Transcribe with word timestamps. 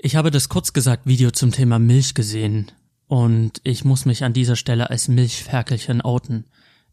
Ich 0.00 0.14
habe 0.14 0.30
das 0.30 0.48
kurz 0.48 0.72
gesagt 0.72 1.06
Video 1.06 1.32
zum 1.32 1.50
Thema 1.50 1.80
Milch 1.80 2.14
gesehen 2.14 2.70
und 3.08 3.60
ich 3.64 3.84
muss 3.84 4.04
mich 4.04 4.22
an 4.22 4.32
dieser 4.32 4.54
Stelle 4.54 4.90
als 4.90 5.08
Milchferkelchen 5.08 6.02
outen. 6.02 6.44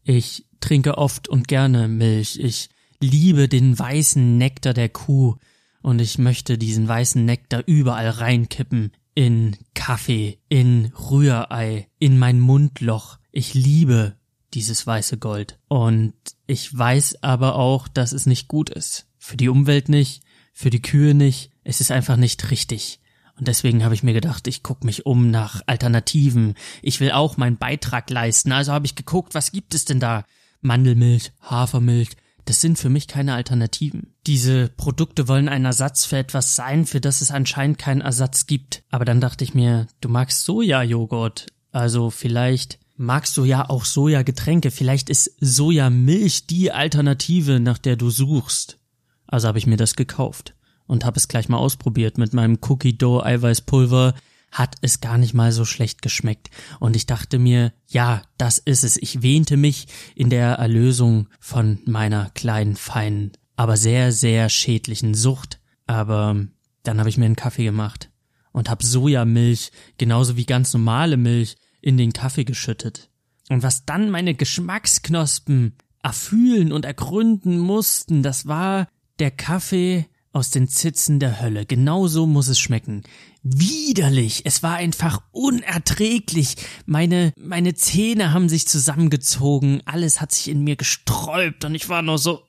Ich 0.02 0.44
trinke 0.58 0.98
oft 0.98 1.28
und 1.28 1.46
gerne 1.46 1.86
Milch. 1.86 2.36
Ich 2.40 2.68
liebe 2.98 3.48
den 3.48 3.78
weißen 3.78 4.36
Nektar 4.36 4.74
der 4.74 4.88
Kuh 4.88 5.36
und 5.82 6.00
ich 6.00 6.18
möchte 6.18 6.58
diesen 6.58 6.88
weißen 6.88 7.24
Nektar 7.24 7.62
überall 7.66 8.08
reinkippen. 8.08 8.90
In 9.14 9.56
Kaffee, 9.74 10.40
in 10.48 10.92
Rührei, 10.98 11.88
in 12.00 12.18
mein 12.18 12.40
Mundloch. 12.40 13.18
Ich 13.30 13.54
liebe 13.54 14.16
dieses 14.52 14.84
weiße 14.84 15.18
Gold. 15.18 15.60
Und 15.68 16.14
ich 16.48 16.76
weiß 16.76 17.22
aber 17.22 17.54
auch, 17.54 17.86
dass 17.86 18.12
es 18.12 18.26
nicht 18.26 18.48
gut 18.48 18.68
ist. 18.68 19.06
Für 19.16 19.36
die 19.36 19.48
Umwelt 19.48 19.88
nicht, 19.88 20.22
für 20.56 20.70
die 20.70 20.80
Kühe 20.80 21.12
nicht. 21.12 21.50
Es 21.64 21.82
ist 21.82 21.92
einfach 21.92 22.16
nicht 22.16 22.50
richtig. 22.50 22.98
Und 23.38 23.46
deswegen 23.46 23.84
habe 23.84 23.94
ich 23.94 24.02
mir 24.02 24.14
gedacht, 24.14 24.48
ich 24.48 24.62
gucke 24.62 24.86
mich 24.86 25.04
um 25.04 25.30
nach 25.30 25.60
Alternativen. 25.66 26.54
Ich 26.80 26.98
will 26.98 27.10
auch 27.10 27.36
meinen 27.36 27.58
Beitrag 27.58 28.08
leisten. 28.08 28.52
Also 28.52 28.72
habe 28.72 28.86
ich 28.86 28.94
geguckt, 28.94 29.34
was 29.34 29.52
gibt 29.52 29.74
es 29.74 29.84
denn 29.84 30.00
da? 30.00 30.24
Mandelmilch, 30.62 31.32
Hafermilch. 31.42 32.08
Das 32.46 32.62
sind 32.62 32.78
für 32.78 32.88
mich 32.88 33.06
keine 33.06 33.34
Alternativen. 33.34 34.14
Diese 34.26 34.70
Produkte 34.70 35.28
wollen 35.28 35.50
ein 35.50 35.66
Ersatz 35.66 36.06
für 36.06 36.16
etwas 36.16 36.56
sein, 36.56 36.86
für 36.86 37.02
das 37.02 37.20
es 37.20 37.30
anscheinend 37.30 37.76
keinen 37.76 38.00
Ersatz 38.00 38.46
gibt. 38.46 38.82
Aber 38.88 39.04
dann 39.04 39.20
dachte 39.20 39.44
ich 39.44 39.52
mir, 39.52 39.86
du 40.00 40.08
magst 40.08 40.44
Sojajoghurt. 40.44 41.48
Also 41.70 42.08
vielleicht 42.08 42.78
magst 42.96 43.36
du 43.36 43.44
ja 43.44 43.68
auch 43.68 43.84
Sojagetränke. 43.84 44.70
Vielleicht 44.70 45.10
ist 45.10 45.36
Sojamilch 45.38 46.46
die 46.46 46.72
Alternative, 46.72 47.60
nach 47.60 47.76
der 47.76 47.96
du 47.96 48.08
suchst. 48.08 48.78
Also 49.26 49.48
habe 49.48 49.58
ich 49.58 49.66
mir 49.66 49.76
das 49.76 49.96
gekauft 49.96 50.54
und 50.86 51.04
habe 51.04 51.16
es 51.16 51.28
gleich 51.28 51.48
mal 51.48 51.58
ausprobiert 51.58 52.18
mit 52.18 52.32
meinem 52.32 52.58
Cookie 52.68 52.96
Dough 52.96 53.24
Eiweißpulver. 53.24 54.14
Hat 54.52 54.76
es 54.80 55.00
gar 55.00 55.18
nicht 55.18 55.34
mal 55.34 55.52
so 55.52 55.64
schlecht 55.64 56.02
geschmeckt. 56.02 56.50
Und 56.78 56.96
ich 56.96 57.06
dachte 57.06 57.38
mir, 57.38 57.72
ja, 57.88 58.22
das 58.38 58.58
ist 58.58 58.84
es. 58.84 58.96
Ich 58.96 59.22
wähnte 59.22 59.56
mich 59.56 59.88
in 60.14 60.30
der 60.30 60.52
Erlösung 60.54 61.28
von 61.40 61.80
meiner 61.84 62.30
kleinen, 62.30 62.76
feinen, 62.76 63.32
aber 63.56 63.76
sehr, 63.76 64.12
sehr 64.12 64.48
schädlichen 64.48 65.14
Sucht. 65.14 65.60
Aber 65.86 66.36
dann 66.84 66.98
habe 67.00 67.08
ich 67.08 67.18
mir 67.18 67.26
einen 67.26 67.36
Kaffee 67.36 67.64
gemacht 67.64 68.10
und 68.52 68.70
habe 68.70 68.86
Sojamilch, 68.86 69.72
genauso 69.98 70.36
wie 70.36 70.46
ganz 70.46 70.72
normale 70.72 71.16
Milch, 71.16 71.56
in 71.82 71.98
den 71.98 72.12
Kaffee 72.12 72.44
geschüttet. 72.44 73.10
Und 73.50 73.62
was 73.62 73.84
dann 73.84 74.10
meine 74.10 74.34
Geschmacksknospen 74.34 75.74
erfühlen 76.02 76.72
und 76.72 76.84
ergründen 76.84 77.58
mussten, 77.58 78.22
das 78.22 78.46
war 78.46 78.88
der 79.18 79.30
Kaffee 79.30 80.06
aus 80.32 80.50
den 80.50 80.68
Zitzen 80.68 81.18
der 81.18 81.40
Hölle. 81.40 81.64
Genauso 81.64 82.26
muss 82.26 82.48
es 82.48 82.58
schmecken. 82.58 83.02
Widerlich. 83.42 84.42
Es 84.44 84.62
war 84.62 84.74
einfach 84.74 85.22
unerträglich. 85.32 86.56
Meine, 86.84 87.32
meine 87.38 87.74
Zähne 87.74 88.32
haben 88.34 88.50
sich 88.50 88.68
zusammengezogen. 88.68 89.80
Alles 89.86 90.20
hat 90.20 90.32
sich 90.32 90.48
in 90.48 90.62
mir 90.62 90.76
gesträubt 90.76 91.64
und 91.64 91.74
ich 91.74 91.88
war 91.88 92.02
nur 92.02 92.18
so. 92.18 92.42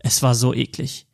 Es 0.00 0.22
war 0.22 0.34
so 0.34 0.52
eklig. 0.52 1.06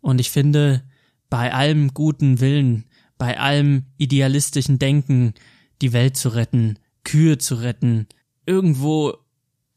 Und 0.00 0.18
ich 0.18 0.30
finde, 0.30 0.82
bei 1.28 1.52
allem 1.52 1.92
guten 1.92 2.40
Willen, 2.40 2.84
bei 3.18 3.38
allem 3.38 3.84
idealistischen 3.98 4.78
Denken, 4.78 5.34
die 5.82 5.92
Welt 5.92 6.16
zu 6.16 6.30
retten, 6.30 6.78
Kühe 7.04 7.38
zu 7.38 7.56
retten, 7.56 8.06
irgendwo 8.46 9.21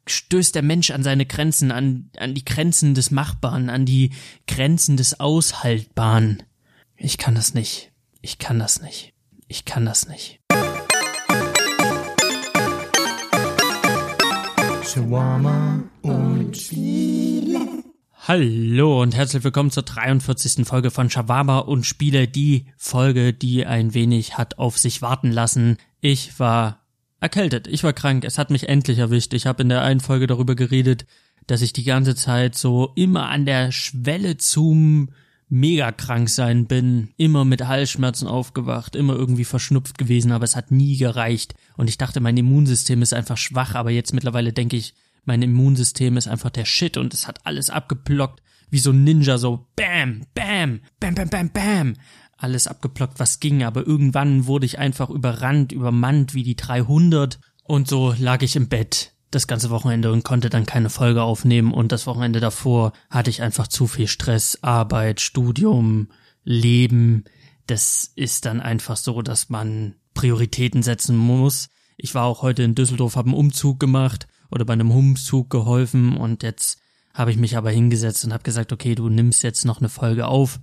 stößt 0.07 0.55
der 0.55 0.61
Mensch 0.61 0.91
an 0.91 1.03
seine 1.03 1.25
Grenzen, 1.25 1.71
an, 1.71 2.09
an 2.17 2.33
die 2.33 2.45
Grenzen 2.45 2.93
des 2.93 3.11
Machbaren, 3.11 3.69
an 3.69 3.85
die 3.85 4.11
Grenzen 4.47 4.97
des 4.97 5.19
Aushaltbaren. 5.19 6.43
Ich 6.97 7.17
kann 7.17 7.35
das 7.35 7.53
nicht. 7.53 7.91
Ich 8.21 8.37
kann 8.37 8.59
das 8.59 8.81
nicht. 8.81 9.13
Ich 9.47 9.65
kann 9.65 9.85
das 9.85 10.07
nicht. 10.07 10.39
Shawarma 14.83 15.83
und 16.03 16.55
Spiele. 16.55 17.83
Hallo 18.27 19.01
und 19.01 19.13
herzlich 19.13 19.43
willkommen 19.43 19.69
zur 19.69 19.83
43. 19.83 20.65
Folge 20.65 20.89
von 20.89 21.09
Shawarma 21.09 21.59
und 21.59 21.85
Spiele, 21.85 22.27
die 22.27 22.65
Folge, 22.77 23.33
die 23.33 23.65
ein 23.65 23.93
wenig 23.93 24.37
hat 24.37 24.57
auf 24.57 24.79
sich 24.79 25.01
warten 25.01 25.31
lassen. 25.31 25.77
Ich 26.01 26.39
war 26.39 26.84
erkältet. 27.25 27.67
Ich 27.67 27.83
war 27.83 27.91
krank. 27.91 28.23
Es 28.23 28.37
hat 28.37 28.51
mich 28.51 28.69
endlich 28.69 28.99
erwischt. 28.99 29.33
Ich 29.33 29.47
habe 29.47 29.63
in 29.63 29.69
der 29.69 29.81
einen 29.81 29.99
Folge 29.99 30.27
darüber 30.27 30.53
geredet, 30.55 31.07
dass 31.47 31.63
ich 31.63 31.73
die 31.73 31.83
ganze 31.83 32.15
Zeit 32.15 32.55
so 32.55 32.91
immer 32.95 33.29
an 33.29 33.45
der 33.45 33.71
Schwelle 33.71 34.37
zum 34.37 35.09
mega 35.49 35.91
krank 35.91 36.29
sein 36.29 36.67
bin, 36.67 37.09
immer 37.17 37.43
mit 37.43 37.65
Halsschmerzen 37.67 38.27
aufgewacht, 38.27 38.95
immer 38.95 39.15
irgendwie 39.15 39.43
verschnupft 39.43 39.97
gewesen, 39.97 40.31
aber 40.31 40.43
es 40.43 40.55
hat 40.55 40.69
nie 40.69 40.97
gereicht. 40.97 41.55
Und 41.77 41.89
ich 41.89 41.97
dachte, 41.97 42.19
mein 42.19 42.37
Immunsystem 42.37 43.01
ist 43.01 43.13
einfach 43.13 43.37
schwach, 43.37 43.73
aber 43.73 43.89
jetzt 43.89 44.13
mittlerweile 44.13 44.53
denke 44.53 44.77
ich, 44.77 44.93
mein 45.23 45.41
Immunsystem 45.41 46.17
ist 46.17 46.27
einfach 46.27 46.51
der 46.51 46.65
Shit 46.65 46.97
und 46.97 47.13
es 47.13 47.27
hat 47.27 47.45
alles 47.45 47.71
abgeblockt, 47.71 48.43
wie 48.69 48.79
so 48.79 48.91
ein 48.91 49.03
Ninja, 49.03 49.37
so 49.37 49.67
bam, 49.75 50.25
bam, 50.35 50.81
bam, 50.99 51.15
bam, 51.15 51.29
bam, 51.29 51.49
bam 51.49 51.93
alles 52.37 52.67
abgeplockt, 52.67 53.19
was 53.19 53.39
ging, 53.39 53.63
aber 53.63 53.85
irgendwann 53.85 54.45
wurde 54.45 54.65
ich 54.65 54.79
einfach 54.79 55.09
überrannt, 55.09 55.71
übermannt 55.71 56.33
wie 56.33 56.43
die 56.43 56.55
300 56.55 57.39
und 57.63 57.87
so 57.87 58.13
lag 58.17 58.41
ich 58.41 58.55
im 58.55 58.67
Bett 58.67 59.13
das 59.31 59.47
ganze 59.47 59.69
Wochenende 59.69 60.11
und 60.11 60.23
konnte 60.23 60.49
dann 60.49 60.65
keine 60.65 60.89
Folge 60.89 61.23
aufnehmen 61.23 61.73
und 61.73 61.91
das 61.91 62.07
Wochenende 62.07 62.39
davor 62.39 62.93
hatte 63.09 63.29
ich 63.29 63.41
einfach 63.41 63.67
zu 63.67 63.87
viel 63.87 64.07
Stress, 64.07 64.59
Arbeit, 64.61 65.19
Studium, 65.19 66.09
Leben. 66.43 67.25
Das 67.67 68.11
ist 68.15 68.45
dann 68.45 68.61
einfach 68.61 68.97
so, 68.97 69.21
dass 69.21 69.49
man 69.49 69.95
Prioritäten 70.13 70.83
setzen 70.83 71.17
muss. 71.17 71.67
Ich 71.97 72.15
war 72.15 72.25
auch 72.25 72.41
heute 72.41 72.63
in 72.63 72.75
Düsseldorf, 72.75 73.15
habe 73.15 73.29
einen 73.29 73.37
Umzug 73.37 73.79
gemacht 73.79 74.27
oder 74.51 74.63
bei 74.63 74.73
einem 74.73 74.91
Umzug 74.91 75.49
geholfen 75.49 76.15
und 76.15 76.43
jetzt 76.43 76.79
habe 77.13 77.31
ich 77.31 77.37
mich 77.37 77.57
aber 77.57 77.71
hingesetzt 77.71 78.23
und 78.25 78.33
habe 78.33 78.43
gesagt, 78.43 78.71
okay, 78.71 78.93
du 78.93 79.09
nimmst 79.09 79.43
jetzt 79.43 79.65
noch 79.65 79.79
eine 79.79 79.89
Folge 79.89 80.27
auf 80.27 80.59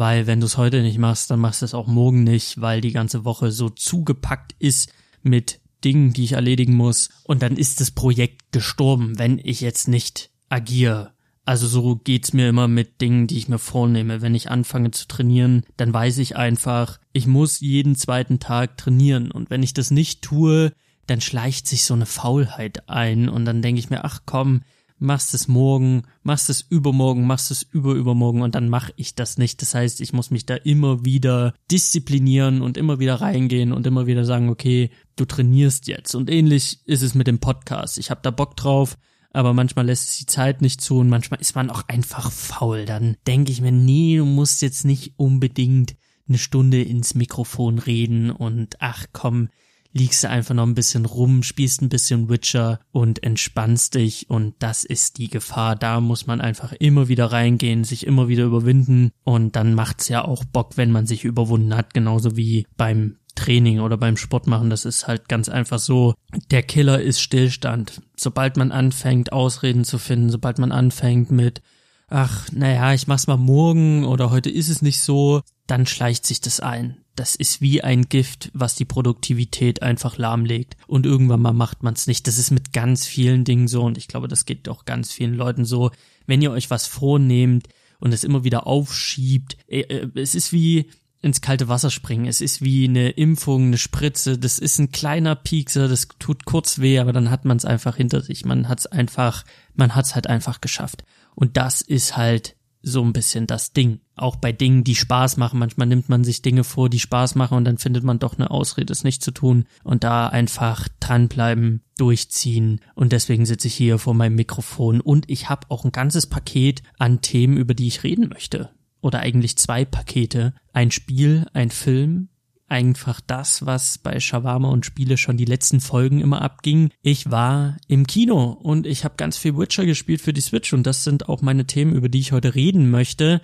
weil 0.00 0.26
wenn 0.26 0.40
du 0.40 0.46
es 0.46 0.56
heute 0.56 0.80
nicht 0.80 0.96
machst, 0.96 1.30
dann 1.30 1.40
machst 1.40 1.60
du 1.60 1.66
es 1.66 1.74
auch 1.74 1.86
morgen 1.86 2.24
nicht, 2.24 2.58
weil 2.58 2.80
die 2.80 2.90
ganze 2.90 3.26
Woche 3.26 3.52
so 3.52 3.68
zugepackt 3.68 4.54
ist 4.58 4.90
mit 5.22 5.60
Dingen, 5.84 6.14
die 6.14 6.24
ich 6.24 6.32
erledigen 6.32 6.74
muss 6.74 7.10
und 7.24 7.42
dann 7.42 7.54
ist 7.54 7.82
das 7.82 7.90
Projekt 7.90 8.50
gestorben, 8.50 9.18
wenn 9.18 9.38
ich 9.38 9.60
jetzt 9.60 9.88
nicht 9.88 10.30
agiere. 10.48 11.12
Also 11.44 11.66
so 11.66 11.96
geht's 11.96 12.32
mir 12.32 12.48
immer 12.48 12.66
mit 12.66 13.02
Dingen, 13.02 13.26
die 13.26 13.36
ich 13.36 13.48
mir 13.50 13.58
vornehme. 13.58 14.22
Wenn 14.22 14.34
ich 14.34 14.50
anfange 14.50 14.90
zu 14.90 15.06
trainieren, 15.06 15.66
dann 15.76 15.92
weiß 15.92 16.16
ich 16.16 16.34
einfach, 16.34 16.98
ich 17.12 17.26
muss 17.26 17.60
jeden 17.60 17.94
zweiten 17.94 18.38
Tag 18.38 18.78
trainieren 18.78 19.30
und 19.30 19.50
wenn 19.50 19.62
ich 19.62 19.74
das 19.74 19.90
nicht 19.90 20.22
tue, 20.22 20.72
dann 21.08 21.20
schleicht 21.20 21.68
sich 21.68 21.84
so 21.84 21.92
eine 21.92 22.06
Faulheit 22.06 22.88
ein 22.88 23.28
und 23.28 23.44
dann 23.44 23.60
denke 23.60 23.80
ich 23.80 23.90
mir, 23.90 24.02
ach 24.06 24.22
komm, 24.24 24.62
machst 25.00 25.34
es 25.34 25.48
morgen, 25.48 26.02
machst 26.22 26.50
es 26.50 26.60
übermorgen, 26.60 27.26
machst 27.26 27.50
es 27.50 27.62
überübermorgen 27.62 28.42
und 28.42 28.54
dann 28.54 28.68
mache 28.68 28.92
ich 28.96 29.14
das 29.14 29.38
nicht. 29.38 29.60
Das 29.62 29.74
heißt, 29.74 30.00
ich 30.00 30.12
muss 30.12 30.30
mich 30.30 30.46
da 30.46 30.54
immer 30.54 31.04
wieder 31.04 31.54
disziplinieren 31.70 32.60
und 32.60 32.76
immer 32.76 33.00
wieder 33.00 33.16
reingehen 33.16 33.72
und 33.72 33.86
immer 33.86 34.06
wieder 34.06 34.24
sagen, 34.24 34.50
okay, 34.50 34.90
du 35.16 35.24
trainierst 35.24 35.88
jetzt. 35.88 36.14
Und 36.14 36.30
ähnlich 36.30 36.80
ist 36.84 37.02
es 37.02 37.14
mit 37.14 37.26
dem 37.26 37.40
Podcast. 37.40 37.98
Ich 37.98 38.10
habe 38.10 38.20
da 38.22 38.30
Bock 38.30 38.56
drauf, 38.56 38.98
aber 39.32 39.54
manchmal 39.54 39.86
lässt 39.86 40.10
es 40.10 40.18
die 40.18 40.26
Zeit 40.26 40.60
nicht 40.60 40.80
zu 40.80 40.98
und 40.98 41.08
manchmal 41.08 41.40
ist 41.40 41.54
man 41.54 41.70
auch 41.70 41.88
einfach 41.88 42.30
faul. 42.30 42.84
Dann 42.84 43.16
denke 43.26 43.52
ich 43.52 43.62
mir, 43.62 43.72
nee, 43.72 44.18
du 44.18 44.26
musst 44.26 44.60
jetzt 44.60 44.84
nicht 44.84 45.14
unbedingt 45.16 45.96
eine 46.28 46.38
Stunde 46.38 46.82
ins 46.82 47.14
Mikrofon 47.14 47.78
reden 47.78 48.30
und 48.30 48.76
ach 48.80 49.06
komm, 49.12 49.48
liegst 49.92 50.22
du 50.22 50.28
einfach 50.28 50.54
noch 50.54 50.66
ein 50.66 50.74
bisschen 50.74 51.04
rum, 51.06 51.42
spielst 51.42 51.82
ein 51.82 51.88
bisschen 51.88 52.28
Witcher 52.28 52.80
und 52.92 53.22
entspannst 53.22 53.94
dich 53.94 54.30
und 54.30 54.54
das 54.60 54.84
ist 54.84 55.18
die 55.18 55.28
Gefahr. 55.28 55.76
Da 55.76 56.00
muss 56.00 56.26
man 56.26 56.40
einfach 56.40 56.72
immer 56.72 57.08
wieder 57.08 57.26
reingehen, 57.26 57.84
sich 57.84 58.06
immer 58.06 58.28
wieder 58.28 58.44
überwinden 58.44 59.10
und 59.24 59.56
dann 59.56 59.74
macht's 59.74 60.08
ja 60.08 60.24
auch 60.24 60.44
Bock, 60.44 60.76
wenn 60.76 60.92
man 60.92 61.06
sich 61.06 61.24
überwunden 61.24 61.74
hat, 61.74 61.94
genauso 61.94 62.36
wie 62.36 62.66
beim 62.76 63.16
Training 63.34 63.80
oder 63.80 63.96
beim 63.96 64.16
Sport 64.16 64.46
machen. 64.46 64.70
Das 64.70 64.84
ist 64.84 65.06
halt 65.06 65.28
ganz 65.28 65.48
einfach 65.48 65.78
so. 65.78 66.14
Der 66.50 66.62
Killer 66.62 67.00
ist 67.00 67.20
Stillstand. 67.20 68.02
Sobald 68.16 68.56
man 68.56 68.72
anfängt, 68.72 69.32
Ausreden 69.32 69.84
zu 69.84 69.98
finden, 69.98 70.30
sobald 70.30 70.58
man 70.58 70.72
anfängt 70.72 71.30
mit 71.30 71.62
ach, 72.10 72.48
naja, 72.52 72.92
ich 72.92 73.06
mach's 73.06 73.28
mal 73.28 73.36
morgen 73.36 74.04
oder 74.04 74.30
heute 74.30 74.50
ist 74.50 74.68
es 74.68 74.82
nicht 74.82 75.00
so, 75.00 75.42
dann 75.70 75.86
schleicht 75.86 76.26
sich 76.26 76.40
das 76.40 76.60
ein 76.60 77.00
das 77.20 77.34
ist 77.34 77.60
wie 77.60 77.84
ein 77.84 78.08
Gift, 78.08 78.50
was 78.54 78.76
die 78.76 78.86
Produktivität 78.86 79.82
einfach 79.82 80.16
lahmlegt. 80.16 80.78
Und 80.86 81.04
irgendwann 81.04 81.42
mal 81.42 81.52
macht 81.52 81.82
man 81.82 81.92
es 81.92 82.06
nicht. 82.06 82.26
Das 82.26 82.38
ist 82.38 82.50
mit 82.50 82.72
ganz 82.72 83.06
vielen 83.06 83.44
Dingen 83.44 83.68
so 83.68 83.82
und 83.82 83.98
ich 83.98 84.08
glaube, 84.08 84.26
das 84.26 84.46
geht 84.46 84.70
auch 84.70 84.86
ganz 84.86 85.12
vielen 85.12 85.34
Leuten 85.34 85.66
so. 85.66 85.90
Wenn 86.26 86.40
ihr 86.40 86.50
euch 86.50 86.70
was 86.70 86.86
vornehmt 86.86 87.68
und 87.98 88.14
es 88.14 88.24
immer 88.24 88.42
wieder 88.42 88.66
aufschiebt, 88.66 89.58
äh, 89.68 89.80
äh, 89.80 90.08
es 90.14 90.34
ist 90.34 90.52
wie 90.52 90.86
ins 91.20 91.42
kalte 91.42 91.68
Wasser 91.68 91.90
springen. 91.90 92.24
Es 92.24 92.40
ist 92.40 92.62
wie 92.62 92.88
eine 92.88 93.10
Impfung, 93.10 93.66
eine 93.66 93.76
Spritze. 93.76 94.38
Das 94.38 94.58
ist 94.58 94.78
ein 94.78 94.90
kleiner 94.90 95.34
Piekser, 95.34 95.86
das 95.88 96.08
tut 96.18 96.46
kurz 96.46 96.78
weh, 96.78 96.98
aber 96.98 97.12
dann 97.12 97.28
hat 97.28 97.44
man 97.44 97.58
es 97.58 97.66
einfach 97.66 97.96
hinter 97.96 98.22
sich. 98.22 98.46
Man 98.46 98.70
hat 98.70 98.78
es 98.78 98.86
einfach, 98.86 99.44
man 99.74 99.94
hat 99.94 100.06
es 100.06 100.14
halt 100.14 100.26
einfach 100.26 100.62
geschafft. 100.62 101.04
Und 101.34 101.58
das 101.58 101.82
ist 101.82 102.16
halt 102.16 102.56
so 102.82 103.02
ein 103.02 103.12
bisschen 103.12 103.46
das 103.46 103.72
Ding. 103.72 104.00
Auch 104.16 104.36
bei 104.36 104.52
Dingen, 104.52 104.84
die 104.84 104.94
Spaß 104.94 105.36
machen. 105.36 105.58
Manchmal 105.58 105.86
nimmt 105.86 106.08
man 106.08 106.24
sich 106.24 106.42
Dinge 106.42 106.64
vor, 106.64 106.88
die 106.88 106.98
Spaß 106.98 107.34
machen 107.34 107.56
und 107.56 107.64
dann 107.64 107.78
findet 107.78 108.04
man 108.04 108.18
doch 108.18 108.38
eine 108.38 108.50
Ausrede, 108.50 108.92
es 108.92 109.04
nicht 109.04 109.22
zu 109.22 109.30
tun. 109.30 109.64
Und 109.84 110.04
da 110.04 110.28
einfach 110.28 110.88
dranbleiben, 111.00 111.82
durchziehen. 111.98 112.80
Und 112.94 113.12
deswegen 113.12 113.46
sitze 113.46 113.68
ich 113.68 113.74
hier 113.74 113.98
vor 113.98 114.14
meinem 114.14 114.36
Mikrofon 114.36 115.00
und 115.00 115.28
ich 115.30 115.48
habe 115.48 115.66
auch 115.68 115.84
ein 115.84 115.92
ganzes 115.92 116.26
Paket 116.26 116.82
an 116.98 117.20
Themen, 117.20 117.56
über 117.56 117.74
die 117.74 117.86
ich 117.86 118.02
reden 118.02 118.28
möchte. 118.28 118.70
Oder 119.02 119.20
eigentlich 119.20 119.56
zwei 119.56 119.84
Pakete. 119.84 120.54
Ein 120.72 120.90
Spiel, 120.90 121.46
ein 121.52 121.70
Film, 121.70 122.28
einfach 122.70 123.20
das, 123.26 123.66
was 123.66 123.98
bei 123.98 124.20
Shawarma 124.20 124.68
und 124.68 124.86
Spiele 124.86 125.16
schon 125.16 125.36
die 125.36 125.44
letzten 125.44 125.80
Folgen 125.80 126.20
immer 126.20 126.40
abging. 126.42 126.90
Ich 127.02 127.30
war 127.30 127.76
im 127.88 128.06
Kino 128.06 128.52
und 128.52 128.86
ich 128.86 129.04
habe 129.04 129.14
ganz 129.16 129.36
viel 129.36 129.56
Witcher 129.56 129.84
gespielt 129.84 130.20
für 130.20 130.32
die 130.32 130.40
Switch 130.40 130.72
und 130.72 130.84
das 130.84 131.04
sind 131.04 131.28
auch 131.28 131.42
meine 131.42 131.66
Themen, 131.66 131.94
über 131.94 132.08
die 132.08 132.20
ich 132.20 132.32
heute 132.32 132.54
reden 132.54 132.90
möchte. 132.90 133.42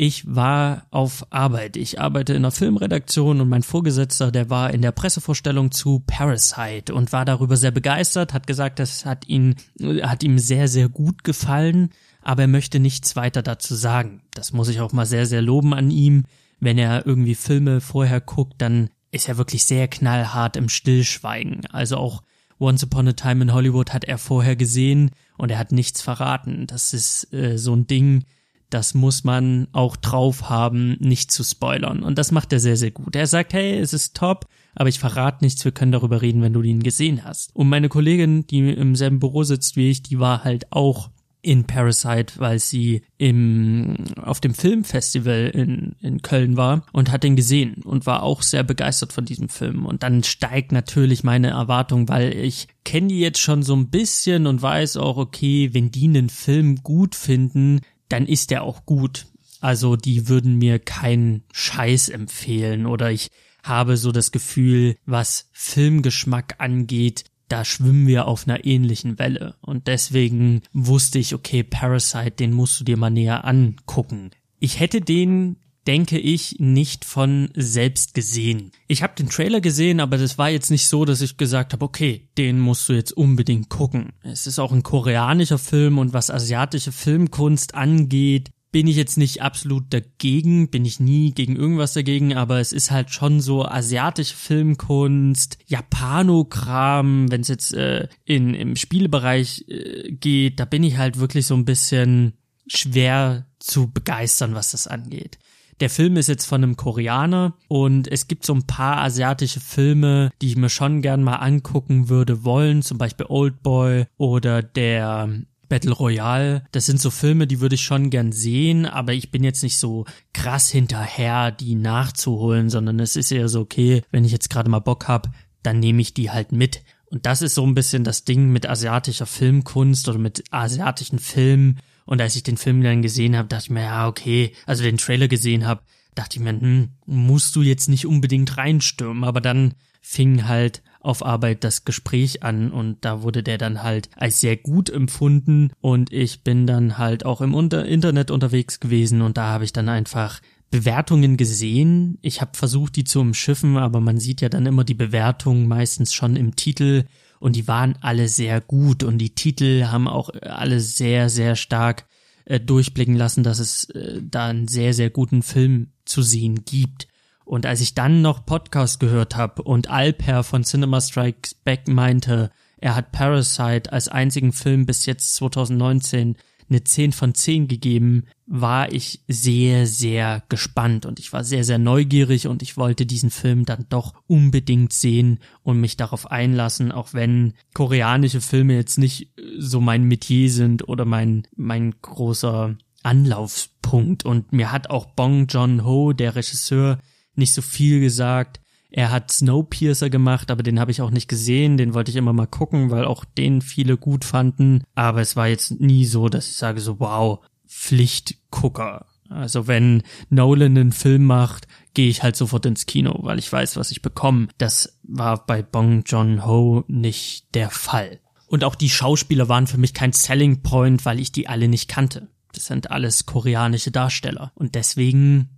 Ich 0.00 0.32
war 0.32 0.86
auf 0.92 1.26
Arbeit. 1.30 1.76
Ich 1.76 2.00
arbeite 2.00 2.32
in 2.32 2.38
einer 2.38 2.52
Filmredaktion 2.52 3.40
und 3.40 3.48
mein 3.48 3.64
Vorgesetzter, 3.64 4.30
der 4.30 4.48
war 4.48 4.72
in 4.72 4.80
der 4.80 4.92
Pressevorstellung 4.92 5.72
zu 5.72 6.04
Parasite 6.06 6.94
und 6.94 7.12
war 7.12 7.24
darüber 7.24 7.56
sehr 7.56 7.72
begeistert, 7.72 8.32
hat 8.32 8.46
gesagt, 8.46 8.78
das 8.78 9.04
hat 9.04 9.26
ihn, 9.26 9.56
hat 10.02 10.22
ihm 10.22 10.38
sehr, 10.38 10.68
sehr 10.68 10.88
gut 10.88 11.24
gefallen, 11.24 11.90
aber 12.22 12.42
er 12.42 12.48
möchte 12.48 12.78
nichts 12.78 13.16
weiter 13.16 13.42
dazu 13.42 13.74
sagen. 13.74 14.22
Das 14.34 14.52
muss 14.52 14.68
ich 14.68 14.80
auch 14.80 14.92
mal 14.92 15.06
sehr, 15.06 15.26
sehr 15.26 15.42
loben 15.42 15.74
an 15.74 15.90
ihm 15.90 16.26
wenn 16.60 16.78
er 16.78 17.06
irgendwie 17.06 17.34
Filme 17.34 17.80
vorher 17.80 18.20
guckt, 18.20 18.54
dann 18.58 18.90
ist 19.10 19.28
er 19.28 19.38
wirklich 19.38 19.64
sehr 19.64 19.88
knallhart 19.88 20.56
im 20.56 20.68
Stillschweigen. 20.68 21.66
Also 21.66 21.96
auch 21.96 22.22
Once 22.60 22.82
Upon 22.82 23.08
a 23.08 23.12
Time 23.12 23.42
in 23.42 23.52
Hollywood 23.52 23.92
hat 23.92 24.04
er 24.04 24.18
vorher 24.18 24.56
gesehen 24.56 25.10
und 25.36 25.50
er 25.50 25.58
hat 25.58 25.72
nichts 25.72 26.02
verraten. 26.02 26.66
Das 26.66 26.92
ist 26.92 27.32
äh, 27.32 27.56
so 27.56 27.74
ein 27.74 27.86
Ding, 27.86 28.24
das 28.70 28.94
muss 28.94 29.24
man 29.24 29.68
auch 29.72 29.96
drauf 29.96 30.50
haben, 30.50 30.96
nicht 31.00 31.30
zu 31.32 31.42
spoilern. 31.42 32.02
Und 32.02 32.18
das 32.18 32.32
macht 32.32 32.52
er 32.52 32.60
sehr, 32.60 32.76
sehr 32.76 32.90
gut. 32.90 33.16
Er 33.16 33.26
sagt, 33.26 33.54
hey, 33.54 33.78
es 33.78 33.92
ist 33.92 34.14
top, 34.16 34.46
aber 34.74 34.88
ich 34.88 34.98
verrate 34.98 35.44
nichts, 35.44 35.64
wir 35.64 35.72
können 35.72 35.92
darüber 35.92 36.20
reden, 36.20 36.42
wenn 36.42 36.52
du 36.52 36.62
ihn 36.62 36.82
gesehen 36.82 37.24
hast. 37.24 37.54
Und 37.54 37.68
meine 37.68 37.88
Kollegin, 37.88 38.46
die 38.46 38.70
im 38.70 38.94
selben 38.94 39.20
Büro 39.20 39.42
sitzt 39.42 39.76
wie 39.76 39.90
ich, 39.90 40.02
die 40.02 40.18
war 40.18 40.44
halt 40.44 40.70
auch 40.72 41.10
in 41.40 41.64
Parasite, 41.64 42.34
weil 42.38 42.58
sie 42.58 43.02
im, 43.16 43.96
auf 44.20 44.40
dem 44.40 44.54
Filmfestival 44.54 45.50
in, 45.54 45.94
in 46.00 46.20
Köln 46.22 46.56
war 46.56 46.84
und 46.92 47.12
hat 47.12 47.22
den 47.22 47.36
gesehen 47.36 47.82
und 47.84 48.06
war 48.06 48.22
auch 48.22 48.42
sehr 48.42 48.64
begeistert 48.64 49.12
von 49.12 49.24
diesem 49.24 49.48
Film. 49.48 49.86
Und 49.86 50.02
dann 50.02 50.24
steigt 50.24 50.72
natürlich 50.72 51.22
meine 51.22 51.50
Erwartung, 51.50 52.08
weil 52.08 52.34
ich 52.34 52.68
kenne 52.84 53.08
die 53.08 53.20
jetzt 53.20 53.40
schon 53.40 53.62
so 53.62 53.76
ein 53.76 53.88
bisschen 53.88 54.46
und 54.46 54.62
weiß 54.62 54.96
auch, 54.96 55.16
okay, 55.16 55.70
wenn 55.72 55.90
die 55.90 56.08
einen 56.08 56.28
Film 56.28 56.82
gut 56.82 57.14
finden, 57.14 57.80
dann 58.08 58.26
ist 58.26 58.50
der 58.50 58.62
auch 58.62 58.84
gut. 58.84 59.26
Also 59.60 59.96
die 59.96 60.28
würden 60.28 60.56
mir 60.56 60.78
keinen 60.78 61.44
Scheiß 61.52 62.08
empfehlen 62.08 62.86
oder 62.86 63.10
ich 63.10 63.30
habe 63.62 63.96
so 63.96 64.12
das 64.12 64.32
Gefühl, 64.32 64.96
was 65.04 65.48
Filmgeschmack 65.52 66.56
angeht, 66.58 67.24
da 67.48 67.64
schwimmen 67.64 68.06
wir 68.06 68.26
auf 68.26 68.46
einer 68.46 68.64
ähnlichen 68.64 69.18
Welle. 69.18 69.56
Und 69.60 69.86
deswegen 69.86 70.62
wusste 70.72 71.18
ich, 71.18 71.34
okay, 71.34 71.62
Parasite, 71.62 72.32
den 72.32 72.52
musst 72.52 72.80
du 72.80 72.84
dir 72.84 72.96
mal 72.96 73.10
näher 73.10 73.44
angucken. 73.44 74.30
Ich 74.60 74.80
hätte 74.80 75.00
den 75.00 75.56
denke 75.88 76.18
ich, 76.18 76.56
nicht 76.58 77.06
von 77.06 77.48
selbst 77.54 78.12
gesehen. 78.12 78.72
Ich 78.88 79.02
habe 79.02 79.14
den 79.18 79.30
Trailer 79.30 79.62
gesehen, 79.62 80.00
aber 80.00 80.18
das 80.18 80.36
war 80.36 80.50
jetzt 80.50 80.70
nicht 80.70 80.86
so, 80.86 81.06
dass 81.06 81.22
ich 81.22 81.38
gesagt 81.38 81.72
habe, 81.72 81.82
okay, 81.82 82.28
den 82.36 82.60
musst 82.60 82.90
du 82.90 82.92
jetzt 82.92 83.12
unbedingt 83.12 83.70
gucken. 83.70 84.12
Es 84.22 84.46
ist 84.46 84.58
auch 84.58 84.70
ein 84.70 84.82
koreanischer 84.82 85.56
Film 85.56 85.96
und 85.96 86.12
was 86.12 86.30
asiatische 86.30 86.92
Filmkunst 86.92 87.74
angeht, 87.74 88.50
bin 88.70 88.86
ich 88.86 88.96
jetzt 88.96 89.16
nicht 89.16 89.42
absolut 89.42 89.84
dagegen, 89.90 90.68
bin 90.68 90.84
ich 90.84 91.00
nie 91.00 91.32
gegen 91.32 91.56
irgendwas 91.56 91.94
dagegen, 91.94 92.34
aber 92.34 92.60
es 92.60 92.72
ist 92.72 92.90
halt 92.90 93.10
schon 93.10 93.40
so 93.40 93.64
asiatische 93.64 94.36
Filmkunst, 94.36 95.58
Japanokram, 95.66 97.30
wenn 97.30 97.40
es 97.40 97.48
jetzt 97.48 97.72
äh, 97.72 98.08
in 98.24 98.54
im 98.54 98.76
Spielebereich 98.76 99.64
äh, 99.68 100.12
geht, 100.12 100.60
da 100.60 100.64
bin 100.64 100.82
ich 100.82 100.98
halt 100.98 101.18
wirklich 101.18 101.46
so 101.46 101.54
ein 101.54 101.64
bisschen 101.64 102.34
schwer 102.66 103.46
zu 103.58 103.90
begeistern, 103.90 104.54
was 104.54 104.72
das 104.72 104.86
angeht. 104.86 105.38
Der 105.80 105.90
Film 105.90 106.16
ist 106.16 106.28
jetzt 106.28 106.46
von 106.46 106.62
einem 106.62 106.76
Koreaner 106.76 107.54
und 107.68 108.08
es 108.08 108.26
gibt 108.26 108.44
so 108.44 108.52
ein 108.52 108.66
paar 108.66 108.98
asiatische 108.98 109.60
Filme, 109.60 110.30
die 110.42 110.48
ich 110.48 110.56
mir 110.56 110.70
schon 110.70 111.02
gern 111.02 111.22
mal 111.22 111.36
angucken 111.36 112.08
würde 112.08 112.44
wollen, 112.44 112.82
zum 112.82 112.98
Beispiel 112.98 113.26
Old 113.28 113.62
Boy 113.62 114.06
oder 114.16 114.62
der 114.62 115.30
Battle 115.68 115.92
Royale, 115.92 116.64
das 116.72 116.86
sind 116.86 117.00
so 117.00 117.10
Filme, 117.10 117.46
die 117.46 117.60
würde 117.60 117.74
ich 117.74 117.82
schon 117.82 118.10
gern 118.10 118.32
sehen, 118.32 118.86
aber 118.86 119.12
ich 119.12 119.30
bin 119.30 119.44
jetzt 119.44 119.62
nicht 119.62 119.78
so 119.78 120.04
krass 120.32 120.70
hinterher, 120.70 121.50
die 121.50 121.74
nachzuholen, 121.74 122.70
sondern 122.70 123.00
es 123.00 123.16
ist 123.16 123.30
eher 123.30 123.48
so, 123.48 123.60
okay, 123.60 124.02
wenn 124.10 124.24
ich 124.24 124.32
jetzt 124.32 124.50
gerade 124.50 124.70
mal 124.70 124.78
Bock 124.78 125.08
hab, 125.08 125.28
dann 125.62 125.80
nehme 125.80 126.00
ich 126.00 126.14
die 126.14 126.30
halt 126.30 126.52
mit. 126.52 126.82
Und 127.06 127.26
das 127.26 127.42
ist 127.42 127.54
so 127.54 127.66
ein 127.66 127.74
bisschen 127.74 128.04
das 128.04 128.24
Ding 128.24 128.50
mit 128.50 128.68
asiatischer 128.68 129.26
Filmkunst 129.26 130.08
oder 130.08 130.18
mit 130.18 130.44
asiatischen 130.50 131.18
Filmen. 131.18 131.80
Und 132.04 132.20
als 132.20 132.36
ich 132.36 132.42
den 132.42 132.56
Film 132.56 132.82
dann 132.82 133.02
gesehen 133.02 133.36
habe, 133.36 133.48
dachte 133.48 133.64
ich 133.64 133.70
mir, 133.70 133.82
ja, 133.82 134.08
okay, 134.08 134.52
also 134.66 134.82
den 134.82 134.98
Trailer 134.98 135.28
gesehen 135.28 135.66
habe, 135.66 135.82
dachte 136.14 136.38
ich 136.38 136.42
mir, 136.42 136.50
hm, 136.50 136.90
musst 137.06 137.54
du 137.56 137.62
jetzt 137.62 137.88
nicht 137.88 138.06
unbedingt 138.06 138.56
reinstürmen, 138.56 139.24
aber 139.24 139.40
dann 139.40 139.74
fing 140.00 140.46
halt 140.46 140.82
auf 141.08 141.24
Arbeit 141.24 141.64
das 141.64 141.86
Gespräch 141.86 142.42
an 142.42 142.70
und 142.70 142.98
da 143.00 143.22
wurde 143.22 143.42
der 143.42 143.56
dann 143.56 143.82
halt 143.82 144.10
als 144.14 144.40
sehr 144.40 144.58
gut 144.58 144.90
empfunden 144.90 145.70
und 145.80 146.12
ich 146.12 146.44
bin 146.44 146.66
dann 146.66 146.98
halt 146.98 147.24
auch 147.24 147.40
im 147.40 147.54
Unter 147.54 147.86
Internet 147.86 148.30
unterwegs 148.30 148.78
gewesen 148.78 149.22
und 149.22 149.38
da 149.38 149.46
habe 149.46 149.64
ich 149.64 149.72
dann 149.72 149.88
einfach 149.88 150.40
Bewertungen 150.70 151.38
gesehen. 151.38 152.18
Ich 152.20 152.42
habe 152.42 152.50
versucht, 152.54 152.96
die 152.96 153.04
zu 153.04 153.20
umschiffen, 153.20 153.78
aber 153.78 154.00
man 154.00 154.20
sieht 154.20 154.42
ja 154.42 154.50
dann 154.50 154.66
immer 154.66 154.84
die 154.84 154.92
Bewertungen 154.92 155.66
meistens 155.66 156.12
schon 156.12 156.36
im 156.36 156.56
Titel 156.56 157.04
und 157.40 157.56
die 157.56 157.66
waren 157.66 157.96
alle 158.02 158.28
sehr 158.28 158.60
gut 158.60 159.02
und 159.02 159.16
die 159.16 159.34
Titel 159.34 159.86
haben 159.86 160.08
auch 160.08 160.28
alle 160.42 160.80
sehr, 160.80 161.30
sehr 161.30 161.56
stark 161.56 162.06
äh, 162.44 162.60
durchblicken 162.60 163.16
lassen, 163.16 163.44
dass 163.44 163.60
es 163.60 163.88
äh, 163.90 164.20
da 164.22 164.48
einen 164.48 164.68
sehr, 164.68 164.92
sehr 164.92 165.08
guten 165.08 165.42
Film 165.42 165.92
zu 166.04 166.20
sehen 166.20 166.66
gibt. 166.66 167.07
Und 167.48 167.64
als 167.64 167.80
ich 167.80 167.94
dann 167.94 168.20
noch 168.20 168.44
Podcast 168.44 169.00
gehört 169.00 169.34
habe 169.34 169.62
und 169.62 169.88
Alper 169.88 170.44
von 170.44 170.64
Cinema 170.64 171.00
Strikes 171.00 171.54
Back 171.54 171.88
meinte, 171.88 172.50
er 172.76 172.94
hat 172.94 173.10
Parasite 173.10 173.90
als 173.90 174.08
einzigen 174.08 174.52
Film 174.52 174.84
bis 174.84 175.06
jetzt 175.06 175.34
2019 175.36 176.36
eine 176.68 176.84
10 176.84 177.12
von 177.12 177.34
10 177.34 177.66
gegeben, 177.66 178.24
war 178.46 178.92
ich 178.92 179.24
sehr, 179.28 179.86
sehr 179.86 180.42
gespannt 180.50 181.06
und 181.06 181.18
ich 181.18 181.32
war 181.32 181.42
sehr, 181.42 181.64
sehr 181.64 181.78
neugierig 181.78 182.48
und 182.48 182.60
ich 182.60 182.76
wollte 182.76 183.06
diesen 183.06 183.30
Film 183.30 183.64
dann 183.64 183.86
doch 183.88 184.12
unbedingt 184.26 184.92
sehen 184.92 185.38
und 185.62 185.80
mich 185.80 185.96
darauf 185.96 186.30
einlassen, 186.30 186.92
auch 186.92 187.14
wenn 187.14 187.54
koreanische 187.72 188.42
Filme 188.42 188.74
jetzt 188.74 188.98
nicht 188.98 189.32
so 189.58 189.80
mein 189.80 190.04
Metier 190.04 190.50
sind 190.50 190.86
oder 190.86 191.06
mein, 191.06 191.46
mein 191.56 191.94
großer 192.02 192.76
Anlaufpunkt. 193.02 194.26
Und 194.26 194.52
mir 194.52 194.70
hat 194.70 194.90
auch 194.90 195.06
Bong 195.06 195.46
John 195.46 195.86
Ho, 195.86 196.12
der 196.12 196.36
Regisseur, 196.36 196.98
nicht 197.38 197.52
so 197.52 197.62
viel 197.62 198.00
gesagt. 198.00 198.60
Er 198.90 199.10
hat 199.10 199.30
Snowpiercer 199.30 200.08
gemacht, 200.08 200.50
aber 200.50 200.62
den 200.62 200.80
habe 200.80 200.90
ich 200.90 201.02
auch 201.02 201.10
nicht 201.10 201.28
gesehen. 201.28 201.76
Den 201.76 201.92
wollte 201.92 202.10
ich 202.10 202.16
immer 202.16 202.32
mal 202.32 202.46
gucken, 202.46 202.90
weil 202.90 203.04
auch 203.04 203.24
den 203.24 203.60
viele 203.60 203.96
gut 203.96 204.24
fanden. 204.24 204.82
Aber 204.94 205.20
es 205.20 205.36
war 205.36 205.46
jetzt 205.46 205.78
nie 205.80 206.06
so, 206.06 206.28
dass 206.28 206.48
ich 206.48 206.56
sage 206.56 206.80
so, 206.80 206.98
wow, 206.98 207.40
Pflichtgucker. 207.66 209.06
Also 209.28 209.66
wenn 209.66 210.02
Nolan 210.30 210.78
einen 210.78 210.92
Film 210.92 211.24
macht, 211.24 211.68
gehe 211.92 212.08
ich 212.08 212.22
halt 212.22 212.36
sofort 212.36 212.64
ins 212.64 212.86
Kino, 212.86 213.18
weil 213.22 213.38
ich 213.38 213.52
weiß, 213.52 213.76
was 213.76 213.90
ich 213.90 214.00
bekomme. 214.00 214.48
Das 214.56 214.98
war 215.02 215.44
bei 215.44 215.62
Bong 215.62 216.02
John 216.06 216.46
Ho 216.46 216.84
nicht 216.88 217.54
der 217.54 217.68
Fall. 217.68 218.20
Und 218.46 218.64
auch 218.64 218.74
die 218.74 218.88
Schauspieler 218.88 219.50
waren 219.50 219.66
für 219.66 219.76
mich 219.76 219.92
kein 219.92 220.14
Selling 220.14 220.62
Point, 220.62 221.04
weil 221.04 221.20
ich 221.20 221.32
die 221.32 221.48
alle 221.48 221.68
nicht 221.68 221.88
kannte. 221.88 222.28
Das 222.54 222.64
sind 222.64 222.90
alles 222.90 223.26
koreanische 223.26 223.90
Darsteller. 223.90 224.52
Und 224.54 224.74
deswegen 224.74 225.57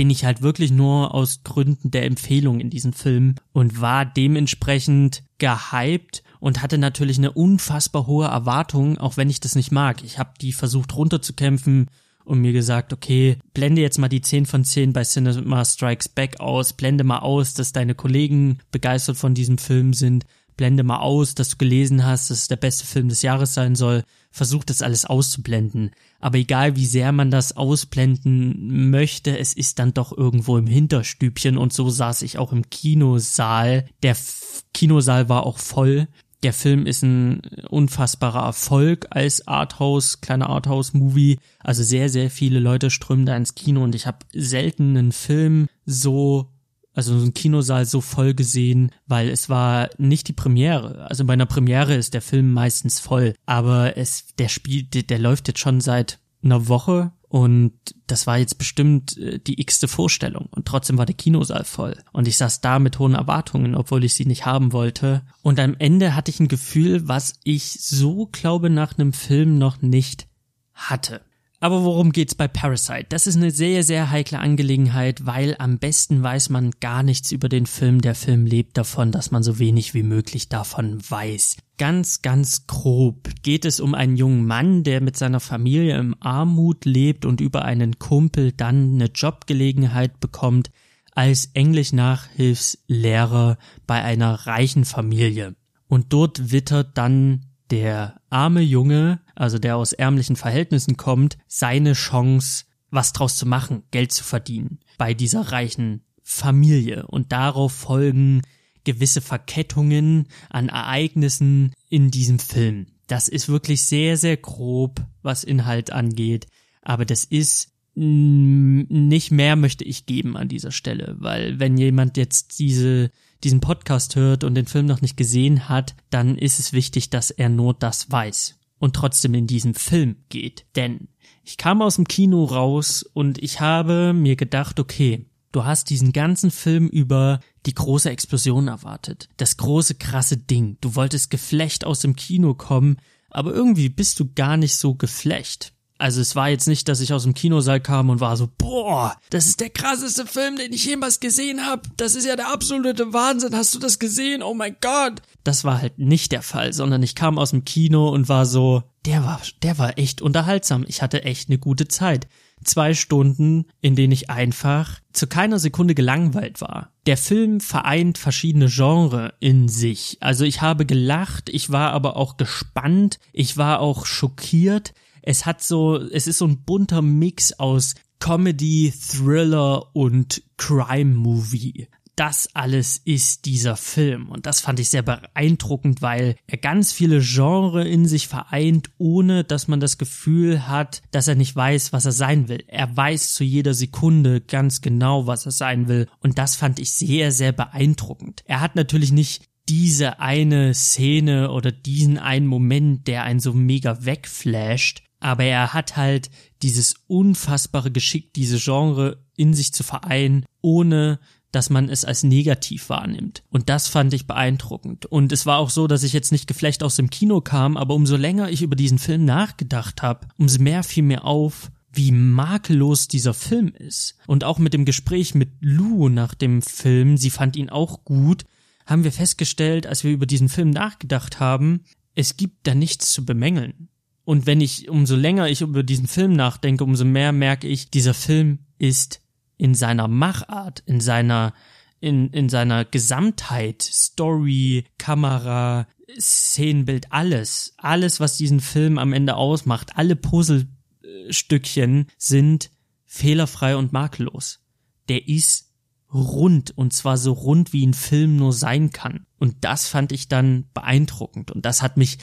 bin 0.00 0.08
ich 0.08 0.24
halt 0.24 0.40
wirklich 0.40 0.70
nur 0.70 1.14
aus 1.14 1.42
Gründen 1.44 1.90
der 1.90 2.06
Empfehlung 2.06 2.58
in 2.58 2.70
diesen 2.70 2.94
Film 2.94 3.34
und 3.52 3.82
war 3.82 4.06
dementsprechend 4.06 5.24
gehypt 5.36 6.22
und 6.38 6.62
hatte 6.62 6.78
natürlich 6.78 7.18
eine 7.18 7.32
unfassbar 7.32 8.06
hohe 8.06 8.26
Erwartung, 8.26 8.96
auch 8.96 9.18
wenn 9.18 9.28
ich 9.28 9.40
das 9.40 9.56
nicht 9.56 9.72
mag. 9.72 10.02
Ich 10.02 10.18
habe 10.18 10.30
die 10.40 10.54
versucht 10.54 10.96
runterzukämpfen 10.96 11.88
und 12.24 12.40
mir 12.40 12.54
gesagt, 12.54 12.94
okay, 12.94 13.36
blende 13.52 13.82
jetzt 13.82 13.98
mal 13.98 14.08
die 14.08 14.22
10 14.22 14.46
von 14.46 14.64
10 14.64 14.94
bei 14.94 15.02
Cinema 15.02 15.66
Strikes 15.66 16.08
Back 16.08 16.40
aus, 16.40 16.72
blende 16.72 17.04
mal 17.04 17.18
aus, 17.18 17.52
dass 17.52 17.74
deine 17.74 17.94
Kollegen 17.94 18.60
begeistert 18.70 19.18
von 19.18 19.34
diesem 19.34 19.58
Film 19.58 19.92
sind, 19.92 20.24
blende 20.56 20.82
mal 20.82 21.00
aus, 21.00 21.34
dass 21.34 21.50
du 21.50 21.56
gelesen 21.58 22.06
hast, 22.06 22.30
dass 22.30 22.38
es 22.38 22.48
der 22.48 22.56
beste 22.56 22.86
Film 22.86 23.10
des 23.10 23.20
Jahres 23.20 23.52
sein 23.52 23.74
soll, 23.74 24.04
versuch 24.30 24.64
das 24.64 24.82
alles 24.82 25.04
auszublenden. 25.04 25.90
Aber 26.20 26.38
egal 26.38 26.76
wie 26.76 26.86
sehr 26.86 27.12
man 27.12 27.30
das 27.30 27.56
ausblenden 27.56 28.90
möchte, 28.90 29.38
es 29.38 29.52
ist 29.52 29.78
dann 29.78 29.94
doch 29.94 30.16
irgendwo 30.16 30.56
im 30.56 30.66
Hinterstübchen 30.66 31.58
und 31.58 31.72
so 31.72 31.90
saß 31.90 32.22
ich 32.22 32.38
auch 32.38 32.52
im 32.52 32.68
Kinosaal. 32.70 33.86
Der 34.02 34.12
F 34.12 34.64
Kinosaal 34.72 35.28
war 35.28 35.46
auch 35.46 35.58
voll 35.58 36.08
Der 36.42 36.52
Film 36.54 36.86
ist 36.86 37.02
ein 37.02 37.42
unfassbarer 37.68 38.44
Erfolg 38.46 39.08
als 39.10 39.46
Arthouse, 39.46 40.22
kleiner 40.22 40.48
Arthouse-Movie. 40.48 41.38
Also 41.58 41.82
sehr, 41.82 42.08
sehr 42.08 42.30
viele 42.30 42.60
Leute 42.60 42.88
strömen 42.88 43.26
da 43.26 43.36
ins 43.36 43.54
Kino 43.54 43.82
und 43.84 43.94
ich 43.94 44.06
habe 44.06 44.18
selten 44.32 44.96
einen 44.96 45.12
Film 45.12 45.66
so 45.84 46.49
also 46.94 47.18
so 47.18 47.24
ein 47.24 47.34
Kinosaal 47.34 47.86
so 47.86 48.00
voll 48.00 48.34
gesehen, 48.34 48.90
weil 49.06 49.28
es 49.28 49.48
war 49.48 49.90
nicht 49.98 50.28
die 50.28 50.32
Premiere. 50.32 51.06
Also 51.08 51.24
bei 51.24 51.34
einer 51.34 51.46
Premiere 51.46 51.94
ist 51.94 52.14
der 52.14 52.22
Film 52.22 52.52
meistens 52.52 53.00
voll, 53.00 53.34
aber 53.46 53.96
es 53.96 54.34
der 54.38 54.48
spielt 54.48 54.94
der, 54.94 55.02
der 55.02 55.18
läuft 55.18 55.48
jetzt 55.48 55.60
schon 55.60 55.80
seit 55.80 56.18
einer 56.42 56.68
Woche 56.68 57.12
und 57.30 57.74
das 58.08 58.26
war 58.26 58.38
jetzt 58.38 58.58
bestimmt 58.58 59.16
äh, 59.16 59.38
die 59.38 59.60
x-te 59.60 59.86
Vorstellung. 59.86 60.48
Und 60.50 60.66
trotzdem 60.66 60.98
war 60.98 61.06
der 61.06 61.14
Kinosaal 61.14 61.62
voll. 61.62 61.96
Und 62.12 62.26
ich 62.26 62.36
saß 62.36 62.60
da 62.60 62.80
mit 62.80 62.98
hohen 62.98 63.14
Erwartungen, 63.14 63.76
obwohl 63.76 64.02
ich 64.02 64.14
sie 64.14 64.26
nicht 64.26 64.46
haben 64.46 64.72
wollte. 64.72 65.22
Und 65.40 65.60
am 65.60 65.76
Ende 65.78 66.16
hatte 66.16 66.32
ich 66.32 66.40
ein 66.40 66.48
Gefühl, 66.48 67.06
was 67.06 67.34
ich 67.44 67.74
so 67.80 68.28
glaube 68.32 68.68
nach 68.68 68.98
einem 68.98 69.12
Film 69.12 69.58
noch 69.58 69.80
nicht 69.80 70.26
hatte. 70.74 71.20
Aber 71.62 71.84
worum 71.84 72.12
geht's 72.12 72.34
bei 72.34 72.48
Parasite? 72.48 73.04
Das 73.10 73.26
ist 73.26 73.36
eine 73.36 73.50
sehr, 73.50 73.82
sehr 73.82 74.10
heikle 74.10 74.38
Angelegenheit, 74.38 75.26
weil 75.26 75.56
am 75.58 75.78
besten 75.78 76.22
weiß 76.22 76.48
man 76.48 76.70
gar 76.80 77.02
nichts 77.02 77.32
über 77.32 77.50
den 77.50 77.66
Film. 77.66 78.00
Der 78.00 78.14
Film 78.14 78.46
lebt 78.46 78.78
davon, 78.78 79.12
dass 79.12 79.30
man 79.30 79.42
so 79.42 79.58
wenig 79.58 79.92
wie 79.92 80.02
möglich 80.02 80.48
davon 80.48 81.02
weiß. 81.06 81.58
Ganz, 81.76 82.22
ganz 82.22 82.66
grob 82.66 83.28
geht 83.42 83.66
es 83.66 83.78
um 83.78 83.94
einen 83.94 84.16
jungen 84.16 84.46
Mann, 84.46 84.84
der 84.84 85.02
mit 85.02 85.18
seiner 85.18 85.40
Familie 85.40 85.98
im 85.98 86.16
Armut 86.20 86.86
lebt 86.86 87.26
und 87.26 87.42
über 87.42 87.66
einen 87.66 87.98
Kumpel 87.98 88.52
dann 88.52 88.94
eine 88.94 89.10
Jobgelegenheit 89.14 90.18
bekommt 90.18 90.70
als 91.12 91.50
Englisch-Nachhilfslehrer 91.52 93.58
bei 93.86 94.02
einer 94.02 94.46
reichen 94.46 94.86
Familie. 94.86 95.56
Und 95.88 96.14
dort 96.14 96.52
wittert 96.52 96.96
dann 96.96 97.49
der 97.70 98.20
arme 98.30 98.60
Junge, 98.60 99.20
also 99.34 99.58
der 99.58 99.76
aus 99.76 99.92
ärmlichen 99.92 100.36
Verhältnissen 100.36 100.96
kommt, 100.96 101.38
seine 101.46 101.92
Chance, 101.92 102.64
was 102.90 103.12
draus 103.12 103.36
zu 103.36 103.46
machen, 103.46 103.84
Geld 103.90 104.12
zu 104.12 104.24
verdienen 104.24 104.80
bei 104.98 105.14
dieser 105.14 105.52
reichen 105.52 106.02
Familie. 106.22 107.06
Und 107.06 107.32
darauf 107.32 107.72
folgen 107.72 108.42
gewisse 108.84 109.20
Verkettungen 109.20 110.28
an 110.48 110.68
Ereignissen 110.68 111.72
in 111.88 112.10
diesem 112.10 112.38
Film. 112.38 112.86
Das 113.06 113.28
ist 113.28 113.48
wirklich 113.48 113.82
sehr, 113.82 114.16
sehr 114.16 114.36
grob, 114.36 115.04
was 115.22 115.44
Inhalt 115.44 115.90
angeht. 115.90 116.46
Aber 116.82 117.04
das 117.04 117.24
ist 117.24 117.72
nicht 117.94 119.30
mehr 119.30 119.56
möchte 119.56 119.84
ich 119.84 120.06
geben 120.06 120.36
an 120.36 120.48
dieser 120.48 120.70
Stelle, 120.70 121.16
weil 121.18 121.58
wenn 121.58 121.76
jemand 121.76 122.16
jetzt 122.16 122.58
diese 122.58 123.10
diesen 123.44 123.60
Podcast 123.60 124.16
hört 124.16 124.44
und 124.44 124.54
den 124.54 124.66
Film 124.66 124.86
noch 124.86 125.00
nicht 125.00 125.16
gesehen 125.16 125.68
hat, 125.68 125.94
dann 126.10 126.36
ist 126.36 126.58
es 126.58 126.72
wichtig, 126.72 127.10
dass 127.10 127.30
er 127.30 127.48
nur 127.48 127.74
das 127.74 128.10
weiß 128.10 128.58
und 128.78 128.96
trotzdem 128.96 129.34
in 129.34 129.46
diesen 129.46 129.74
Film 129.74 130.16
geht. 130.28 130.66
Denn 130.76 131.08
ich 131.44 131.56
kam 131.56 131.82
aus 131.82 131.96
dem 131.96 132.06
Kino 132.06 132.44
raus 132.44 133.02
und 133.02 133.38
ich 133.38 133.60
habe 133.60 134.12
mir 134.12 134.36
gedacht, 134.36 134.80
okay, 134.80 135.26
du 135.52 135.64
hast 135.64 135.90
diesen 135.90 136.12
ganzen 136.12 136.50
Film 136.50 136.88
über 136.88 137.40
die 137.66 137.74
große 137.74 138.10
Explosion 138.10 138.68
erwartet. 138.68 139.28
Das 139.36 139.56
große 139.56 139.94
krasse 139.96 140.36
Ding. 140.36 140.76
Du 140.80 140.94
wolltest 140.94 141.30
geflecht 141.30 141.84
aus 141.84 142.00
dem 142.00 142.16
Kino 142.16 142.54
kommen, 142.54 142.98
aber 143.30 143.52
irgendwie 143.52 143.88
bist 143.88 144.18
du 144.20 144.32
gar 144.34 144.56
nicht 144.56 144.76
so 144.76 144.94
geflecht. 144.94 145.72
Also 146.00 146.20
es 146.20 146.34
war 146.34 146.48
jetzt 146.48 146.66
nicht, 146.66 146.88
dass 146.88 147.00
ich 147.00 147.12
aus 147.12 147.24
dem 147.24 147.34
Kinosaal 147.34 147.80
kam 147.80 148.08
und 148.08 148.20
war 148.20 148.36
so, 148.36 148.48
boah, 148.56 149.16
das 149.28 149.46
ist 149.46 149.60
der 149.60 149.68
krasseste 149.68 150.26
Film, 150.26 150.56
den 150.56 150.72
ich 150.72 150.86
jemals 150.86 151.20
gesehen 151.20 151.66
habe. 151.66 151.82
Das 151.98 152.14
ist 152.14 152.26
ja 152.26 152.36
der 152.36 152.50
absolute 152.50 153.12
Wahnsinn. 153.12 153.54
Hast 153.54 153.74
du 153.74 153.78
das 153.78 153.98
gesehen? 153.98 154.42
Oh 154.42 154.54
mein 154.54 154.76
Gott. 154.80 155.20
Das 155.44 155.64
war 155.64 155.80
halt 155.80 155.98
nicht 155.98 156.32
der 156.32 156.42
Fall, 156.42 156.72
sondern 156.72 157.02
ich 157.02 157.14
kam 157.14 157.38
aus 157.38 157.50
dem 157.50 157.64
Kino 157.64 158.08
und 158.08 158.30
war 158.30 158.46
so, 158.46 158.82
der 159.04 159.24
war, 159.24 159.40
der 159.62 159.78
war 159.78 159.98
echt 159.98 160.22
unterhaltsam. 160.22 160.84
Ich 160.88 161.02
hatte 161.02 161.24
echt 161.24 161.48
eine 161.48 161.58
gute 161.58 161.86
Zeit. 161.86 162.28
Zwei 162.64 162.92
Stunden, 162.92 163.66
in 163.80 163.94
denen 163.94 164.12
ich 164.12 164.28
einfach 164.28 165.00
zu 165.12 165.26
keiner 165.26 165.58
Sekunde 165.58 165.94
gelangweilt 165.94 166.60
war. 166.60 166.92
Der 167.06 167.16
Film 167.16 167.60
vereint 167.60 168.18
verschiedene 168.18 168.68
Genre 168.68 169.34
in 169.40 169.68
sich. 169.68 170.18
Also 170.20 170.44
ich 170.44 170.60
habe 170.60 170.84
gelacht, 170.84 171.48
ich 171.48 171.70
war 171.70 171.92
aber 171.92 172.16
auch 172.16 172.36
gespannt, 172.36 173.18
ich 173.32 173.56
war 173.56 173.80
auch 173.80 174.04
schockiert, 174.04 174.92
es 175.22 175.46
hat 175.46 175.62
so, 175.62 175.96
es 175.96 176.26
ist 176.26 176.38
so 176.38 176.46
ein 176.46 176.64
bunter 176.64 177.02
Mix 177.02 177.52
aus 177.54 177.94
Comedy, 178.20 178.92
Thriller 178.92 179.94
und 179.94 180.42
Crime 180.56 181.14
Movie. 181.14 181.88
Das 182.16 182.54
alles 182.54 182.98
ist 182.98 183.46
dieser 183.46 183.76
Film 183.76 184.28
und 184.28 184.44
das 184.44 184.60
fand 184.60 184.78
ich 184.78 184.90
sehr 184.90 185.00
beeindruckend, 185.02 186.02
weil 186.02 186.36
er 186.46 186.58
ganz 186.58 186.92
viele 186.92 187.20
Genre 187.20 187.88
in 187.88 188.06
sich 188.06 188.28
vereint, 188.28 188.90
ohne 188.98 189.42
dass 189.42 189.68
man 189.68 189.80
das 189.80 189.96
Gefühl 189.96 190.68
hat, 190.68 191.00
dass 191.12 191.28
er 191.28 191.34
nicht 191.34 191.56
weiß, 191.56 191.94
was 191.94 192.04
er 192.04 192.12
sein 192.12 192.48
will. 192.48 192.62
Er 192.66 192.94
weiß 192.94 193.32
zu 193.32 193.42
jeder 193.42 193.72
Sekunde 193.72 194.42
ganz 194.42 194.82
genau, 194.82 195.26
was 195.26 195.46
er 195.46 195.52
sein 195.52 195.88
will 195.88 196.08
und 196.18 196.36
das 196.36 196.56
fand 196.56 196.78
ich 196.78 196.92
sehr, 196.92 197.32
sehr 197.32 197.52
beeindruckend. 197.52 198.42
Er 198.44 198.60
hat 198.60 198.76
natürlich 198.76 199.12
nicht 199.12 199.44
diese 199.70 200.18
eine 200.18 200.74
Szene 200.74 201.50
oder 201.52 201.72
diesen 201.72 202.18
einen 202.18 202.46
Moment, 202.46 203.06
der 203.06 203.22
einen 203.22 203.40
so 203.40 203.54
mega 203.54 204.04
wegflasht, 204.04 205.04
aber 205.20 205.44
er 205.44 205.72
hat 205.72 205.96
halt 205.96 206.30
dieses 206.62 206.94
unfassbare 207.06 207.90
Geschick, 207.90 208.32
diese 208.34 208.58
Genre 208.58 209.22
in 209.36 209.54
sich 209.54 209.72
zu 209.72 209.82
vereinen, 209.82 210.44
ohne 210.60 211.20
dass 211.52 211.70
man 211.70 211.88
es 211.88 212.04
als 212.04 212.22
negativ 212.22 212.88
wahrnimmt. 212.88 213.42
Und 213.50 213.68
das 213.68 213.88
fand 213.88 214.14
ich 214.14 214.26
beeindruckend. 214.26 215.06
Und 215.06 215.32
es 215.32 215.46
war 215.46 215.58
auch 215.58 215.70
so, 215.70 215.86
dass 215.86 216.02
ich 216.02 216.12
jetzt 216.12 216.32
nicht 216.32 216.46
geflecht 216.46 216.82
aus 216.82 216.96
dem 216.96 217.10
Kino 217.10 217.40
kam, 217.40 217.76
aber 217.76 217.94
umso 217.94 218.16
länger 218.16 218.50
ich 218.50 218.62
über 218.62 218.76
diesen 218.76 218.98
Film 218.98 219.24
nachgedacht 219.24 220.02
habe, 220.02 220.28
umso 220.38 220.62
mehr 220.62 220.82
fiel 220.82 221.02
mir 221.02 221.24
auf, 221.24 221.70
wie 221.92 222.12
makellos 222.12 223.08
dieser 223.08 223.34
Film 223.34 223.72
ist. 223.76 224.16
Und 224.26 224.44
auch 224.44 224.58
mit 224.58 224.74
dem 224.74 224.84
Gespräch 224.84 225.34
mit 225.34 225.50
Lou 225.60 226.08
nach 226.08 226.34
dem 226.34 226.62
Film, 226.62 227.16
sie 227.16 227.30
fand 227.30 227.56
ihn 227.56 227.68
auch 227.68 228.04
gut, 228.04 228.44
haben 228.86 229.04
wir 229.04 229.12
festgestellt, 229.12 229.86
als 229.86 230.04
wir 230.04 230.12
über 230.12 230.26
diesen 230.26 230.48
Film 230.48 230.70
nachgedacht 230.70 231.40
haben, 231.40 231.82
es 232.14 232.36
gibt 232.36 232.66
da 232.66 232.74
nichts 232.74 233.12
zu 233.12 233.24
bemängeln. 233.24 233.88
Und 234.30 234.46
wenn 234.46 234.60
ich, 234.60 234.88
umso 234.88 235.16
länger 235.16 235.48
ich 235.48 235.60
über 235.60 235.82
diesen 235.82 236.06
Film 236.06 236.34
nachdenke, 236.34 236.84
umso 236.84 237.04
mehr 237.04 237.32
merke 237.32 237.66
ich, 237.66 237.90
dieser 237.90 238.14
Film 238.14 238.60
ist 238.78 239.20
in 239.56 239.74
seiner 239.74 240.06
Machart, 240.06 240.84
in 240.86 241.00
seiner, 241.00 241.52
in, 241.98 242.30
in 242.30 242.48
seiner 242.48 242.84
Gesamtheit, 242.84 243.82
Story, 243.82 244.84
Kamera, 244.98 245.88
Szenenbild, 246.16 247.08
alles, 247.10 247.74
alles, 247.76 248.20
was 248.20 248.36
diesen 248.36 248.60
Film 248.60 248.98
am 248.98 249.12
Ende 249.12 249.34
ausmacht, 249.34 249.96
alle 249.96 250.14
Puzzlestückchen 250.14 252.06
sind 252.16 252.70
fehlerfrei 253.06 253.74
und 253.74 253.92
makellos. 253.92 254.60
Der 255.08 255.26
ist 255.26 255.72
rund 256.14 256.70
und 256.76 256.92
zwar 256.92 257.16
so 257.16 257.32
rund 257.32 257.72
wie 257.72 257.84
ein 257.84 257.94
Film 257.94 258.36
nur 258.36 258.52
sein 258.52 258.90
kann. 258.90 259.26
Und 259.40 259.56
das 259.62 259.88
fand 259.88 260.12
ich 260.12 260.28
dann 260.28 260.68
beeindruckend 260.72 261.50
und 261.50 261.64
das 261.64 261.82
hat 261.82 261.96
mich 261.96 262.18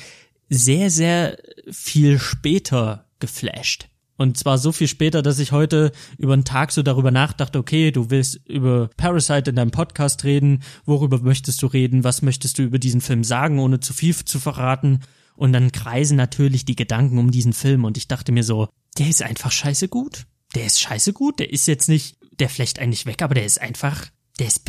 sehr, 0.49 0.89
sehr 0.89 1.37
viel 1.71 2.19
später 2.19 3.05
geflasht. 3.19 3.89
Und 4.17 4.35
zwar 4.35 4.57
so 4.57 4.71
viel 4.71 4.87
später, 4.87 5.21
dass 5.21 5.37
ich 5.37 5.51
heute 5.51 5.91
über 6.17 6.35
den 6.35 6.43
Tag 6.43 6.71
so 6.71 6.81
darüber 6.81 7.11
nachdachte, 7.11 7.59
okay, 7.59 7.91
du 7.91 8.09
willst 8.09 8.39
über 8.47 8.89
Parasite 8.97 9.51
in 9.51 9.55
deinem 9.55 9.71
Podcast 9.71 10.23
reden, 10.23 10.63
worüber 10.85 11.19
möchtest 11.19 11.61
du 11.61 11.67
reden, 11.67 12.03
was 12.03 12.23
möchtest 12.23 12.57
du 12.57 12.63
über 12.63 12.79
diesen 12.79 13.01
Film 13.01 13.23
sagen, 13.23 13.59
ohne 13.59 13.79
zu 13.79 13.93
viel 13.93 14.15
zu 14.15 14.39
verraten. 14.39 15.01
Und 15.35 15.53
dann 15.53 15.71
kreisen 15.71 16.17
natürlich 16.17 16.65
die 16.65 16.75
Gedanken 16.75 17.19
um 17.19 17.29
diesen 17.29 17.53
Film 17.53 17.85
und 17.85 17.95
ich 17.95 18.07
dachte 18.07 18.31
mir 18.31 18.43
so, 18.43 18.69
der 18.97 19.07
ist 19.07 19.21
einfach 19.21 19.51
scheiße 19.51 19.87
gut. 19.87 20.25
Der 20.55 20.65
ist 20.65 20.79
scheiße 20.79 21.13
gut, 21.13 21.37
der 21.37 21.53
ist 21.53 21.67
jetzt 21.67 21.87
nicht, 21.87 22.17
der 22.39 22.49
flecht 22.49 22.79
eigentlich 22.79 23.05
weg, 23.05 23.21
aber 23.21 23.35
der 23.35 23.45
ist 23.45 23.61
einfach, 23.61 24.07
der 24.39 24.47
ist, 24.47 24.63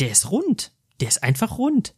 der 0.00 0.10
ist 0.10 0.30
rund. 0.30 0.72
Der 1.00 1.08
ist 1.08 1.22
einfach 1.22 1.58
rund. 1.58 1.94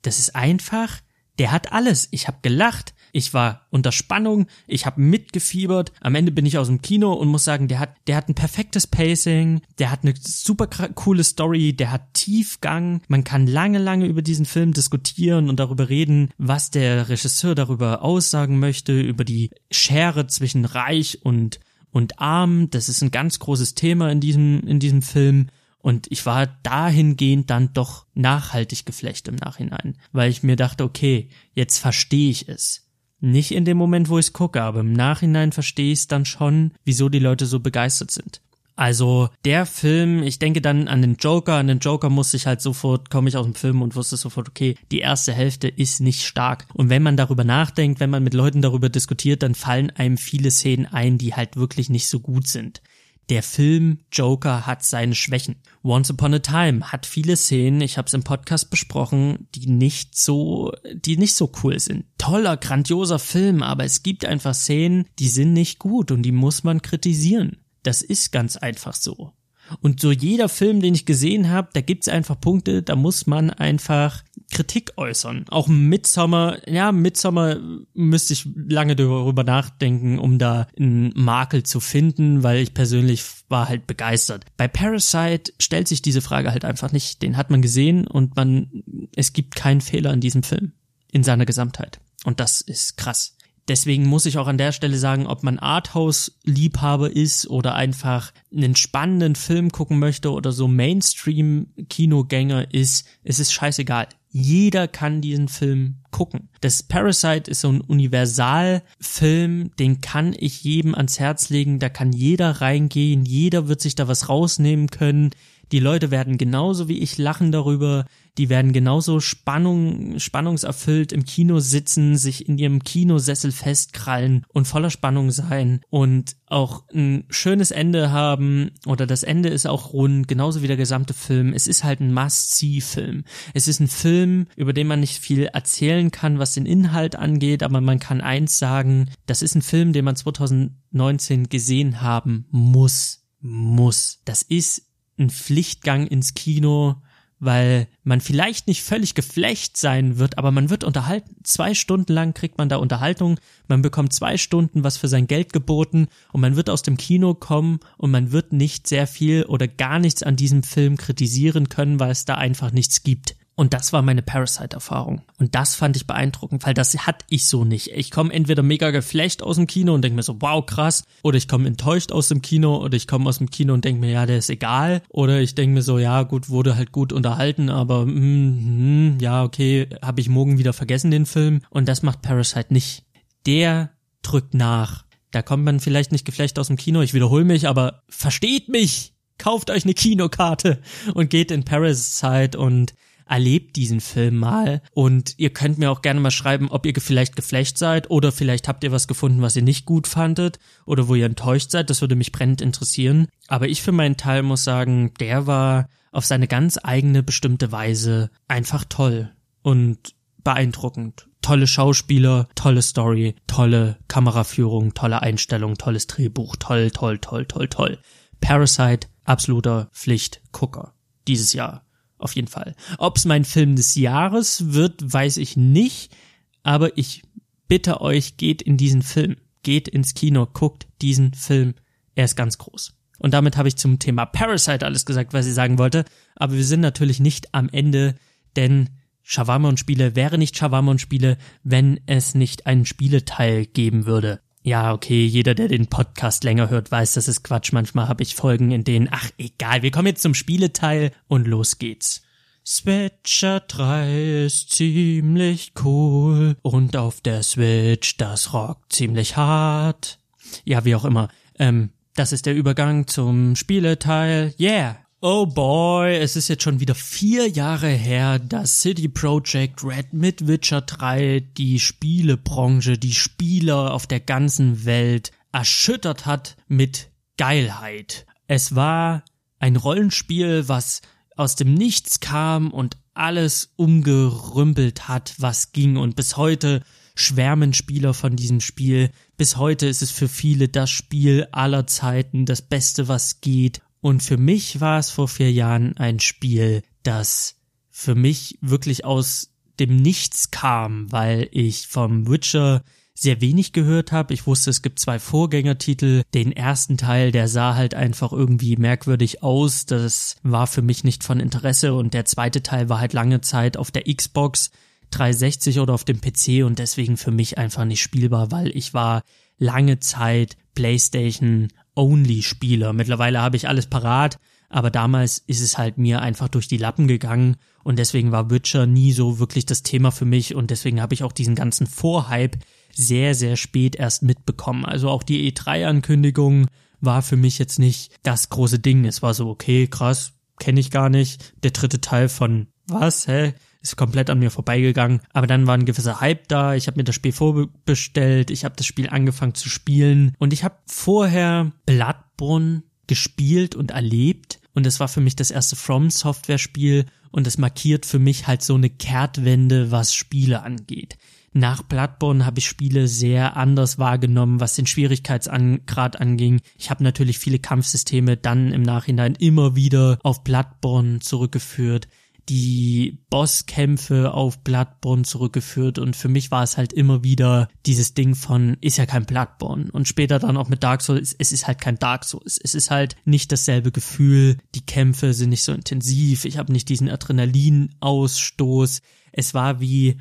Das 0.00 0.18
ist 0.18 0.34
einfach 0.34 1.00
der 1.38 1.52
hat 1.52 1.72
alles. 1.72 2.08
Ich 2.10 2.26
habe 2.26 2.38
gelacht, 2.42 2.94
ich 3.12 3.34
war 3.34 3.62
unter 3.70 3.92
Spannung, 3.92 4.46
ich 4.66 4.86
habe 4.86 5.00
mitgefiebert. 5.00 5.92
Am 6.00 6.14
Ende 6.14 6.32
bin 6.32 6.46
ich 6.46 6.58
aus 6.58 6.66
dem 6.66 6.82
Kino 6.82 7.12
und 7.12 7.28
muss 7.28 7.44
sagen, 7.44 7.68
der 7.68 7.78
hat, 7.78 7.94
der 8.06 8.16
hat 8.16 8.28
ein 8.28 8.34
perfektes 8.34 8.86
Pacing, 8.86 9.60
der 9.78 9.90
hat 9.90 10.00
eine 10.02 10.14
super 10.18 10.66
coole 10.66 11.24
Story, 11.24 11.72
der 11.72 11.90
hat 11.90 12.14
Tiefgang. 12.14 13.02
Man 13.08 13.24
kann 13.24 13.46
lange, 13.46 13.78
lange 13.78 14.06
über 14.06 14.22
diesen 14.22 14.46
Film 14.46 14.72
diskutieren 14.72 15.48
und 15.48 15.58
darüber 15.58 15.88
reden, 15.88 16.30
was 16.38 16.70
der 16.70 17.08
Regisseur 17.08 17.54
darüber 17.54 18.02
aussagen 18.02 18.58
möchte, 18.58 19.00
über 19.00 19.24
die 19.24 19.50
Schere 19.70 20.26
zwischen 20.26 20.64
Reich 20.64 21.20
und 21.22 21.60
und 21.90 22.20
arm. 22.20 22.68
Das 22.70 22.90
ist 22.90 23.02
ein 23.02 23.10
ganz 23.10 23.38
großes 23.38 23.74
Thema 23.74 24.10
in 24.10 24.20
diesem 24.20 24.60
in 24.66 24.78
diesem 24.78 25.02
Film. 25.02 25.48
Und 25.80 26.06
ich 26.10 26.26
war 26.26 26.46
dahingehend 26.62 27.50
dann 27.50 27.72
doch 27.72 28.06
nachhaltig 28.14 28.84
geflecht 28.84 29.28
im 29.28 29.36
Nachhinein, 29.36 29.96
weil 30.12 30.30
ich 30.30 30.42
mir 30.42 30.56
dachte, 30.56 30.84
okay, 30.84 31.28
jetzt 31.54 31.78
verstehe 31.78 32.30
ich 32.30 32.48
es. 32.48 32.88
Nicht 33.20 33.52
in 33.52 33.64
dem 33.64 33.76
Moment, 33.76 34.08
wo 34.08 34.18
ich 34.18 34.26
es 34.26 34.32
gucke, 34.32 34.62
aber 34.62 34.80
im 34.80 34.92
Nachhinein 34.92 35.52
verstehe 35.52 35.92
ich 35.92 36.00
es 36.00 36.08
dann 36.08 36.24
schon, 36.24 36.72
wieso 36.84 37.08
die 37.08 37.18
Leute 37.18 37.46
so 37.46 37.60
begeistert 37.60 38.10
sind. 38.10 38.40
Also 38.78 39.28
der 39.44 39.66
Film, 39.66 40.22
ich 40.22 40.38
denke 40.38 40.60
dann 40.60 40.86
an 40.86 41.02
den 41.02 41.16
Joker, 41.16 41.54
an 41.54 41.66
den 41.66 41.80
Joker 41.80 42.10
muss 42.10 42.32
ich 42.32 42.46
halt 42.46 42.60
sofort, 42.60 43.10
komme 43.10 43.28
ich 43.28 43.36
aus 43.36 43.44
dem 43.44 43.56
Film 43.56 43.82
und 43.82 43.96
wusste 43.96 44.16
sofort, 44.16 44.48
okay, 44.48 44.76
die 44.92 45.00
erste 45.00 45.32
Hälfte 45.32 45.66
ist 45.66 46.00
nicht 46.00 46.24
stark. 46.24 46.64
Und 46.74 46.88
wenn 46.88 47.02
man 47.02 47.16
darüber 47.16 47.42
nachdenkt, 47.42 47.98
wenn 47.98 48.10
man 48.10 48.22
mit 48.22 48.34
Leuten 48.34 48.62
darüber 48.62 48.88
diskutiert, 48.88 49.42
dann 49.42 49.56
fallen 49.56 49.90
einem 49.90 50.16
viele 50.16 50.52
Szenen 50.52 50.86
ein, 50.86 51.18
die 51.18 51.34
halt 51.34 51.56
wirklich 51.56 51.90
nicht 51.90 52.06
so 52.06 52.20
gut 52.20 52.46
sind. 52.46 52.80
Der 53.28 53.42
Film 53.42 53.98
Joker 54.10 54.66
hat 54.66 54.82
seine 54.82 55.14
Schwächen. 55.14 55.56
Once 55.84 56.10
Upon 56.10 56.34
a 56.34 56.38
Time 56.38 56.90
hat 56.90 57.04
viele 57.04 57.36
Szenen, 57.36 57.82
ich 57.82 57.98
habe 57.98 58.06
es 58.06 58.14
im 58.14 58.22
Podcast 58.22 58.70
besprochen, 58.70 59.48
die 59.54 59.68
nicht 59.68 60.16
so, 60.16 60.72
die 60.94 61.18
nicht 61.18 61.34
so 61.34 61.52
cool 61.62 61.78
sind. 61.78 62.06
Toller, 62.16 62.56
grandioser 62.56 63.18
Film, 63.18 63.62
aber 63.62 63.84
es 63.84 64.02
gibt 64.02 64.24
einfach 64.24 64.54
Szenen, 64.54 65.06
die 65.18 65.28
sind 65.28 65.52
nicht 65.52 65.78
gut 65.78 66.10
und 66.10 66.22
die 66.22 66.32
muss 66.32 66.64
man 66.64 66.80
kritisieren. 66.80 67.58
Das 67.82 68.00
ist 68.02 68.32
ganz 68.32 68.56
einfach 68.56 68.94
so. 68.94 69.32
Und 69.80 70.00
so 70.00 70.10
jeder 70.10 70.48
Film, 70.48 70.80
den 70.80 70.94
ich 70.94 71.06
gesehen 71.06 71.50
habe, 71.50 71.68
da 71.72 71.80
gibt's 71.80 72.08
einfach 72.08 72.40
Punkte, 72.40 72.82
da 72.82 72.96
muss 72.96 73.26
man 73.26 73.50
einfach 73.50 74.22
Kritik 74.50 74.92
äußern. 74.96 75.44
Auch 75.48 75.68
Midsommer, 75.68 76.58
ja, 76.66 76.92
Midsommer 76.92 77.58
müsste 77.94 78.32
ich 78.32 78.48
lange 78.54 78.96
darüber 78.96 79.44
nachdenken, 79.44 80.18
um 80.18 80.38
da 80.38 80.66
einen 80.78 81.12
Makel 81.14 81.62
zu 81.62 81.80
finden, 81.80 82.42
weil 82.42 82.58
ich 82.58 82.74
persönlich 82.74 83.24
war 83.48 83.68
halt 83.68 83.86
begeistert. 83.86 84.44
Bei 84.56 84.68
Parasite 84.68 85.52
stellt 85.60 85.88
sich 85.88 86.02
diese 86.02 86.20
Frage 86.20 86.50
halt 86.50 86.64
einfach 86.64 86.92
nicht. 86.92 87.22
Den 87.22 87.36
hat 87.36 87.50
man 87.50 87.62
gesehen 87.62 88.06
und 88.06 88.36
man, 88.36 88.82
es 89.14 89.32
gibt 89.32 89.54
keinen 89.54 89.80
Fehler 89.80 90.12
in 90.12 90.20
diesem 90.20 90.42
Film. 90.42 90.72
In 91.10 91.24
seiner 91.24 91.46
Gesamtheit. 91.46 92.00
Und 92.24 92.38
das 92.38 92.60
ist 92.60 92.98
krass. 92.98 93.37
Deswegen 93.68 94.06
muss 94.06 94.26
ich 94.26 94.38
auch 94.38 94.46
an 94.46 94.58
der 94.58 94.72
Stelle 94.72 94.96
sagen, 94.96 95.26
ob 95.26 95.42
man 95.42 95.58
Arthouse-Liebhaber 95.58 97.14
ist 97.14 97.50
oder 97.50 97.74
einfach 97.74 98.32
einen 98.50 98.74
spannenden 98.74 99.36
Film 99.36 99.70
gucken 99.70 99.98
möchte 99.98 100.32
oder 100.32 100.52
so 100.52 100.68
Mainstream-Kinogänger 100.68 102.72
ist, 102.72 103.06
es 103.24 103.38
ist 103.38 103.52
scheißegal. 103.52 104.08
Jeder 104.30 104.88
kann 104.88 105.20
diesen 105.20 105.48
Film 105.48 105.96
gucken. 106.10 106.48
Das 106.60 106.82
Parasite 106.82 107.50
ist 107.50 107.62
so 107.62 107.70
ein 107.70 107.80
Universalfilm, 107.80 109.70
den 109.78 110.00
kann 110.00 110.34
ich 110.38 110.64
jedem 110.64 110.94
ans 110.94 111.18
Herz 111.18 111.48
legen, 111.48 111.78
da 111.78 111.88
kann 111.88 112.12
jeder 112.12 112.60
reingehen, 112.60 113.24
jeder 113.24 113.68
wird 113.68 113.80
sich 113.80 113.94
da 113.94 114.06
was 114.06 114.28
rausnehmen 114.28 114.88
können. 114.88 115.30
Die 115.72 115.80
Leute 115.80 116.10
werden 116.10 116.38
genauso 116.38 116.88
wie 116.88 116.98
ich 116.98 117.18
lachen 117.18 117.52
darüber, 117.52 118.06
die 118.38 118.48
werden 118.48 118.72
genauso 118.72 119.18
Spannung, 119.18 120.18
spannungserfüllt 120.20 121.12
im 121.12 121.24
Kino 121.24 121.58
sitzen, 121.58 122.16
sich 122.16 122.48
in 122.48 122.56
ihrem 122.56 122.84
Kinosessel 122.84 123.50
festkrallen 123.50 124.46
und 124.48 124.68
voller 124.68 124.90
Spannung 124.90 125.32
sein 125.32 125.80
und 125.90 126.36
auch 126.46 126.84
ein 126.94 127.24
schönes 127.30 127.72
Ende 127.72 128.10
haben 128.12 128.70
oder 128.86 129.06
das 129.06 129.24
Ende 129.24 129.48
ist 129.48 129.66
auch 129.66 129.92
rund, 129.92 130.28
genauso 130.28 130.62
wie 130.62 130.68
der 130.68 130.76
gesamte 130.76 131.14
Film. 131.14 131.52
Es 131.52 131.66
ist 131.66 131.82
halt 131.82 132.00
ein 132.00 132.14
Must-See-Film. 132.14 133.24
Es 133.54 133.66
ist 133.66 133.80
ein 133.80 133.88
Film, 133.88 134.46
über 134.56 134.72
den 134.72 134.86
man 134.86 135.00
nicht 135.00 135.18
viel 135.18 135.44
erzählen 135.46 136.10
kann, 136.12 136.38
was 136.38 136.54
den 136.54 136.64
Inhalt 136.64 137.16
angeht, 137.16 137.64
aber 137.64 137.80
man 137.80 137.98
kann 137.98 138.20
eins 138.20 138.58
sagen, 138.58 139.10
das 139.26 139.42
ist 139.42 139.56
ein 139.56 139.62
Film, 139.62 139.92
den 139.92 140.04
man 140.04 140.16
2019 140.16 141.48
gesehen 141.48 142.00
haben 142.00 142.46
muss. 142.50 143.24
Muss. 143.40 144.20
Das 144.24 144.42
ist 144.42 144.87
ein 145.18 145.30
Pflichtgang 145.30 146.06
ins 146.06 146.34
Kino 146.34 146.96
weil 147.40 147.86
man 148.02 148.20
vielleicht 148.20 148.66
nicht 148.66 148.82
völlig 148.82 149.14
geflecht 149.14 149.76
sein 149.76 150.18
wird, 150.18 150.38
aber 150.38 150.50
man 150.50 150.70
wird 150.70 150.84
unterhalten. 150.84 151.36
Zwei 151.44 151.74
Stunden 151.74 152.12
lang 152.12 152.34
kriegt 152.34 152.58
man 152.58 152.68
da 152.68 152.76
Unterhaltung, 152.76 153.38
man 153.68 153.82
bekommt 153.82 154.12
zwei 154.12 154.36
Stunden 154.36 154.84
was 154.84 154.96
für 154.96 155.08
sein 155.08 155.26
Geld 155.26 155.52
geboten 155.52 156.08
und 156.32 156.40
man 156.40 156.56
wird 156.56 156.70
aus 156.70 156.82
dem 156.82 156.96
Kino 156.96 157.34
kommen 157.34 157.80
und 157.96 158.10
man 158.10 158.32
wird 158.32 158.52
nicht 158.52 158.86
sehr 158.86 159.06
viel 159.06 159.44
oder 159.44 159.68
gar 159.68 159.98
nichts 159.98 160.22
an 160.22 160.36
diesem 160.36 160.62
Film 160.62 160.96
kritisieren 160.96 161.68
können, 161.68 162.00
weil 162.00 162.10
es 162.10 162.24
da 162.24 162.34
einfach 162.34 162.72
nichts 162.72 163.02
gibt. 163.02 163.36
Und 163.58 163.74
das 163.74 163.92
war 163.92 164.02
meine 164.02 164.22
Parasite-Erfahrung. 164.22 165.22
Und 165.36 165.56
das 165.56 165.74
fand 165.74 165.96
ich 165.96 166.06
beeindruckend, 166.06 166.64
weil 166.64 166.74
das 166.74 166.96
hatte 167.08 167.24
ich 167.28 167.48
so 167.48 167.64
nicht. 167.64 167.88
Ich 167.88 168.12
komme 168.12 168.32
entweder 168.32 168.62
mega 168.62 168.92
geflecht 168.92 169.42
aus 169.42 169.56
dem 169.56 169.66
Kino 169.66 169.94
und 169.94 170.02
denke 170.02 170.14
mir 170.14 170.22
so, 170.22 170.36
wow, 170.40 170.64
krass. 170.64 171.02
Oder 171.24 171.38
ich 171.38 171.48
komme 171.48 171.66
enttäuscht 171.66 172.12
aus 172.12 172.28
dem 172.28 172.40
Kino 172.40 172.76
oder 172.76 172.94
ich 172.94 173.08
komme 173.08 173.28
aus 173.28 173.38
dem 173.38 173.50
Kino 173.50 173.74
und 173.74 173.84
denke 173.84 174.00
mir, 174.00 174.12
ja, 174.12 174.26
der 174.26 174.38
ist 174.38 174.48
egal. 174.48 175.02
Oder 175.08 175.40
ich 175.40 175.56
denke 175.56 175.74
mir 175.74 175.82
so, 175.82 175.98
ja, 175.98 176.22
gut, 176.22 176.50
wurde 176.50 176.76
halt 176.76 176.92
gut 176.92 177.12
unterhalten, 177.12 177.68
aber 177.68 178.06
mm, 178.06 179.16
mm, 179.16 179.18
ja, 179.20 179.42
okay, 179.42 179.88
habe 180.02 180.20
ich 180.20 180.28
morgen 180.28 180.58
wieder 180.58 180.72
vergessen 180.72 181.10
den 181.10 181.26
Film. 181.26 181.62
Und 181.68 181.88
das 181.88 182.04
macht 182.04 182.22
Parasite 182.22 182.72
nicht. 182.72 183.06
Der 183.44 183.90
drückt 184.22 184.54
nach. 184.54 185.04
Da 185.32 185.42
kommt 185.42 185.64
man 185.64 185.80
vielleicht 185.80 186.12
nicht 186.12 186.24
geflecht 186.24 186.60
aus 186.60 186.68
dem 186.68 186.76
Kino, 186.76 187.00
ich 187.00 187.12
wiederhole 187.12 187.44
mich, 187.44 187.66
aber 187.66 188.04
versteht 188.08 188.68
mich! 188.68 189.14
Kauft 189.36 189.70
euch 189.70 189.84
eine 189.84 189.94
Kinokarte 189.94 190.80
und 191.14 191.30
geht 191.30 191.50
in 191.50 191.64
Parasite 191.64 192.56
und 192.58 192.94
erlebt 193.28 193.76
diesen 193.76 194.00
Film 194.00 194.36
mal 194.36 194.82
und 194.92 195.34
ihr 195.38 195.50
könnt 195.50 195.78
mir 195.78 195.90
auch 195.90 196.02
gerne 196.02 196.20
mal 196.20 196.30
schreiben, 196.30 196.68
ob 196.70 196.86
ihr 196.86 196.94
vielleicht 196.98 197.36
geflecht 197.36 197.78
seid 197.78 198.10
oder 198.10 198.32
vielleicht 198.32 198.68
habt 198.68 198.82
ihr 198.84 198.92
was 198.92 199.06
gefunden, 199.06 199.42
was 199.42 199.56
ihr 199.56 199.62
nicht 199.62 199.84
gut 199.86 200.06
fandet 200.06 200.58
oder 200.86 201.08
wo 201.08 201.14
ihr 201.14 201.26
enttäuscht 201.26 201.70
seid. 201.70 201.90
Das 201.90 202.00
würde 202.00 202.16
mich 202.16 202.32
brennend 202.32 202.60
interessieren. 202.60 203.28
Aber 203.46 203.68
ich 203.68 203.82
für 203.82 203.92
meinen 203.92 204.16
Teil 204.16 204.42
muss 204.42 204.64
sagen, 204.64 205.12
der 205.20 205.46
war 205.46 205.88
auf 206.10 206.24
seine 206.24 206.48
ganz 206.48 206.78
eigene 206.82 207.22
bestimmte 207.22 207.70
Weise 207.70 208.30
einfach 208.48 208.84
toll 208.84 209.30
und 209.62 210.14
beeindruckend. 210.42 211.28
Tolle 211.42 211.66
Schauspieler, 211.66 212.48
tolle 212.54 212.82
Story, 212.82 213.36
tolle 213.46 213.98
Kameraführung, 214.08 214.94
tolle 214.94 215.22
Einstellung, 215.22 215.76
tolles 215.76 216.06
Drehbuch, 216.06 216.56
toll, 216.56 216.90
toll, 216.90 217.18
toll, 217.18 217.46
toll, 217.46 217.68
toll. 217.68 217.98
Parasite, 218.40 219.08
absoluter 219.24 219.88
Pflichtgucker. 219.92 220.94
Dieses 221.26 221.52
Jahr 221.52 221.84
auf 222.18 222.34
jeden 222.34 222.48
Fall. 222.48 222.74
Ob 222.98 223.16
es 223.16 223.24
mein 223.24 223.44
Film 223.44 223.76
des 223.76 223.94
Jahres 223.94 224.72
wird, 224.72 225.12
weiß 225.12 225.36
ich 225.38 225.56
nicht, 225.56 226.14
aber 226.62 226.96
ich 226.98 227.22
bitte 227.68 228.00
euch, 228.00 228.36
geht 228.36 228.62
in 228.62 228.76
diesen 228.76 229.02
Film. 229.02 229.36
Geht 229.62 229.88
ins 229.88 230.14
Kino, 230.14 230.46
guckt 230.46 230.86
diesen 231.02 231.34
Film. 231.34 231.74
Er 232.14 232.24
ist 232.24 232.36
ganz 232.36 232.58
groß. 232.58 232.94
Und 233.18 233.34
damit 233.34 233.56
habe 233.56 233.68
ich 233.68 233.76
zum 233.76 233.98
Thema 233.98 234.26
Parasite 234.26 234.86
alles 234.86 235.04
gesagt, 235.04 235.32
was 235.32 235.46
ich 235.46 235.54
sagen 235.54 235.78
wollte. 235.78 236.04
Aber 236.36 236.54
wir 236.54 236.64
sind 236.64 236.80
natürlich 236.80 237.20
nicht 237.20 237.54
am 237.54 237.68
Ende, 237.68 238.14
denn 238.56 238.90
Shawarma 239.22 239.68
und 239.68 239.78
Spiele 239.78 240.16
wäre 240.16 240.38
nicht 240.38 240.56
Shawarma 240.56 240.90
und 240.92 241.00
Spiele, 241.00 241.36
wenn 241.62 242.00
es 242.06 242.34
nicht 242.34 242.66
einen 242.66 242.86
Spieleteil 242.86 243.66
geben 243.66 244.06
würde. 244.06 244.40
Ja, 244.62 244.92
okay, 244.92 245.24
jeder, 245.24 245.54
der 245.54 245.68
den 245.68 245.86
Podcast 245.86 246.44
länger 246.44 246.68
hört, 246.68 246.90
weiß, 246.90 247.14
das 247.14 247.28
ist 247.28 247.42
Quatsch. 247.42 247.72
Manchmal 247.72 248.08
habe 248.08 248.22
ich 248.22 248.34
Folgen, 248.34 248.70
in 248.70 248.84
denen, 248.84 249.08
ach 249.10 249.30
egal, 249.38 249.82
wir 249.82 249.90
kommen 249.90 250.08
jetzt 250.08 250.22
zum 250.22 250.34
Spieleteil 250.34 251.12
und 251.28 251.46
los 251.46 251.78
geht's. 251.78 252.22
Switcher 252.66 253.60
3 253.60 254.44
ist 254.44 254.72
ziemlich 254.72 255.72
cool 255.82 256.56
und 256.60 256.96
auf 256.98 257.22
der 257.22 257.42
Switch 257.42 258.18
das 258.18 258.52
rockt 258.52 258.92
ziemlich 258.92 259.38
hart. 259.38 260.18
Ja, 260.64 260.84
wie 260.84 260.94
auch 260.94 261.06
immer. 261.06 261.28
Ähm, 261.58 261.90
das 262.14 262.32
ist 262.32 262.44
der 262.44 262.54
Übergang 262.54 263.06
zum 263.06 263.56
Spieleteil. 263.56 264.54
Yeah! 264.60 265.07
Oh 265.20 265.46
boy, 265.46 266.14
es 266.14 266.36
ist 266.36 266.46
jetzt 266.46 266.62
schon 266.62 266.78
wieder 266.78 266.94
vier 266.94 267.48
Jahre 267.48 267.88
her, 267.88 268.38
dass 268.38 268.82
City 268.82 269.08
Project 269.08 269.82
Red 269.82 270.12
mit 270.12 270.46
Witcher 270.46 270.80
3 270.80 271.40
die 271.56 271.80
Spielebranche, 271.80 272.98
die 272.98 273.14
Spieler 273.14 273.94
auf 273.94 274.06
der 274.06 274.20
ganzen 274.20 274.84
Welt 274.84 275.32
erschüttert 275.50 276.24
hat 276.24 276.56
mit 276.68 277.10
Geilheit. 277.36 278.26
Es 278.46 278.76
war 278.76 279.24
ein 279.58 279.74
Rollenspiel, 279.74 280.68
was 280.68 281.02
aus 281.34 281.56
dem 281.56 281.74
Nichts 281.74 282.20
kam 282.20 282.70
und 282.70 282.96
alles 283.12 283.72
umgerümpelt 283.74 285.08
hat, 285.08 285.34
was 285.38 285.72
ging 285.72 285.96
und 285.96 286.14
bis 286.14 286.36
heute 286.36 286.84
schwärmen 287.16 287.74
Spieler 287.74 288.14
von 288.14 288.36
diesem 288.36 288.60
Spiel. 288.60 289.10
Bis 289.36 289.56
heute 289.56 289.88
ist 289.88 290.02
es 290.02 290.12
für 290.12 290.28
viele 290.28 290.68
das 290.68 290.90
Spiel 290.90 291.48
aller 291.50 291.88
Zeiten, 291.88 292.46
das 292.46 292.62
Beste, 292.62 293.08
was 293.08 293.40
geht 293.40 293.80
und 294.08 294.22
für 294.22 294.38
mich 294.38 294.80
war 294.80 294.98
es 294.98 295.10
vor 295.10 295.28
vier 295.28 295.52
Jahren 295.52 295.94
ein 295.98 296.18
Spiel, 296.18 296.82
das 297.02 297.56
für 297.90 298.14
mich 298.14 298.58
wirklich 298.62 299.04
aus 299.04 299.50
dem 299.78 299.96
Nichts 299.96 300.50
kam, 300.50 301.12
weil 301.12 301.46
ich 301.52 301.88
vom 301.88 302.26
Witcher 302.26 302.82
sehr 303.12 303.42
wenig 303.42 303.74
gehört 303.74 304.10
habe. 304.10 304.32
Ich 304.32 304.46
wusste, 304.46 304.70
es 304.70 304.80
gibt 304.80 304.98
zwei 304.98 305.18
Vorgängertitel. 305.18 306.22
Den 306.32 306.52
ersten 306.52 306.96
Teil, 306.96 307.32
der 307.32 307.48
sah 307.48 307.74
halt 307.74 307.92
einfach 307.92 308.32
irgendwie 308.32 308.76
merkwürdig 308.76 309.42
aus. 309.42 309.84
Das 309.84 310.36
war 310.42 310.66
für 310.66 310.80
mich 310.80 311.04
nicht 311.04 311.22
von 311.22 311.38
Interesse. 311.38 311.92
Und 311.92 312.14
der 312.14 312.24
zweite 312.24 312.62
Teil 312.62 312.88
war 312.88 313.00
halt 313.00 313.12
lange 313.12 313.42
Zeit 313.42 313.76
auf 313.76 313.90
der 313.90 314.04
Xbox 314.04 314.70
360 315.10 315.80
oder 315.80 315.92
auf 315.92 316.04
dem 316.04 316.22
PC 316.22 316.64
und 316.64 316.78
deswegen 316.78 317.18
für 317.18 317.30
mich 317.30 317.58
einfach 317.58 317.84
nicht 317.84 318.00
spielbar, 318.00 318.52
weil 318.52 318.74
ich 318.74 318.94
war 318.94 319.20
lange 319.58 320.00
Zeit 320.00 320.56
PlayStation 320.74 321.68
Only-Spieler. 321.98 322.92
Mittlerweile 322.92 323.42
habe 323.42 323.56
ich 323.56 323.68
alles 323.68 323.86
parat, 323.86 324.38
aber 324.70 324.90
damals 324.90 325.42
ist 325.46 325.60
es 325.60 325.76
halt 325.76 325.98
mir 325.98 326.22
einfach 326.22 326.48
durch 326.48 326.68
die 326.68 326.76
Lappen 326.76 327.08
gegangen 327.08 327.56
und 327.82 327.98
deswegen 327.98 328.32
war 328.32 328.50
Witcher 328.50 328.86
nie 328.86 329.12
so 329.12 329.38
wirklich 329.38 329.66
das 329.66 329.82
Thema 329.82 330.10
für 330.12 330.24
mich 330.24 330.54
und 330.54 330.70
deswegen 330.70 331.00
habe 331.00 331.14
ich 331.14 331.24
auch 331.24 331.32
diesen 331.32 331.54
ganzen 331.54 331.86
Vorhype 331.86 332.58
sehr, 332.94 333.34
sehr 333.34 333.56
spät 333.56 333.96
erst 333.96 334.22
mitbekommen. 334.22 334.84
Also 334.84 335.08
auch 335.10 335.22
die 335.22 335.50
E3-Ankündigung 335.52 336.68
war 337.00 337.22
für 337.22 337.36
mich 337.36 337.58
jetzt 337.58 337.78
nicht 337.78 338.12
das 338.22 338.48
große 338.48 338.78
Ding. 338.78 339.04
Es 339.04 339.22
war 339.22 339.34
so, 339.34 339.48
okay, 339.48 339.86
krass, 339.86 340.32
kenne 340.58 340.80
ich 340.80 340.90
gar 340.90 341.08
nicht. 341.08 341.54
Der 341.62 341.70
dritte 341.70 342.00
Teil 342.00 342.28
von 342.28 342.68
was, 342.86 343.26
hä? 343.26 343.54
Ist 343.80 343.96
komplett 343.96 344.28
an 344.28 344.40
mir 344.40 344.50
vorbeigegangen. 344.50 345.20
Aber 345.32 345.46
dann 345.46 345.66
war 345.66 345.74
ein 345.74 345.84
gewisser 345.84 346.20
Hype 346.20 346.48
da. 346.48 346.74
Ich 346.74 346.86
habe 346.86 346.98
mir 346.98 347.04
das 347.04 347.14
Spiel 347.14 347.32
vorbestellt. 347.32 348.50
Ich 348.50 348.64
habe 348.64 348.74
das 348.76 348.86
Spiel 348.86 349.08
angefangen 349.08 349.54
zu 349.54 349.68
spielen. 349.68 350.34
Und 350.38 350.52
ich 350.52 350.64
habe 350.64 350.76
vorher 350.86 351.72
Bloodborne 351.86 352.82
gespielt 353.06 353.74
und 353.74 353.92
erlebt. 353.92 354.60
Und 354.74 354.86
es 354.86 355.00
war 355.00 355.08
für 355.08 355.20
mich 355.20 355.36
das 355.36 355.50
erste 355.50 355.76
From 355.76 356.10
Software 356.10 356.58
Spiel. 356.58 357.06
Und 357.30 357.46
es 357.46 357.58
markiert 357.58 358.04
für 358.04 358.18
mich 358.18 358.46
halt 358.46 358.62
so 358.62 358.74
eine 358.74 358.90
Kehrtwende, 358.90 359.92
was 359.92 360.12
Spiele 360.12 360.62
angeht. 360.62 361.16
Nach 361.52 361.82
Bloodborne 361.82 362.44
habe 362.44 362.58
ich 362.58 362.66
Spiele 362.66 363.08
sehr 363.08 363.56
anders 363.56 363.98
wahrgenommen, 363.98 364.60
was 364.60 364.74
den 364.74 364.86
Schwierigkeitsgrad 364.86 366.20
anging. 366.20 366.60
Ich 366.76 366.90
habe 366.90 367.02
natürlich 367.02 367.38
viele 367.38 367.58
Kampfsysteme 367.58 368.36
dann 368.36 368.72
im 368.72 368.82
Nachhinein 368.82 369.34
immer 369.34 369.74
wieder 369.74 370.18
auf 370.22 370.44
Bloodborne 370.44 371.20
zurückgeführt 371.20 372.08
die 372.48 373.18
Bosskämpfe 373.28 374.32
auf 374.32 374.64
Bloodborne 374.64 375.24
zurückgeführt 375.24 375.98
und 375.98 376.16
für 376.16 376.28
mich 376.28 376.50
war 376.50 376.62
es 376.62 376.78
halt 376.78 376.92
immer 376.92 377.22
wieder 377.22 377.68
dieses 377.84 378.14
Ding 378.14 378.34
von, 378.34 378.78
ist 378.80 378.96
ja 378.96 379.06
kein 379.06 379.26
Bloodborne. 379.26 379.90
Und 379.92 380.08
später 380.08 380.38
dann 380.38 380.56
auch 380.56 380.68
mit 380.68 380.82
Dark 380.82 381.02
Souls, 381.02 381.36
es 381.38 381.52
ist 381.52 381.66
halt 381.66 381.80
kein 381.80 381.98
Dark 381.98 382.24
Souls, 382.24 382.58
es 382.62 382.74
ist 382.74 382.90
halt 382.90 383.16
nicht 383.24 383.52
dasselbe 383.52 383.92
Gefühl, 383.92 384.56
die 384.74 384.84
Kämpfe 384.84 385.34
sind 385.34 385.50
nicht 385.50 385.62
so 385.62 385.72
intensiv, 385.72 386.44
ich 386.46 386.56
habe 386.56 386.72
nicht 386.72 386.88
diesen 386.88 387.10
Adrenalinausstoß, 387.10 389.02
es 389.32 389.54
war 389.54 389.80
wie, 389.80 390.18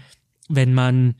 wenn 0.49 0.73
man 0.73 1.15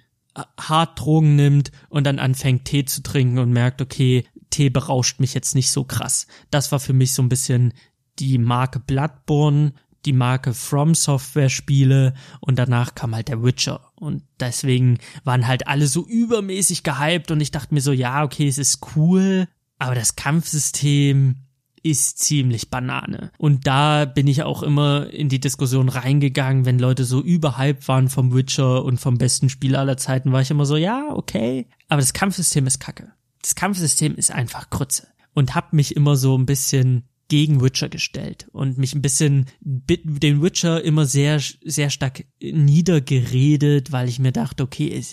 Harddrogen 0.59 1.35
nimmt 1.35 1.71
und 1.89 2.05
dann 2.05 2.19
anfängt 2.19 2.65
Tee 2.65 2.85
zu 2.85 3.01
trinken 3.01 3.39
und 3.39 3.51
merkt, 3.51 3.81
okay, 3.81 4.25
Tee 4.49 4.69
berauscht 4.69 5.19
mich 5.19 5.33
jetzt 5.33 5.55
nicht 5.55 5.71
so 5.71 5.83
krass. 5.83 6.27
Das 6.51 6.71
war 6.71 6.79
für 6.79 6.93
mich 6.93 7.13
so 7.13 7.21
ein 7.21 7.29
bisschen 7.29 7.73
die 8.19 8.37
Marke 8.37 8.79
Bloodborne, 8.79 9.73
die 10.05 10.13
Marke 10.13 10.53
From 10.53 10.95
Software 10.95 11.49
Spiele 11.49 12.13
und 12.39 12.57
danach 12.57 12.95
kam 12.95 13.15
halt 13.15 13.27
der 13.27 13.43
Witcher 13.43 13.91
und 13.95 14.23
deswegen 14.39 14.99
waren 15.23 15.47
halt 15.47 15.67
alle 15.67 15.87
so 15.87 16.05
übermäßig 16.05 16.83
gehypt 16.83 17.31
und 17.31 17.41
ich 17.41 17.51
dachte 17.51 17.73
mir 17.73 17.81
so, 17.81 17.91
ja, 17.91 18.23
okay, 18.23 18.47
es 18.47 18.57
ist 18.57 18.79
cool, 18.95 19.47
aber 19.79 19.95
das 19.95 20.15
Kampfsystem 20.15 21.35
ist 21.83 22.19
ziemlich 22.19 22.69
Banane. 22.69 23.31
Und 23.37 23.67
da 23.67 24.05
bin 24.05 24.27
ich 24.27 24.43
auch 24.43 24.63
immer 24.63 25.09
in 25.11 25.29
die 25.29 25.39
Diskussion 25.39 25.89
reingegangen, 25.89 26.65
wenn 26.65 26.79
Leute 26.79 27.05
so 27.05 27.21
überhyped 27.21 27.87
waren 27.87 28.09
vom 28.09 28.33
Witcher 28.33 28.83
und 28.83 28.99
vom 28.99 29.17
besten 29.17 29.49
Spiel 29.49 29.75
aller 29.75 29.97
Zeiten, 29.97 30.31
war 30.31 30.41
ich 30.41 30.51
immer 30.51 30.65
so, 30.65 30.75
ja, 30.75 31.05
okay, 31.11 31.67
aber 31.87 32.01
das 32.01 32.13
Kampfsystem 32.13 32.67
ist 32.67 32.79
kacke. 32.79 33.11
Das 33.41 33.55
Kampfsystem 33.55 34.15
ist 34.15 34.31
einfach 34.31 34.69
Krütze. 34.69 35.07
Und 35.33 35.55
hab 35.55 35.71
mich 35.71 35.95
immer 35.95 36.15
so 36.15 36.37
ein 36.37 36.47
bisschen 36.47 37.07
gegen 37.27 37.61
Witcher 37.61 37.89
gestellt 37.89 38.47
und 38.51 38.77
mich 38.77 38.95
ein 38.95 39.01
bisschen 39.01 39.45
den 39.59 40.41
Witcher 40.41 40.83
immer 40.83 41.05
sehr, 41.05 41.39
sehr 41.39 41.89
stark 41.89 42.25
niedergeredet, 42.41 43.91
weil 43.91 44.07
ich 44.07 44.19
mir 44.19 44.31
dachte, 44.31 44.63
okay, 44.63 45.03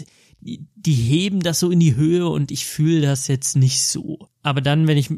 die 0.40 0.94
heben 0.94 1.40
das 1.40 1.60
so 1.60 1.70
in 1.70 1.80
die 1.80 1.96
Höhe 1.96 2.28
und 2.28 2.50
ich 2.50 2.66
fühle 2.66 3.00
das 3.00 3.28
jetzt 3.28 3.56
nicht 3.56 3.82
so. 3.82 4.28
Aber 4.42 4.60
dann, 4.60 4.86
wenn 4.86 4.98
ich 4.98 5.10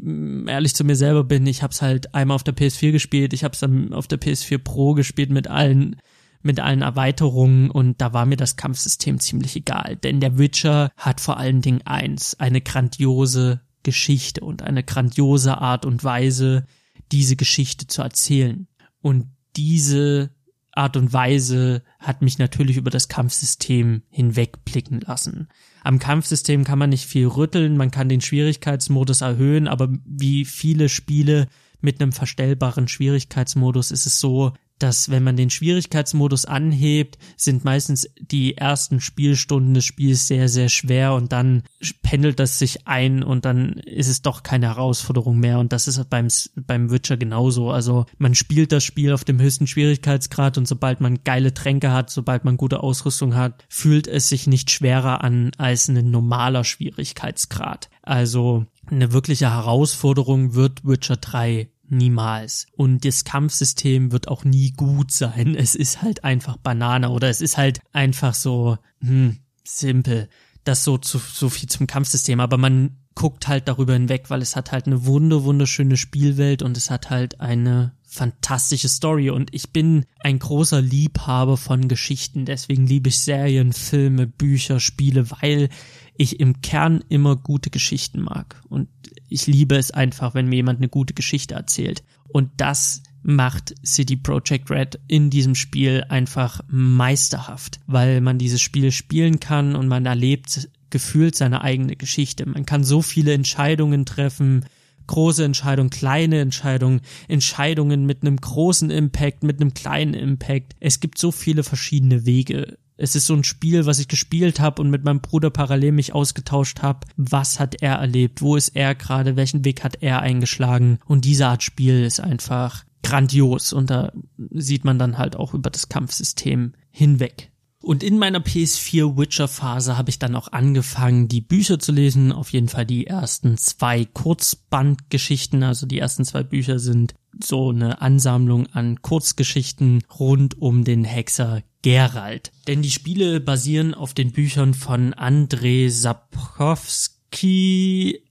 ehrlich 0.47 0.73
zu 0.73 0.85
mir 0.85 0.95
selber 0.95 1.23
bin, 1.23 1.45
ich 1.45 1.61
habe 1.61 1.71
es 1.71 1.81
halt 1.81 2.15
einmal 2.15 2.35
auf 2.35 2.43
der 2.43 2.55
PS4 2.55 2.91
gespielt, 2.91 3.33
ich 3.33 3.43
habe 3.43 3.53
es 3.53 3.59
dann 3.59 3.93
auf 3.93 4.07
der 4.07 4.19
PS4 4.19 4.57
Pro 4.57 4.93
gespielt 4.93 5.29
mit 5.29 5.47
allen 5.47 5.97
mit 6.43 6.59
allen 6.59 6.83
Erweiterungen 6.83 7.69
und 7.69 7.99
da 7.99 8.13
war 8.13 8.25
mir 8.25 8.37
das 8.37 8.55
Kampfsystem 8.55 9.19
ziemlich 9.19 9.55
egal, 9.55 9.97
denn 9.97 10.21
der 10.21 10.37
Witcher 10.37 10.91
hat 10.95 11.19
vor 11.19 11.37
allen 11.37 11.61
Dingen 11.61 11.81
eins, 11.83 12.39
eine 12.39 12.61
grandiose 12.61 13.61
Geschichte 13.83 14.41
und 14.41 14.61
eine 14.61 14.83
grandiose 14.83 15.57
Art 15.57 15.85
und 15.85 16.03
Weise, 16.03 16.65
diese 17.11 17.35
Geschichte 17.35 17.87
zu 17.87 18.01
erzählen. 18.01 18.67
Und 19.01 19.27
diese 19.55 20.31
Art 20.71 20.95
und 20.95 21.11
Weise 21.11 21.81
hat 21.99 22.21
mich 22.21 22.37
natürlich 22.37 22.77
über 22.77 22.91
das 22.91 23.07
Kampfsystem 23.07 24.03
hinwegblicken 24.09 25.01
lassen. 25.01 25.47
Am 25.83 25.97
Kampfsystem 25.97 26.63
kann 26.63 26.77
man 26.77 26.91
nicht 26.91 27.05
viel 27.05 27.25
rütteln, 27.27 27.77
man 27.77 27.89
kann 27.89 28.09
den 28.09 28.21
Schwierigkeitsmodus 28.21 29.21
erhöhen, 29.21 29.67
aber 29.67 29.89
wie 30.05 30.45
viele 30.45 30.87
Spiele 30.89 31.47
mit 31.81 31.99
einem 31.99 32.11
verstellbaren 32.11 32.87
Schwierigkeitsmodus 32.87 33.91
ist 33.91 34.05
es 34.05 34.19
so, 34.19 34.53
dass 34.79 35.09
wenn 35.09 35.23
man 35.23 35.35
den 35.35 35.49
Schwierigkeitsmodus 35.49 36.45
anhebt, 36.45 37.17
sind 37.35 37.65
meistens 37.65 38.09
die 38.19 38.57
ersten 38.57 39.01
Spielstunden 39.01 39.73
des 39.73 39.85
Spiels 39.85 40.27
sehr, 40.27 40.49
sehr 40.49 40.69
schwer 40.69 41.13
und 41.13 41.31
dann 41.31 41.63
pendelt 42.01 42.39
das 42.39 42.59
sich 42.59 42.87
ein 42.87 43.23
und 43.23 43.45
dann 43.45 43.73
ist 43.73 44.07
es 44.07 44.21
doch 44.21 44.43
keine 44.43 44.67
Herausforderung 44.67 45.39
mehr 45.39 45.59
und 45.59 45.73
das 45.73 45.87
ist 45.87 46.09
beim, 46.09 46.27
beim 46.55 46.91
Witcher 46.91 47.17
genauso. 47.17 47.71
Also 47.71 48.05
man 48.17 48.35
spielt 48.35 48.71
das 48.71 48.83
Spiel 48.83 49.13
auf 49.13 49.23
dem 49.23 49.39
höchsten 49.39 49.67
Schwierigkeitsgrad 49.67 50.57
und 50.57 50.67
sobald 50.67 51.01
man 51.01 51.23
geile 51.23 51.53
Tränke 51.53 51.91
hat, 51.91 52.09
sobald 52.09 52.45
man 52.45 52.57
gute 52.57 52.81
Ausrüstung 52.81 53.35
hat, 53.35 53.65
fühlt 53.69 54.07
es 54.07 54.29
sich 54.29 54.47
nicht 54.47 54.71
schwerer 54.71 55.23
an 55.23 55.51
als 55.57 55.87
ein 55.87 56.11
normaler 56.11 56.63
Schwierigkeitsgrad. 56.63 57.89
Also 58.01 58.65
eine 58.89 59.11
wirkliche 59.11 59.51
Herausforderung 59.51 60.53
wird 60.53 60.85
Witcher 60.85 61.17
3 61.17 61.69
Niemals. 61.89 62.67
Und 62.75 63.05
das 63.05 63.23
Kampfsystem 63.23 64.11
wird 64.11 64.27
auch 64.27 64.43
nie 64.43 64.71
gut 64.71 65.11
sein. 65.11 65.55
Es 65.55 65.75
ist 65.75 66.01
halt 66.01 66.23
einfach 66.23 66.57
Banane 66.57 67.09
oder 67.09 67.29
es 67.29 67.41
ist 67.41 67.57
halt 67.57 67.79
einfach 67.93 68.33
so, 68.33 68.77
hm, 69.01 69.37
simpel. 69.63 70.29
Das 70.63 70.83
so 70.83 70.97
zu, 70.97 71.17
so 71.17 71.49
viel 71.49 71.69
zum 71.69 71.87
Kampfsystem. 71.87 72.39
Aber 72.39 72.57
man 72.57 72.97
guckt 73.17 73.47
halt 73.47 73.67
darüber 73.67 73.93
hinweg, 73.93 74.29
weil 74.29 74.41
es 74.41 74.55
hat 74.55 74.71
halt 74.71 74.85
eine 74.85 75.05
wunder, 75.05 75.43
wunderschöne 75.43 75.97
Spielwelt 75.97 76.61
und 76.61 76.77
es 76.77 76.91
hat 76.91 77.09
halt 77.09 77.41
eine 77.41 77.93
fantastische 78.07 78.89
Story 78.89 79.31
und 79.31 79.53
ich 79.53 79.71
bin 79.71 80.05
ein 80.19 80.39
großer 80.39 80.81
Liebhaber 80.81 81.57
von 81.57 81.87
Geschichten, 81.87 82.45
deswegen 82.45 82.85
liebe 82.85 83.09
ich 83.09 83.19
Serien, 83.19 83.73
Filme, 83.73 84.27
Bücher, 84.27 84.79
Spiele, 84.79 85.29
weil 85.31 85.69
ich 86.17 86.39
im 86.39 86.61
Kern 86.61 87.03
immer 87.09 87.35
gute 87.35 87.69
Geschichten 87.69 88.21
mag 88.21 88.61
und 88.69 88.87
ich 89.29 89.47
liebe 89.47 89.75
es 89.75 89.91
einfach, 89.91 90.33
wenn 90.33 90.47
mir 90.47 90.57
jemand 90.57 90.79
eine 90.79 90.89
gute 90.89 91.13
Geschichte 91.13 91.55
erzählt. 91.55 92.03
Und 92.29 92.49
das 92.57 93.03
macht 93.23 93.75
City 93.85 94.15
Project 94.15 94.69
Red 94.71 94.99
in 95.07 95.29
diesem 95.29 95.55
Spiel 95.55 96.05
einfach 96.07 96.61
meisterhaft, 96.67 97.79
weil 97.87 98.21
man 98.21 98.37
dieses 98.37 98.61
Spiel 98.61 98.91
spielen 98.91 99.39
kann 99.39 99.75
und 99.75 99.87
man 99.87 100.05
erlebt 100.05 100.69
gefühlt 100.89 101.35
seine 101.35 101.61
eigene 101.61 101.95
Geschichte. 101.95 102.45
Man 102.47 102.65
kann 102.65 102.83
so 102.83 103.01
viele 103.01 103.33
Entscheidungen 103.33 104.05
treffen, 104.05 104.65
große 105.07 105.43
Entscheidungen, 105.43 105.89
kleine 105.89 106.39
Entscheidungen, 106.39 107.01
Entscheidungen 107.27 108.05
mit 108.05 108.21
einem 108.21 108.37
großen 108.37 108.89
Impact, 108.89 109.43
mit 109.43 109.59
einem 109.59 109.73
kleinen 109.73 110.13
Impact. 110.13 110.75
Es 110.79 110.99
gibt 110.99 111.17
so 111.17 111.31
viele 111.31 111.63
verschiedene 111.63 112.25
Wege, 112.25 112.77
es 112.97 113.15
ist 113.15 113.27
so 113.27 113.35
ein 113.35 113.43
Spiel, 113.43 113.85
was 113.85 113.99
ich 113.99 114.07
gespielt 114.07 114.59
habe 114.59 114.81
und 114.81 114.89
mit 114.89 115.03
meinem 115.03 115.21
Bruder 115.21 115.49
parallel 115.49 115.91
mich 115.91 116.13
ausgetauscht 116.13 116.81
habe. 116.81 117.07
Was 117.15 117.59
hat 117.59 117.81
er 117.81 117.95
erlebt? 117.95 118.41
Wo 118.41 118.55
ist 118.55 118.69
er 118.69 118.95
gerade? 118.95 119.35
Welchen 119.35 119.63
Weg 119.63 119.83
hat 119.83 120.01
er 120.01 120.21
eingeschlagen? 120.21 120.99
Und 121.05 121.23
diese 121.25 121.47
Art 121.47 121.63
Spiel 121.63 122.03
ist 122.03 122.19
einfach 122.19 122.83
grandios 123.03 123.71
und 123.71 123.89
da 123.89 124.11
sieht 124.49 124.83
man 124.83 124.99
dann 124.99 125.17
halt 125.17 125.35
auch 125.35 125.53
über 125.53 125.69
das 125.69 125.87
Kampfsystem 125.87 126.73
hinweg. 126.89 127.51
Und 127.79 128.03
in 128.03 128.17
meiner 128.17 128.39
PS4 128.39 129.17
Witcher 129.17 129.47
Phase 129.47 129.97
habe 129.97 130.09
ich 130.09 130.19
dann 130.19 130.35
auch 130.35 130.51
angefangen, 130.51 131.27
die 131.27 131.39
Bücher 131.39 131.79
zu 131.79 131.91
lesen. 131.91 132.33
Auf 132.33 132.51
jeden 132.51 132.67
Fall 132.67 132.85
die 132.85 133.07
ersten 133.07 133.57
zwei 133.57 134.03
Kurzbandgeschichten. 134.03 135.63
Also 135.63 135.85
die 135.85 135.99
ersten 135.99 136.25
zwei 136.25 136.43
Bücher 136.43 136.79
sind 136.79 137.13
so 137.41 137.69
eine 137.69 138.01
Ansammlung 138.01 138.67
an 138.73 139.01
Kurzgeschichten 139.01 140.03
rund 140.19 140.59
um 140.59 140.83
den 140.83 141.05
Hexer 141.05 141.61
Geralt. 141.87 142.51
Denn 142.67 142.81
die 142.81 142.91
Spiele 142.91 143.39
basieren 143.39 143.93
auf 143.93 144.13
den 144.13 144.33
Büchern 144.33 144.73
von 144.73 145.13
Andrzej 145.13 145.89
Sapkowski, 145.89 147.45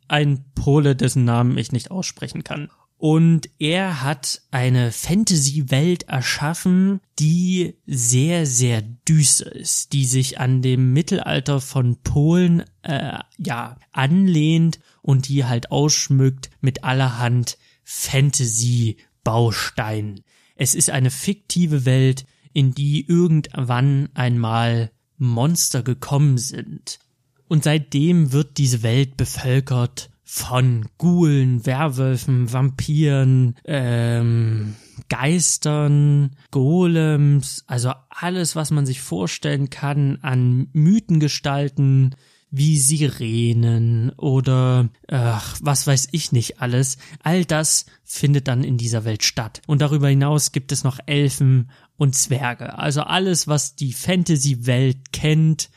ein 0.08 0.44
Pole, 0.54 0.94
dessen 0.94 1.24
Namen 1.24 1.56
ich 1.56 1.72
nicht 1.72 1.90
aussprechen 1.90 2.44
kann. 2.44 2.68
Und 2.98 3.48
er 3.58 4.02
hat 4.02 4.42
eine 4.50 4.92
Fantasy-Welt 4.92 6.02
erschaffen, 6.04 7.00
die 7.18 7.78
sehr, 7.86 8.44
sehr 8.44 8.82
düster 8.82 9.50
ist, 9.54 9.94
die 9.94 10.04
sich 10.04 10.38
an 10.38 10.60
dem 10.60 10.92
Mittelalter 10.92 11.62
von 11.62 11.96
Polen 12.02 12.62
äh, 12.82 13.18
ja 13.38 13.78
anlehnt 13.92 14.80
und 15.00 15.28
die 15.28 15.46
halt 15.46 15.70
ausschmückt 15.70 16.50
mit 16.60 16.84
allerhand 16.84 17.56
Fantasy-Bausteinen. 17.84 20.20
Es 20.56 20.74
ist 20.74 20.90
eine 20.90 21.10
fiktive 21.10 21.86
Welt, 21.86 22.26
in 22.56 22.72
die 22.72 23.06
irgendwann 23.06 24.08
einmal 24.14 24.90
Monster 25.18 25.82
gekommen 25.82 26.38
sind. 26.38 27.00
Und 27.48 27.64
seitdem 27.64 28.32
wird 28.32 28.56
diese 28.56 28.82
Welt 28.82 29.18
bevölkert 29.18 30.08
von 30.24 30.88
Ghoulen, 30.96 31.66
Werwölfen, 31.66 32.50
Vampiren, 32.50 33.56
ähm, 33.66 34.74
Geistern, 35.10 36.34
Golems, 36.50 37.62
also 37.66 37.92
alles, 38.08 38.56
was 38.56 38.70
man 38.70 38.86
sich 38.86 39.02
vorstellen 39.02 39.68
kann 39.68 40.16
an 40.22 40.68
Mythengestalten, 40.72 42.14
wie 42.50 42.78
Sirenen 42.78 44.10
oder 44.16 44.88
ach, 45.08 45.58
was 45.60 45.86
weiß 45.86 46.08
ich 46.12 46.32
nicht 46.32 46.60
alles. 46.62 46.96
All 47.22 47.44
das 47.44 47.84
findet 48.02 48.48
dann 48.48 48.64
in 48.64 48.78
dieser 48.78 49.04
Welt 49.04 49.24
statt. 49.24 49.60
Und 49.66 49.82
darüber 49.82 50.08
hinaus 50.08 50.52
gibt 50.52 50.72
es 50.72 50.84
noch 50.84 50.98
Elfen 51.04 51.70
und 51.96 52.14
Zwerge. 52.14 52.78
Also 52.78 53.02
alles, 53.02 53.48
was 53.48 53.74
die 53.76 53.92
Fantasy-Welt 53.92 55.12
kennt, 55.12 55.70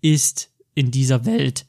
ist 0.00 0.50
in 0.74 0.90
dieser 0.90 1.24
Welt 1.24 1.66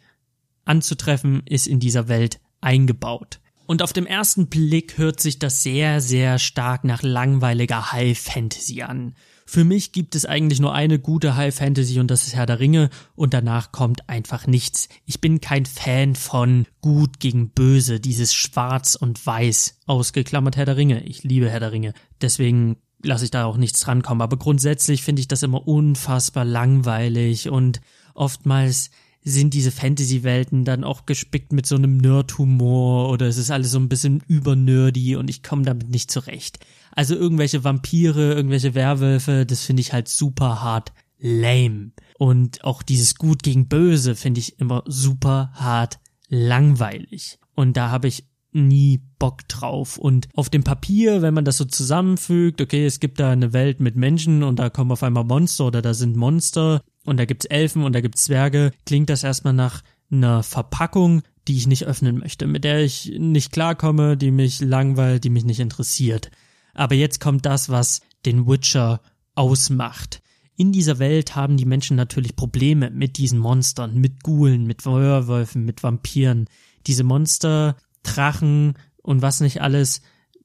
anzutreffen, 0.65 1.41
ist 1.45 1.67
in 1.67 1.79
dieser 1.79 2.07
Welt 2.07 2.39
eingebaut. 2.61 3.39
Und 3.67 3.81
auf 3.81 3.91
dem 3.91 4.05
ersten 4.05 4.47
Blick 4.47 4.97
hört 4.97 5.19
sich 5.19 5.39
das 5.39 5.61
sehr, 5.61 5.99
sehr 5.99 6.39
stark 6.39 6.85
nach 6.85 7.03
langweiliger 7.03 7.91
High 7.91 8.17
Fantasy 8.17 8.81
an. 8.81 9.13
Für 9.45 9.63
mich 9.63 9.91
gibt 9.91 10.15
es 10.15 10.25
eigentlich 10.25 10.59
nur 10.59 10.73
eine 10.73 10.99
gute 10.99 11.35
High 11.35 11.55
Fantasy 11.55 11.99
und 11.99 12.11
das 12.11 12.27
ist 12.27 12.35
Herr 12.35 12.45
der 12.45 12.59
Ringe 12.59 12.89
und 13.15 13.33
danach 13.33 13.71
kommt 13.71 14.09
einfach 14.09 14.47
nichts. 14.47 14.89
Ich 15.05 15.21
bin 15.21 15.39
kein 15.41 15.65
Fan 15.65 16.15
von 16.15 16.65
gut 16.81 17.19
gegen 17.19 17.49
böse, 17.49 17.99
dieses 17.99 18.33
schwarz 18.33 18.95
und 18.95 19.25
weiß 19.25 19.79
ausgeklammert 19.85 20.57
Herr 20.57 20.65
der 20.65 20.77
Ringe. 20.77 21.03
Ich 21.03 21.23
liebe 21.23 21.49
Herr 21.49 21.61
der 21.61 21.71
Ringe. 21.71 21.93
Deswegen 22.21 22.77
lasse 23.03 23.25
ich 23.25 23.31
da 23.31 23.45
auch 23.45 23.57
nichts 23.57 23.79
drankommen. 23.81 24.21
Aber 24.21 24.37
grundsätzlich 24.37 25.03
finde 25.03 25.19
ich 25.21 25.27
das 25.27 25.43
immer 25.43 25.67
unfassbar 25.67 26.45
langweilig 26.45 27.49
und 27.49 27.81
oftmals 28.13 28.89
sind 29.23 29.53
diese 29.53 29.71
Fantasy-Welten 29.71 30.63
dann 30.63 30.83
auch 30.83 31.05
gespickt 31.05 31.51
mit 31.51 31.65
so 31.65 31.75
einem 31.75 31.97
Nerd-Humor 31.97 33.09
oder 33.09 33.27
es 33.27 33.37
ist 33.37 33.51
alles 33.51 33.71
so 33.71 33.79
ein 33.79 33.89
bisschen 33.89 34.23
übernerdy 34.27 35.17
und 35.17 35.29
ich 35.29 35.43
komme 35.43 35.63
damit 35.63 35.89
nicht 35.89 36.09
zurecht. 36.09 36.59
Also 36.91 37.15
irgendwelche 37.15 37.63
Vampire, 37.63 38.33
irgendwelche 38.33 38.73
Werwölfe, 38.73 39.45
das 39.45 39.63
finde 39.63 39.81
ich 39.81 39.91
halt 39.91 40.07
super 40.07 40.61
hart 40.61 40.93
lame. 41.19 41.91
Und 42.17 42.63
auch 42.63 42.81
dieses 42.83 43.15
Gut 43.15 43.43
gegen 43.43 43.67
Böse 43.67 44.15
finde 44.15 44.39
ich 44.39 44.59
immer 44.59 44.83
super 44.87 45.51
hart 45.53 45.99
langweilig. 46.29 47.37
Und 47.53 47.75
da 47.75 47.89
habe 47.89 48.07
ich 48.07 48.25
nie 48.57 49.01
Bock 49.19 49.47
drauf. 49.47 49.97
Und 49.97 50.27
auf 50.35 50.49
dem 50.49 50.63
Papier, 50.63 51.21
wenn 51.21 51.33
man 51.33 51.45
das 51.45 51.57
so 51.57 51.65
zusammenfügt, 51.65 52.61
okay, 52.61 52.85
es 52.85 52.99
gibt 52.99 53.19
da 53.19 53.31
eine 53.31 53.53
Welt 53.53 53.79
mit 53.79 53.95
Menschen 53.95 54.43
und 54.43 54.59
da 54.59 54.69
kommen 54.69 54.91
auf 54.91 55.03
einmal 55.03 55.23
Monster 55.23 55.67
oder 55.67 55.81
da 55.81 55.93
sind 55.93 56.15
Monster 56.15 56.81
und 57.05 57.17
da 57.17 57.25
gibt's 57.25 57.45
Elfen 57.45 57.83
und 57.83 57.93
da 57.93 58.01
gibt's 58.01 58.25
Zwerge, 58.25 58.71
klingt 58.85 59.09
das 59.09 59.23
erstmal 59.23 59.53
nach 59.53 59.81
einer 60.11 60.43
Verpackung, 60.43 61.21
die 61.47 61.57
ich 61.57 61.67
nicht 61.67 61.85
öffnen 61.85 62.17
möchte, 62.17 62.47
mit 62.47 62.63
der 62.63 62.83
ich 62.83 63.13
nicht 63.17 63.51
klarkomme, 63.51 64.17
die 64.17 64.31
mich 64.31 64.59
langweilt, 64.59 65.23
die 65.23 65.29
mich 65.29 65.45
nicht 65.45 65.59
interessiert. 65.59 66.29
Aber 66.73 66.95
jetzt 66.95 67.19
kommt 67.19 67.45
das, 67.45 67.69
was 67.69 68.01
den 68.25 68.47
Witcher 68.47 69.01
ausmacht. 69.35 70.21
In 70.55 70.71
dieser 70.71 70.99
Welt 70.99 71.35
haben 71.35 71.55
die 71.55 71.65
Menschen 71.65 71.95
natürlich 71.95 72.35
Probleme 72.35 72.89
mit 72.89 73.17
diesen 73.17 73.39
Monstern, 73.39 73.95
mit 73.99 74.23
Ghoulen, 74.23 74.65
mit 74.65 74.85
Werwölfen, 74.85 75.65
mit 75.65 75.83
Vampiren. 75.83 76.45
Diese 76.87 77.03
Monster, 77.03 77.75
Drachen 78.15 78.73
und 79.01 79.21
was 79.21 79.41
nicht 79.41 79.61
alles 79.61 80.01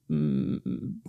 mm, 0.07 0.57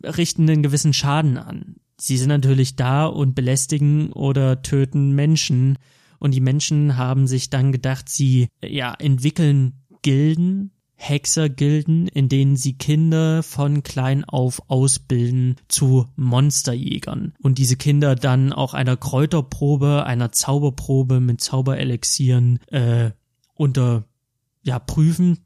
richten 0.05 0.49
einen 0.49 0.63
gewissen 0.63 0.93
Schaden 0.93 1.39
an 1.39 1.77
sie 1.99 2.19
sind 2.19 2.29
natürlich 2.29 2.77
da 2.77 3.07
und 3.07 3.35
belästigen 3.35 4.13
oder 4.13 4.63
töten 4.63 5.13
Menschen. 5.15 5.79
Und 6.19 6.35
die 6.35 6.41
Menschen 6.41 6.97
haben 6.97 7.27
sich 7.27 7.51
dann 7.51 7.73
gedacht, 7.73 8.09
sie 8.09 8.49
ja 8.63 8.95
entwickeln 8.95 9.85
Gilden, 10.03 10.71
Hexergilden, 10.97 12.09
in 12.09 12.29
denen 12.29 12.57
sie 12.57 12.79
Kinder 12.79 13.43
von 13.43 13.83
klein 13.83 14.25
auf 14.25 14.63
ausbilden 14.69 15.57
zu 15.69 16.07
Monsterjägern. 16.17 17.35
Und 17.43 17.59
diese 17.59 17.77
Kinder 17.77 18.15
dann 18.15 18.53
auch 18.53 18.75
einer 18.75 18.97
Kräuterprobe, 18.97 20.05
einer 20.07 20.33
Zauberprobe 20.33 21.21
mit 21.21 21.41
Zauberelixieren 21.41 22.61
äh, 22.69 23.11
unter 23.55 24.05
ja 24.63 24.79
prüfen. 24.79 25.44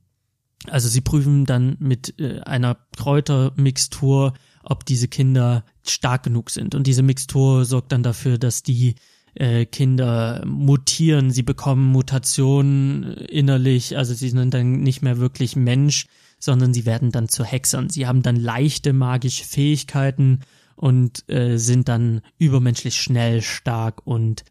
Also 0.67 0.89
sie 0.89 1.01
prüfen 1.01 1.47
dann 1.47 1.77
mit 1.79 2.19
äh, 2.19 2.41
einer 2.41 2.77
Kräutermixtur 2.97 4.35
ob 4.69 4.85
diese 4.85 5.09
Kinder 5.09 5.65
stark 5.87 6.25
genug 6.25 6.51
sind. 6.51 6.75
Und 6.75 6.87
diese 6.87 7.03
Mixtur 7.03 7.65
sorgt 7.65 7.93
dann 7.93 8.03
dafür, 8.03 8.37
dass 8.37 8.63
die 8.63 8.97
äh, 9.35 9.65
Kinder 9.65 10.45
mutieren, 10.47 11.31
sie 11.31 11.43
bekommen 11.43 11.87
Mutationen 11.87 13.15
innerlich, 13.15 13.97
also 13.97 14.13
sie 14.13 14.29
sind 14.29 14.53
dann 14.53 14.81
nicht 14.81 15.01
mehr 15.01 15.19
wirklich 15.19 15.57
Mensch, 15.57 16.07
sondern 16.39 16.75
sie 16.75 16.85
werden 16.85 17.11
dann 17.11 17.29
zu 17.29 17.45
Hexern. 17.45 17.89
Sie 17.89 18.07
haben 18.07 18.23
dann 18.23 18.37
leichte 18.37 18.93
magische 18.93 19.45
Fähigkeiten 19.45 20.41
und 20.77 21.29
äh, 21.31 21.57
sind 21.57 21.89
dann 21.89 22.21
übermenschlich 22.39 23.01
schnell, 23.01 23.41
stark 23.43 24.07
und 24.07 24.45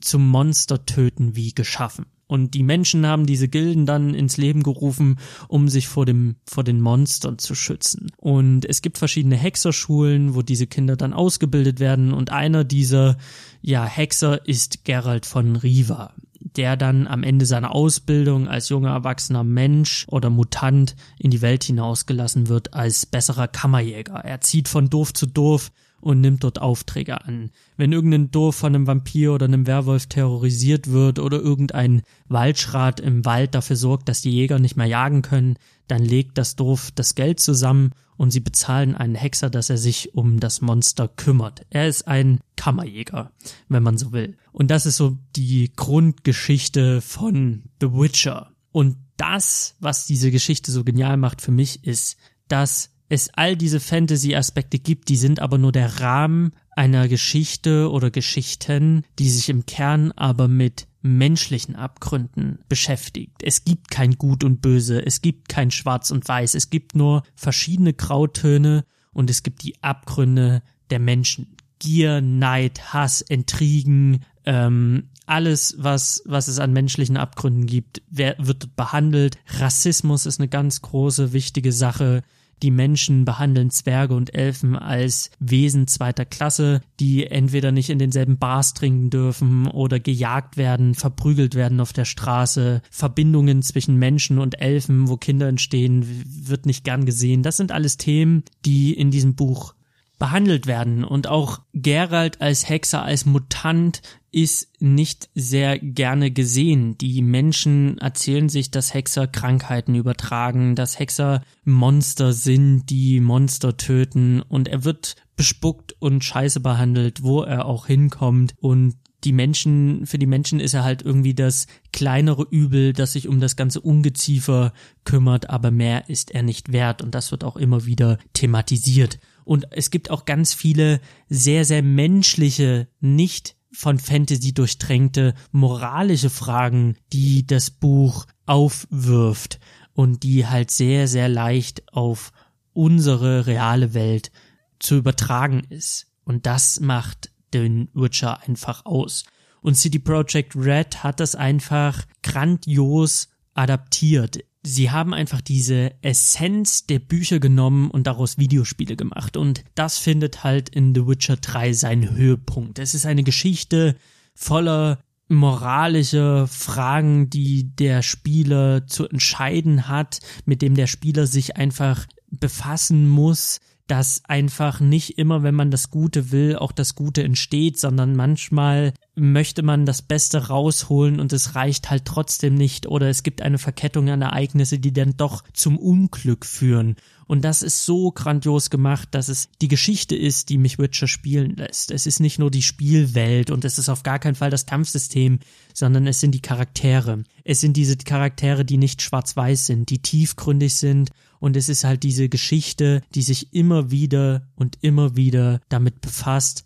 zum 0.00 0.26
Monster 0.26 0.86
töten 0.86 1.36
wie 1.36 1.52
geschaffen. 1.52 2.06
Und 2.28 2.54
die 2.54 2.62
Menschen 2.62 3.06
haben 3.06 3.26
diese 3.26 3.48
Gilden 3.48 3.86
dann 3.86 4.14
ins 4.14 4.36
Leben 4.36 4.62
gerufen, 4.62 5.18
um 5.48 5.68
sich 5.68 5.88
vor 5.88 6.06
dem, 6.06 6.36
vor 6.46 6.62
den 6.62 6.80
Monstern 6.80 7.38
zu 7.38 7.54
schützen. 7.54 8.12
Und 8.18 8.64
es 8.66 8.82
gibt 8.82 8.98
verschiedene 8.98 9.36
Hexerschulen, 9.36 10.34
wo 10.34 10.42
diese 10.42 10.66
Kinder 10.66 10.96
dann 10.96 11.14
ausgebildet 11.14 11.80
werden. 11.80 12.12
Und 12.12 12.30
einer 12.30 12.64
dieser, 12.64 13.16
ja, 13.62 13.84
Hexer 13.84 14.46
ist 14.46 14.84
Gerald 14.84 15.26
von 15.26 15.56
Riva 15.56 16.14
der 16.56 16.76
dann 16.76 17.06
am 17.06 17.22
Ende 17.22 17.46
seiner 17.46 17.74
Ausbildung 17.74 18.48
als 18.48 18.68
junger 18.68 18.90
erwachsener 18.90 19.44
Mensch 19.44 20.06
oder 20.08 20.30
Mutant 20.30 20.96
in 21.18 21.30
die 21.30 21.42
Welt 21.42 21.64
hinausgelassen 21.64 22.48
wird 22.48 22.74
als 22.74 23.06
besserer 23.06 23.48
Kammerjäger. 23.48 24.24
Er 24.24 24.40
zieht 24.40 24.68
von 24.68 24.88
Dorf 24.88 25.12
zu 25.12 25.26
Dorf 25.26 25.70
und 26.00 26.20
nimmt 26.20 26.44
dort 26.44 26.60
Aufträge 26.60 27.24
an. 27.24 27.50
Wenn 27.76 27.92
irgendein 27.92 28.30
Dorf 28.30 28.56
von 28.56 28.74
einem 28.74 28.86
Vampir 28.86 29.32
oder 29.32 29.46
einem 29.46 29.66
Werwolf 29.66 30.06
terrorisiert 30.06 30.90
wird 30.90 31.18
oder 31.18 31.40
irgendein 31.40 32.02
Waldschrat 32.28 33.00
im 33.00 33.24
Wald 33.24 33.54
dafür 33.54 33.76
sorgt, 33.76 34.08
dass 34.08 34.22
die 34.22 34.30
Jäger 34.30 34.58
nicht 34.58 34.76
mehr 34.76 34.86
jagen 34.86 35.22
können, 35.22 35.56
dann 35.86 36.04
legt 36.04 36.38
das 36.38 36.56
Dorf 36.56 36.90
das 36.94 37.14
Geld 37.14 37.40
zusammen 37.40 37.92
und 38.16 38.32
sie 38.32 38.40
bezahlen 38.40 38.94
einen 38.94 39.14
Hexer, 39.14 39.48
dass 39.48 39.70
er 39.70 39.78
sich 39.78 40.14
um 40.14 40.40
das 40.40 40.60
Monster 40.60 41.08
kümmert. 41.08 41.64
Er 41.70 41.88
ist 41.88 42.06
ein 42.08 42.40
Kammerjäger, 42.56 43.32
wenn 43.68 43.82
man 43.82 43.96
so 43.96 44.12
will. 44.12 44.36
Und 44.52 44.70
das 44.70 44.86
ist 44.86 44.96
so 44.96 45.16
die 45.36 45.72
Grundgeschichte 45.74 47.00
von 47.00 47.62
The 47.80 47.92
Witcher. 47.92 48.50
Und 48.72 48.96
das, 49.16 49.76
was 49.80 50.06
diese 50.06 50.30
Geschichte 50.30 50.72
so 50.72 50.84
genial 50.84 51.16
macht 51.16 51.40
für 51.40 51.52
mich, 51.52 51.84
ist, 51.84 52.16
dass 52.48 52.90
es 53.08 53.30
all 53.34 53.56
diese 53.56 53.80
Fantasy-Aspekte 53.80 54.78
gibt, 54.78 55.08
die 55.08 55.16
sind 55.16 55.40
aber 55.40 55.58
nur 55.58 55.72
der 55.72 56.00
Rahmen 56.00 56.52
einer 56.76 57.08
Geschichte 57.08 57.90
oder 57.90 58.10
Geschichten, 58.10 59.02
die 59.18 59.30
sich 59.30 59.48
im 59.48 59.66
Kern 59.66 60.12
aber 60.12 60.46
mit 60.46 60.86
menschlichen 61.00 61.76
Abgründen 61.76 62.58
beschäftigt. 62.68 63.42
Es 63.42 63.64
gibt 63.64 63.90
kein 63.90 64.12
Gut 64.12 64.44
und 64.44 64.60
Böse, 64.60 65.04
es 65.04 65.22
gibt 65.22 65.48
kein 65.48 65.70
Schwarz 65.70 66.10
und 66.10 66.28
Weiß, 66.28 66.54
es 66.54 66.70
gibt 66.70 66.94
nur 66.94 67.22
verschiedene 67.34 67.94
Grautöne 67.94 68.84
und 69.12 69.30
es 69.30 69.42
gibt 69.42 69.62
die 69.62 69.82
Abgründe 69.82 70.62
der 70.90 70.98
Menschen. 70.98 71.56
Gier, 71.78 72.20
Neid, 72.20 72.92
Hass, 72.92 73.20
Intrigen, 73.20 74.24
ähm, 74.44 75.10
alles, 75.26 75.76
was, 75.78 76.22
was 76.24 76.48
es 76.48 76.58
an 76.58 76.72
menschlichen 76.72 77.16
Abgründen 77.16 77.66
gibt, 77.66 78.02
wird 78.08 78.74
behandelt. 78.76 79.38
Rassismus 79.46 80.26
ist 80.26 80.40
eine 80.40 80.48
ganz 80.48 80.82
große, 80.82 81.32
wichtige 81.32 81.72
Sache. 81.72 82.22
Die 82.62 82.70
Menschen 82.70 83.24
behandeln 83.24 83.70
Zwerge 83.70 84.14
und 84.14 84.34
Elfen 84.34 84.76
als 84.76 85.30
Wesen 85.38 85.86
zweiter 85.86 86.24
Klasse, 86.24 86.80
die 87.00 87.26
entweder 87.26 87.72
nicht 87.72 87.90
in 87.90 87.98
denselben 87.98 88.38
Bars 88.38 88.74
trinken 88.74 89.10
dürfen 89.10 89.66
oder 89.66 90.00
gejagt 90.00 90.56
werden, 90.56 90.94
verprügelt 90.94 91.54
werden 91.54 91.80
auf 91.80 91.92
der 91.92 92.04
Straße. 92.04 92.82
Verbindungen 92.90 93.62
zwischen 93.62 93.96
Menschen 93.96 94.38
und 94.38 94.60
Elfen, 94.60 95.08
wo 95.08 95.16
Kinder 95.16 95.48
entstehen, 95.48 96.24
wird 96.26 96.66
nicht 96.66 96.84
gern 96.84 97.04
gesehen. 97.04 97.42
Das 97.42 97.56
sind 97.56 97.72
alles 97.72 97.96
Themen, 97.96 98.42
die 98.64 98.92
in 98.92 99.10
diesem 99.10 99.34
Buch 99.34 99.74
behandelt 100.18 100.66
werden. 100.66 101.04
Und 101.04 101.26
auch 101.26 101.60
Gerald 101.72 102.40
als 102.40 102.68
Hexer, 102.68 103.02
als 103.02 103.24
Mutant 103.26 104.02
ist 104.30 104.68
nicht 104.80 105.30
sehr 105.34 105.78
gerne 105.78 106.30
gesehen. 106.30 106.98
Die 106.98 107.22
Menschen 107.22 107.98
erzählen 107.98 108.48
sich, 108.48 108.70
dass 108.70 108.92
Hexer 108.92 109.26
Krankheiten 109.26 109.94
übertragen, 109.94 110.74
dass 110.74 110.98
Hexer 110.98 111.42
Monster 111.64 112.32
sind, 112.32 112.90
die 112.90 113.20
Monster 113.20 113.76
töten 113.76 114.42
und 114.42 114.68
er 114.68 114.84
wird 114.84 115.16
bespuckt 115.36 115.94
und 115.98 116.24
scheiße 116.24 116.60
behandelt, 116.60 117.22
wo 117.22 117.42
er 117.42 117.64
auch 117.64 117.86
hinkommt 117.86 118.54
und 118.58 118.96
die 119.24 119.32
Menschen, 119.32 120.06
für 120.06 120.18
die 120.18 120.26
Menschen 120.26 120.60
ist 120.60 120.74
er 120.74 120.84
halt 120.84 121.02
irgendwie 121.02 121.34
das 121.34 121.66
kleinere 121.92 122.46
Übel, 122.48 122.92
das 122.92 123.12
sich 123.12 123.26
um 123.26 123.40
das 123.40 123.56
ganze 123.56 123.80
Ungeziefer 123.80 124.72
kümmert, 125.04 125.50
aber 125.50 125.70
mehr 125.70 126.08
ist 126.08 126.30
er 126.30 126.42
nicht 126.42 126.72
wert 126.72 127.02
und 127.02 127.14
das 127.14 127.32
wird 127.32 127.42
auch 127.42 127.56
immer 127.56 127.84
wieder 127.84 128.18
thematisiert. 128.32 129.18
Und 129.48 129.66
es 129.70 129.90
gibt 129.90 130.10
auch 130.10 130.26
ganz 130.26 130.52
viele 130.52 131.00
sehr, 131.30 131.64
sehr 131.64 131.82
menschliche, 131.82 132.86
nicht 133.00 133.56
von 133.72 133.98
Fantasy 133.98 134.52
durchtränkte 134.52 135.32
moralische 135.52 136.28
Fragen, 136.28 136.96
die 137.14 137.46
das 137.46 137.70
Buch 137.70 138.26
aufwirft 138.44 139.58
und 139.94 140.22
die 140.22 140.46
halt 140.46 140.70
sehr, 140.70 141.08
sehr 141.08 141.30
leicht 141.30 141.94
auf 141.94 142.32
unsere 142.74 143.46
reale 143.46 143.94
Welt 143.94 144.32
zu 144.80 144.96
übertragen 144.96 145.62
ist. 145.70 146.08
Und 146.24 146.44
das 146.44 146.80
macht 146.80 147.30
den 147.54 147.88
Witcher 147.94 148.42
einfach 148.46 148.84
aus. 148.84 149.24
Und 149.62 149.76
CD 149.76 149.98
Projekt 149.98 150.56
Red 150.56 151.02
hat 151.02 151.20
das 151.20 151.34
einfach 151.34 152.04
grandios 152.22 153.30
adaptiert. 153.54 154.40
Sie 154.68 154.90
haben 154.90 155.14
einfach 155.14 155.40
diese 155.40 155.92
Essenz 156.02 156.86
der 156.86 156.98
Bücher 156.98 157.40
genommen 157.40 157.90
und 157.90 158.06
daraus 158.06 158.36
Videospiele 158.36 158.96
gemacht. 158.96 159.36
Und 159.36 159.64
das 159.74 159.96
findet 159.96 160.44
halt 160.44 160.68
in 160.68 160.94
The 160.94 161.06
Witcher 161.06 161.36
3 161.36 161.72
seinen 161.72 162.10
Höhepunkt. 162.14 162.78
Es 162.78 162.94
ist 162.94 163.06
eine 163.06 163.22
Geschichte 163.22 163.96
voller 164.34 164.98
moralische 165.28 166.46
Fragen, 166.48 167.30
die 167.30 167.74
der 167.76 168.02
Spieler 168.02 168.86
zu 168.86 169.08
entscheiden 169.08 169.88
hat, 169.88 170.20
mit 170.44 170.60
dem 170.60 170.74
der 170.74 170.86
Spieler 170.86 171.26
sich 171.26 171.56
einfach 171.56 172.06
befassen 172.30 173.08
muss, 173.08 173.60
dass 173.86 174.22
einfach 174.26 174.80
nicht 174.80 175.18
immer, 175.18 175.42
wenn 175.42 175.54
man 175.54 175.70
das 175.70 175.90
Gute 175.90 176.30
will, 176.30 176.56
auch 176.56 176.72
das 176.72 176.94
Gute 176.94 177.24
entsteht, 177.24 177.78
sondern 177.78 178.14
manchmal 178.14 178.92
möchte 179.18 179.62
man 179.62 179.84
das 179.84 180.02
Beste 180.02 180.48
rausholen 180.48 181.20
und 181.20 181.32
es 181.32 181.54
reicht 181.54 181.90
halt 181.90 182.04
trotzdem 182.04 182.54
nicht 182.54 182.86
oder 182.86 183.08
es 183.08 183.22
gibt 183.22 183.42
eine 183.42 183.58
Verkettung 183.58 184.08
an 184.08 184.22
Ereignisse, 184.22 184.78
die 184.78 184.92
dann 184.92 185.16
doch 185.16 185.44
zum 185.52 185.78
Unglück 185.78 186.46
führen. 186.46 186.96
Und 187.26 187.44
das 187.44 187.62
ist 187.62 187.84
so 187.84 188.10
grandios 188.10 188.70
gemacht, 188.70 189.08
dass 189.10 189.28
es 189.28 189.50
die 189.60 189.68
Geschichte 189.68 190.16
ist, 190.16 190.48
die 190.48 190.56
mich 190.56 190.78
Witcher 190.78 191.08
spielen 191.08 191.56
lässt. 191.56 191.90
Es 191.90 192.06
ist 192.06 192.20
nicht 192.20 192.38
nur 192.38 192.50
die 192.50 192.62
Spielwelt 192.62 193.50
und 193.50 193.66
es 193.66 193.78
ist 193.78 193.90
auf 193.90 194.02
gar 194.02 194.18
keinen 194.18 194.34
Fall 194.34 194.50
das 194.50 194.64
Kampfsystem, 194.64 195.38
sondern 195.74 196.06
es 196.06 196.20
sind 196.20 196.32
die 196.32 196.40
Charaktere. 196.40 197.24
Es 197.44 197.60
sind 197.60 197.76
diese 197.76 197.96
Charaktere, 197.98 198.64
die 198.64 198.78
nicht 198.78 199.02
schwarz-weiß 199.02 199.66
sind, 199.66 199.90
die 199.90 200.00
tiefgründig 200.00 200.74
sind 200.76 201.10
und 201.40 201.56
es 201.56 201.68
ist 201.68 201.84
halt 201.84 202.02
diese 202.02 202.28
Geschichte, 202.28 203.02
die 203.14 203.22
sich 203.22 203.52
immer 203.54 203.90
wieder 203.90 204.42
und 204.56 204.78
immer 204.80 205.16
wieder 205.16 205.60
damit 205.68 206.00
befasst, 206.00 206.64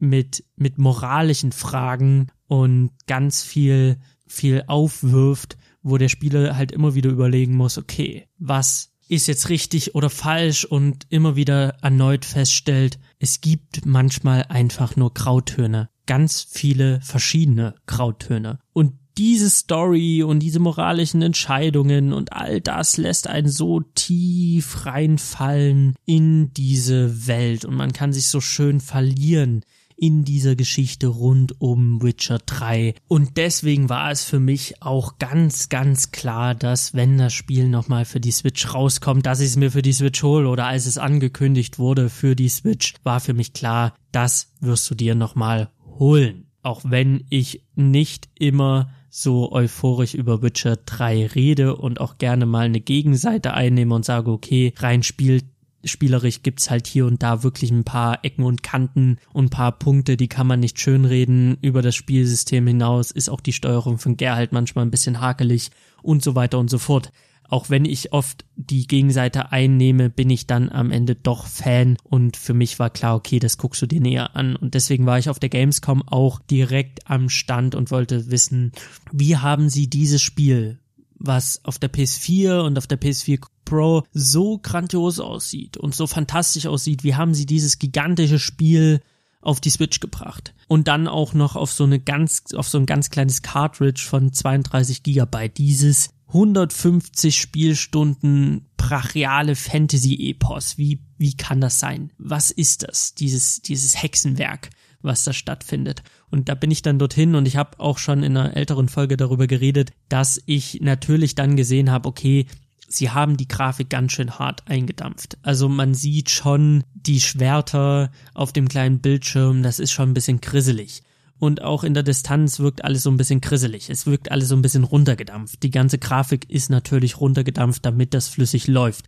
mit, 0.00 0.44
mit 0.56 0.78
moralischen 0.78 1.52
Fragen 1.52 2.28
und 2.46 2.90
ganz 3.06 3.42
viel, 3.42 3.98
viel 4.26 4.64
aufwirft, 4.66 5.56
wo 5.82 5.98
der 5.98 6.08
Spieler 6.08 6.56
halt 6.56 6.72
immer 6.72 6.94
wieder 6.94 7.10
überlegen 7.10 7.56
muss, 7.56 7.78
okay, 7.78 8.26
was 8.38 8.90
ist 9.08 9.26
jetzt 9.26 9.48
richtig 9.48 9.94
oder 9.96 10.08
falsch 10.08 10.64
und 10.64 11.06
immer 11.10 11.34
wieder 11.34 11.76
erneut 11.82 12.24
feststellt, 12.24 12.98
es 13.18 13.40
gibt 13.40 13.84
manchmal 13.84 14.44
einfach 14.48 14.94
nur 14.94 15.12
Grautöne. 15.12 15.90
Ganz 16.06 16.46
viele 16.48 17.00
verschiedene 17.02 17.74
Grautöne. 17.86 18.60
Und 18.72 18.92
diese 19.18 19.50
Story 19.50 20.22
und 20.22 20.40
diese 20.40 20.60
moralischen 20.60 21.22
Entscheidungen 21.22 22.12
und 22.12 22.32
all 22.32 22.60
das 22.60 22.96
lässt 22.96 23.26
einen 23.26 23.48
so 23.48 23.80
tief 23.80 24.86
reinfallen 24.86 25.94
in 26.06 26.54
diese 26.54 27.26
Welt 27.26 27.64
und 27.64 27.74
man 27.74 27.92
kann 27.92 28.12
sich 28.12 28.28
so 28.28 28.40
schön 28.40 28.80
verlieren 28.80 29.64
in 30.00 30.24
dieser 30.24 30.56
Geschichte 30.56 31.08
rund 31.08 31.60
um 31.60 32.02
Witcher 32.02 32.38
3. 32.38 32.94
Und 33.06 33.36
deswegen 33.36 33.90
war 33.90 34.10
es 34.10 34.24
für 34.24 34.40
mich 34.40 34.82
auch 34.82 35.18
ganz, 35.18 35.68
ganz 35.68 36.10
klar, 36.10 36.54
dass 36.54 36.94
wenn 36.94 37.18
das 37.18 37.34
Spiel 37.34 37.68
nochmal 37.68 38.06
für 38.06 38.18
die 38.18 38.32
Switch 38.32 38.72
rauskommt, 38.72 39.26
dass 39.26 39.40
ich 39.40 39.48
es 39.48 39.56
mir 39.56 39.70
für 39.70 39.82
die 39.82 39.92
Switch 39.92 40.22
hole 40.22 40.48
oder 40.48 40.66
als 40.66 40.86
es 40.86 40.96
angekündigt 40.96 41.78
wurde 41.78 42.08
für 42.08 42.34
die 42.34 42.48
Switch, 42.48 42.94
war 43.04 43.20
für 43.20 43.34
mich 43.34 43.52
klar, 43.52 43.94
das 44.10 44.54
wirst 44.60 44.90
du 44.90 44.94
dir 44.94 45.14
nochmal 45.14 45.68
holen. 45.98 46.46
Auch 46.62 46.80
wenn 46.84 47.24
ich 47.28 47.62
nicht 47.74 48.30
immer 48.38 48.90
so 49.10 49.52
euphorisch 49.52 50.14
über 50.14 50.40
Witcher 50.40 50.76
3 50.76 51.26
rede 51.26 51.76
und 51.76 52.00
auch 52.00 52.16
gerne 52.16 52.46
mal 52.46 52.64
eine 52.64 52.80
Gegenseite 52.80 53.52
einnehme 53.52 53.94
und 53.94 54.06
sage, 54.06 54.30
okay, 54.30 54.72
rein 54.78 55.02
spielt 55.02 55.44
spielerisch 55.84 56.42
gibt's 56.42 56.70
halt 56.70 56.86
hier 56.86 57.06
und 57.06 57.22
da 57.22 57.42
wirklich 57.42 57.70
ein 57.70 57.84
paar 57.84 58.24
Ecken 58.24 58.44
und 58.44 58.62
Kanten 58.62 59.18
und 59.32 59.46
ein 59.46 59.50
paar 59.50 59.72
Punkte, 59.72 60.16
die 60.16 60.28
kann 60.28 60.46
man 60.46 60.60
nicht 60.60 60.80
schönreden. 60.80 61.58
Über 61.62 61.82
das 61.82 61.96
Spielsystem 61.96 62.66
hinaus 62.66 63.10
ist 63.10 63.28
auch 63.28 63.40
die 63.40 63.52
Steuerung 63.52 63.98
von 63.98 64.16
Geralt 64.16 64.52
manchmal 64.52 64.84
ein 64.84 64.90
bisschen 64.90 65.20
hakelig 65.20 65.70
und 66.02 66.22
so 66.22 66.34
weiter 66.34 66.58
und 66.58 66.70
so 66.70 66.78
fort 66.78 67.12
auch 67.50 67.68
wenn 67.68 67.84
ich 67.84 68.12
oft 68.12 68.44
die 68.54 68.86
Gegenseite 68.86 69.52
einnehme, 69.52 70.08
bin 70.08 70.30
ich 70.30 70.46
dann 70.46 70.70
am 70.70 70.90
Ende 70.90 71.16
doch 71.16 71.46
Fan 71.46 71.96
und 72.04 72.36
für 72.36 72.54
mich 72.54 72.78
war 72.78 72.90
klar, 72.90 73.16
okay, 73.16 73.38
das 73.40 73.58
guckst 73.58 73.82
du 73.82 73.86
dir 73.86 74.00
näher 74.00 74.36
an 74.36 74.56
und 74.56 74.74
deswegen 74.74 75.04
war 75.04 75.18
ich 75.18 75.28
auf 75.28 75.40
der 75.40 75.48
Gamescom 75.48 76.02
auch 76.06 76.38
direkt 76.38 77.10
am 77.10 77.28
Stand 77.28 77.74
und 77.74 77.90
wollte 77.90 78.30
wissen, 78.30 78.72
wie 79.12 79.36
haben 79.36 79.68
sie 79.68 79.88
dieses 79.88 80.22
Spiel, 80.22 80.78
was 81.20 81.64
auf 81.64 81.78
der 81.78 81.92
PS4 81.92 82.60
und 82.62 82.76
auf 82.78 82.86
der 82.86 83.00
PS4 83.00 83.40
Pro 83.64 84.02
so 84.12 84.58
grandios 84.58 85.20
aussieht 85.20 85.76
und 85.76 85.94
so 85.94 86.08
fantastisch 86.08 86.66
aussieht, 86.66 87.04
wie 87.04 87.14
haben 87.14 87.34
sie 87.34 87.46
dieses 87.46 87.78
gigantische 87.78 88.40
Spiel 88.40 89.00
auf 89.40 89.60
die 89.60 89.70
Switch 89.70 90.00
gebracht 90.00 90.54
und 90.66 90.88
dann 90.88 91.06
auch 91.06 91.34
noch 91.34 91.54
auf 91.54 91.72
so 91.72 91.84
eine 91.84 92.00
ganz 92.00 92.52
auf 92.54 92.68
so 92.68 92.78
ein 92.78 92.86
ganz 92.86 93.10
kleines 93.10 93.42
Cartridge 93.42 94.02
von 94.06 94.32
32 94.32 95.02
Gigabyte 95.02 95.56
dieses 95.56 96.10
150 96.28 97.38
Spielstunden 97.38 98.66
brachiale 98.76 99.56
Fantasy-Epos. 99.56 100.78
Wie, 100.78 101.00
wie 101.18 101.36
kann 101.36 101.60
das 101.60 101.80
sein? 101.80 102.12
Was 102.18 102.50
ist 102.50 102.84
das? 102.84 103.14
Dieses, 103.14 103.62
dieses 103.62 104.00
Hexenwerk, 104.00 104.70
was 105.02 105.24
da 105.24 105.32
stattfindet. 105.32 106.02
Und 106.30 106.48
da 106.48 106.54
bin 106.54 106.70
ich 106.70 106.82
dann 106.82 106.98
dorthin 106.98 107.34
und 107.34 107.46
ich 107.46 107.56
habe 107.56 107.78
auch 107.80 107.98
schon 107.98 108.22
in 108.22 108.36
einer 108.36 108.56
älteren 108.56 108.88
Folge 108.88 109.16
darüber 109.16 109.46
geredet, 109.46 109.90
dass 110.08 110.40
ich 110.46 110.80
natürlich 110.80 111.34
dann 111.34 111.56
gesehen 111.56 111.90
habe, 111.90 112.08
okay, 112.08 112.46
sie 112.88 113.10
haben 113.10 113.36
die 113.36 113.48
Grafik 113.48 113.88
ganz 113.88 114.12
schön 114.12 114.38
hart 114.38 114.68
eingedampft. 114.68 115.38
Also 115.42 115.68
man 115.68 115.94
sieht 115.94 116.30
schon 116.30 116.84
die 116.94 117.20
Schwerter 117.20 118.10
auf 118.34 118.52
dem 118.52 118.68
kleinen 118.68 119.00
Bildschirm, 119.00 119.62
das 119.62 119.78
ist 119.78 119.92
schon 119.92 120.10
ein 120.10 120.14
bisschen 120.14 120.40
grisselig 120.40 121.02
und 121.40 121.62
auch 121.62 121.82
in 121.84 121.94
der 121.94 122.02
Distanz 122.02 122.60
wirkt 122.60 122.84
alles 122.84 123.02
so 123.02 123.10
ein 123.10 123.16
bisschen 123.16 123.40
krisselig. 123.40 123.88
Es 123.88 124.06
wirkt 124.06 124.30
alles 124.30 124.48
so 124.48 124.54
ein 124.54 124.62
bisschen 124.62 124.84
runtergedampft. 124.84 125.62
Die 125.62 125.70
ganze 125.70 125.98
Grafik 125.98 126.48
ist 126.50 126.68
natürlich 126.68 127.18
runtergedampft, 127.18 127.84
damit 127.84 128.12
das 128.12 128.28
flüssig 128.28 128.68
läuft. 128.68 129.06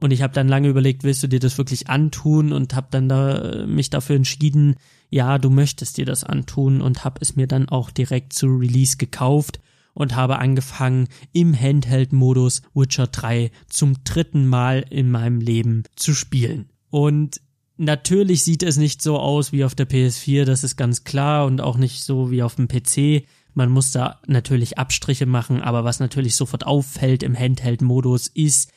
Und 0.00 0.12
ich 0.12 0.22
habe 0.22 0.32
dann 0.32 0.48
lange 0.48 0.68
überlegt, 0.68 1.02
willst 1.04 1.22
du 1.22 1.26
dir 1.26 1.40
das 1.40 1.58
wirklich 1.58 1.88
antun 1.88 2.52
und 2.52 2.74
habe 2.74 2.88
dann 2.90 3.08
da 3.08 3.38
äh, 3.38 3.66
mich 3.66 3.90
dafür 3.90 4.16
entschieden, 4.16 4.76
ja, 5.10 5.38
du 5.38 5.50
möchtest 5.50 5.96
dir 5.96 6.04
das 6.04 6.24
antun 6.24 6.80
und 6.80 7.04
habe 7.04 7.20
es 7.20 7.34
mir 7.34 7.46
dann 7.46 7.68
auch 7.68 7.90
direkt 7.90 8.32
zu 8.32 8.46
Release 8.46 8.96
gekauft 8.96 9.60
und 9.94 10.14
habe 10.14 10.38
angefangen 10.38 11.08
im 11.32 11.58
Handheld-Modus 11.58 12.62
Witcher 12.74 13.08
3 13.08 13.50
zum 13.68 13.96
dritten 14.04 14.46
Mal 14.46 14.84
in 14.90 15.10
meinem 15.10 15.40
Leben 15.40 15.82
zu 15.96 16.14
spielen. 16.14 16.68
Und 16.90 17.40
Natürlich 17.80 18.42
sieht 18.42 18.64
es 18.64 18.76
nicht 18.76 19.00
so 19.00 19.20
aus 19.20 19.52
wie 19.52 19.64
auf 19.64 19.76
der 19.76 19.88
PS4, 19.88 20.44
das 20.44 20.64
ist 20.64 20.76
ganz 20.76 21.04
klar, 21.04 21.46
und 21.46 21.60
auch 21.60 21.76
nicht 21.76 22.02
so 22.02 22.28
wie 22.32 22.42
auf 22.42 22.56
dem 22.56 22.66
PC. 22.66 23.24
Man 23.54 23.70
muss 23.70 23.92
da 23.92 24.20
natürlich 24.26 24.78
Abstriche 24.78 25.26
machen, 25.26 25.62
aber 25.62 25.84
was 25.84 26.00
natürlich 26.00 26.34
sofort 26.34 26.66
auffällt 26.66 27.22
im 27.22 27.38
Handheld-Modus 27.38 28.26
ist, 28.26 28.72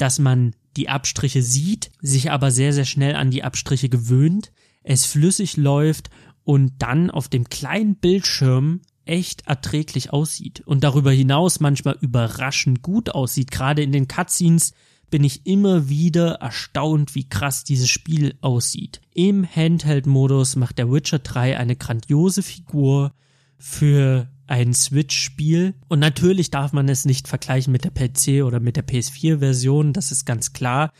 dass 0.00 0.18
man 0.18 0.54
die 0.76 0.88
Abstriche 0.88 1.42
sieht, 1.42 1.90
sich 2.00 2.30
aber 2.30 2.50
sehr, 2.50 2.72
sehr 2.72 2.84
schnell 2.84 3.16
an 3.16 3.30
die 3.30 3.44
Abstriche 3.44 3.88
gewöhnt, 3.88 4.52
es 4.82 5.04
flüssig 5.04 5.56
läuft 5.56 6.10
und 6.44 6.72
dann 6.78 7.10
auf 7.10 7.28
dem 7.28 7.48
kleinen 7.48 7.96
Bildschirm 7.96 8.80
echt 9.04 9.46
erträglich 9.46 10.12
aussieht 10.12 10.60
und 10.66 10.84
darüber 10.84 11.10
hinaus 11.10 11.60
manchmal 11.60 11.96
überraschend 12.00 12.82
gut 12.82 13.10
aussieht, 13.10 13.50
gerade 13.50 13.82
in 13.82 13.92
den 13.92 14.08
Cutscenes 14.08 14.72
bin 15.10 15.24
ich 15.24 15.44
immer 15.44 15.88
wieder 15.88 16.34
erstaunt, 16.34 17.16
wie 17.16 17.28
krass 17.28 17.64
dieses 17.64 17.88
Spiel 17.88 18.36
aussieht. 18.40 19.00
Im 19.12 19.44
Handheld-Modus 19.44 20.54
macht 20.54 20.78
der 20.78 20.90
Witcher 20.90 21.18
3 21.18 21.58
eine 21.58 21.74
grandiose 21.74 22.42
Figur 22.42 23.12
für 23.58 24.30
ein 24.50 24.74
Switch-Spiel. 24.74 25.74
Und 25.88 26.00
natürlich 26.00 26.50
darf 26.50 26.72
man 26.72 26.88
es 26.88 27.04
nicht 27.04 27.28
vergleichen 27.28 27.72
mit 27.72 27.84
der 27.84 27.90
PC 27.90 28.44
oder 28.44 28.60
mit 28.60 28.76
der 28.76 28.86
PS4-Version, 28.86 29.92
das 29.92 30.10
ist 30.10 30.26
ganz 30.26 30.52
klar. 30.52 30.92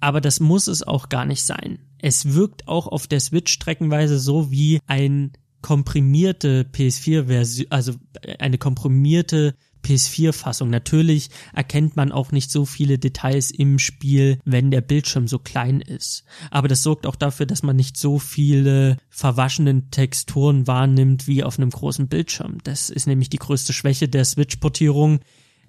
Aber 0.00 0.20
das 0.20 0.40
muss 0.40 0.66
es 0.66 0.82
auch 0.82 1.08
gar 1.08 1.24
nicht 1.24 1.42
sein. 1.42 1.78
Es 1.98 2.34
wirkt 2.34 2.68
auch 2.68 2.86
auf 2.86 3.06
der 3.06 3.20
Switch 3.20 3.52
streckenweise 3.52 4.18
so 4.18 4.50
wie 4.50 4.80
ein 4.86 5.32
komprimierte 5.62 6.66
PS4-Version, 6.70 7.68
also 7.70 7.94
eine 8.38 8.58
komprimierte 8.58 9.54
PS4-Fassung. 9.82 10.70
Natürlich 10.70 11.30
erkennt 11.54 11.96
man 11.96 12.12
auch 12.12 12.32
nicht 12.32 12.50
so 12.50 12.64
viele 12.64 12.98
Details 12.98 13.50
im 13.50 13.78
Spiel, 13.78 14.38
wenn 14.44 14.70
der 14.70 14.80
Bildschirm 14.80 15.28
so 15.28 15.38
klein 15.38 15.80
ist. 15.80 16.24
Aber 16.50 16.68
das 16.68 16.82
sorgt 16.82 17.06
auch 17.06 17.16
dafür, 17.16 17.46
dass 17.46 17.62
man 17.62 17.76
nicht 17.76 17.96
so 17.96 18.18
viele 18.18 18.96
verwaschenen 19.08 19.90
Texturen 19.90 20.66
wahrnimmt 20.66 21.26
wie 21.26 21.44
auf 21.44 21.58
einem 21.58 21.70
großen 21.70 22.08
Bildschirm. 22.08 22.58
Das 22.64 22.90
ist 22.90 23.06
nämlich 23.06 23.30
die 23.30 23.38
größte 23.38 23.72
Schwäche 23.72 24.08
der 24.08 24.24
Switch-Portierung 24.24 25.20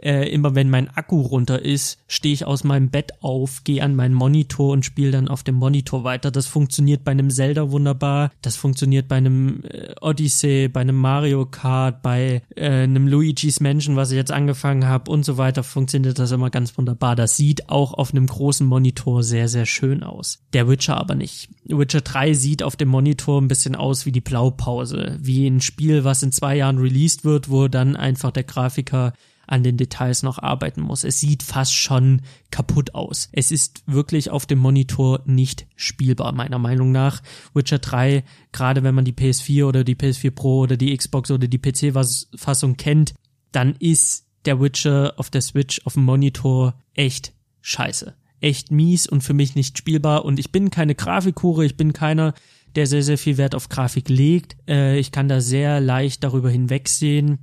Äh, 0.03 0.27
immer 0.29 0.53
wenn 0.53 0.69
mein 0.69 0.89
Akku 0.89 1.21
runter 1.21 1.61
ist, 1.61 1.97
stehe 2.07 2.33
ich 2.33 2.45
aus 2.45 2.65
meinem 2.65 2.89
Bett 2.89 3.13
auf, 3.21 3.63
gehe 3.63 3.81
an 3.81 3.95
meinen 3.95 4.13
Monitor 4.13 4.73
und 4.73 4.83
spiele 4.83 5.11
dann 5.11 5.29
auf 5.29 5.43
dem 5.43 5.55
Monitor 5.55 6.03
weiter. 6.03 6.29
Das 6.29 6.45
funktioniert 6.45 7.05
bei 7.05 7.11
einem 7.11 7.29
Zelda 7.29 7.71
wunderbar, 7.71 8.31
das 8.41 8.57
funktioniert 8.57 9.07
bei 9.07 9.15
einem 9.15 9.63
äh, 9.63 9.93
Odyssey, 10.01 10.67
bei 10.67 10.81
einem 10.81 10.97
Mario 10.97 11.45
Kart, 11.45 12.01
bei 12.01 12.41
äh, 12.55 12.83
einem 12.83 13.07
Luigi's 13.07 13.61
Mansion, 13.61 13.95
was 13.95 14.11
ich 14.11 14.17
jetzt 14.17 14.31
angefangen 14.31 14.85
habe 14.87 15.09
und 15.09 15.23
so 15.23 15.37
weiter, 15.37 15.63
funktioniert 15.63 16.19
das 16.19 16.31
immer 16.31 16.49
ganz 16.49 16.77
wunderbar. 16.77 17.15
Das 17.15 17.37
sieht 17.37 17.69
auch 17.69 17.93
auf 17.93 18.11
einem 18.11 18.27
großen 18.27 18.67
Monitor 18.67 19.23
sehr, 19.23 19.47
sehr 19.47 19.65
schön 19.65 20.03
aus. 20.03 20.43
Der 20.51 20.67
Witcher 20.67 20.97
aber 20.97 21.15
nicht. 21.15 21.47
Witcher 21.63 22.01
3 22.01 22.33
sieht 22.33 22.61
auf 22.61 22.75
dem 22.75 22.89
Monitor 22.89 23.41
ein 23.41 23.47
bisschen 23.47 23.75
aus 23.75 24.05
wie 24.05 24.11
die 24.11 24.19
Blaupause, 24.19 25.17
wie 25.21 25.47
ein 25.47 25.61
Spiel, 25.61 26.03
was 26.03 26.23
in 26.23 26.33
zwei 26.33 26.57
Jahren 26.57 26.77
released 26.77 27.23
wird, 27.23 27.49
wo 27.49 27.69
dann 27.69 27.95
einfach 27.95 28.31
der 28.31 28.43
Grafiker 28.43 29.13
an 29.47 29.63
den 29.63 29.77
Details 29.77 30.23
noch 30.23 30.39
arbeiten 30.39 30.81
muss. 30.81 31.03
Es 31.03 31.19
sieht 31.19 31.43
fast 31.43 31.73
schon 31.73 32.21
kaputt 32.51 32.95
aus. 32.95 33.29
Es 33.31 33.51
ist 33.51 33.83
wirklich 33.85 34.29
auf 34.29 34.45
dem 34.45 34.59
Monitor 34.59 35.21
nicht 35.25 35.67
spielbar, 35.75 36.31
meiner 36.33 36.59
Meinung 36.59 36.91
nach. 36.91 37.21
Witcher 37.53 37.79
3, 37.79 38.23
gerade 38.51 38.83
wenn 38.83 38.95
man 38.95 39.05
die 39.05 39.13
PS4 39.13 39.65
oder 39.65 39.83
die 39.83 39.95
PS4 39.95 40.31
Pro 40.31 40.59
oder 40.59 40.77
die 40.77 40.95
Xbox 40.95 41.31
oder 41.31 41.47
die 41.47 41.59
PC-Fassung 41.59 42.77
kennt, 42.77 43.13
dann 43.51 43.75
ist 43.79 44.25
der 44.45 44.59
Witcher 44.59 45.13
auf 45.17 45.29
der 45.29 45.41
Switch 45.41 45.81
auf 45.85 45.93
dem 45.93 46.03
Monitor 46.03 46.75
echt 46.93 47.33
scheiße. 47.61 48.13
Echt 48.39 48.71
mies 48.71 49.07
und 49.07 49.21
für 49.21 49.33
mich 49.33 49.55
nicht 49.55 49.77
spielbar. 49.77 50.25
Und 50.25 50.39
ich 50.39 50.51
bin 50.51 50.69
keine 50.69 50.95
Grafikhure, 50.95 51.65
ich 51.65 51.77
bin 51.77 51.93
keiner, 51.93 52.33
der 52.75 52.87
sehr, 52.87 53.03
sehr 53.03 53.17
viel 53.17 53.37
Wert 53.37 53.55
auf 53.55 53.69
Grafik 53.69 54.09
legt. 54.09 54.57
Äh, 54.67 54.97
ich 54.99 55.11
kann 55.11 55.29
da 55.29 55.39
sehr 55.41 55.79
leicht 55.79 56.23
darüber 56.23 56.49
hinwegsehen 56.49 57.39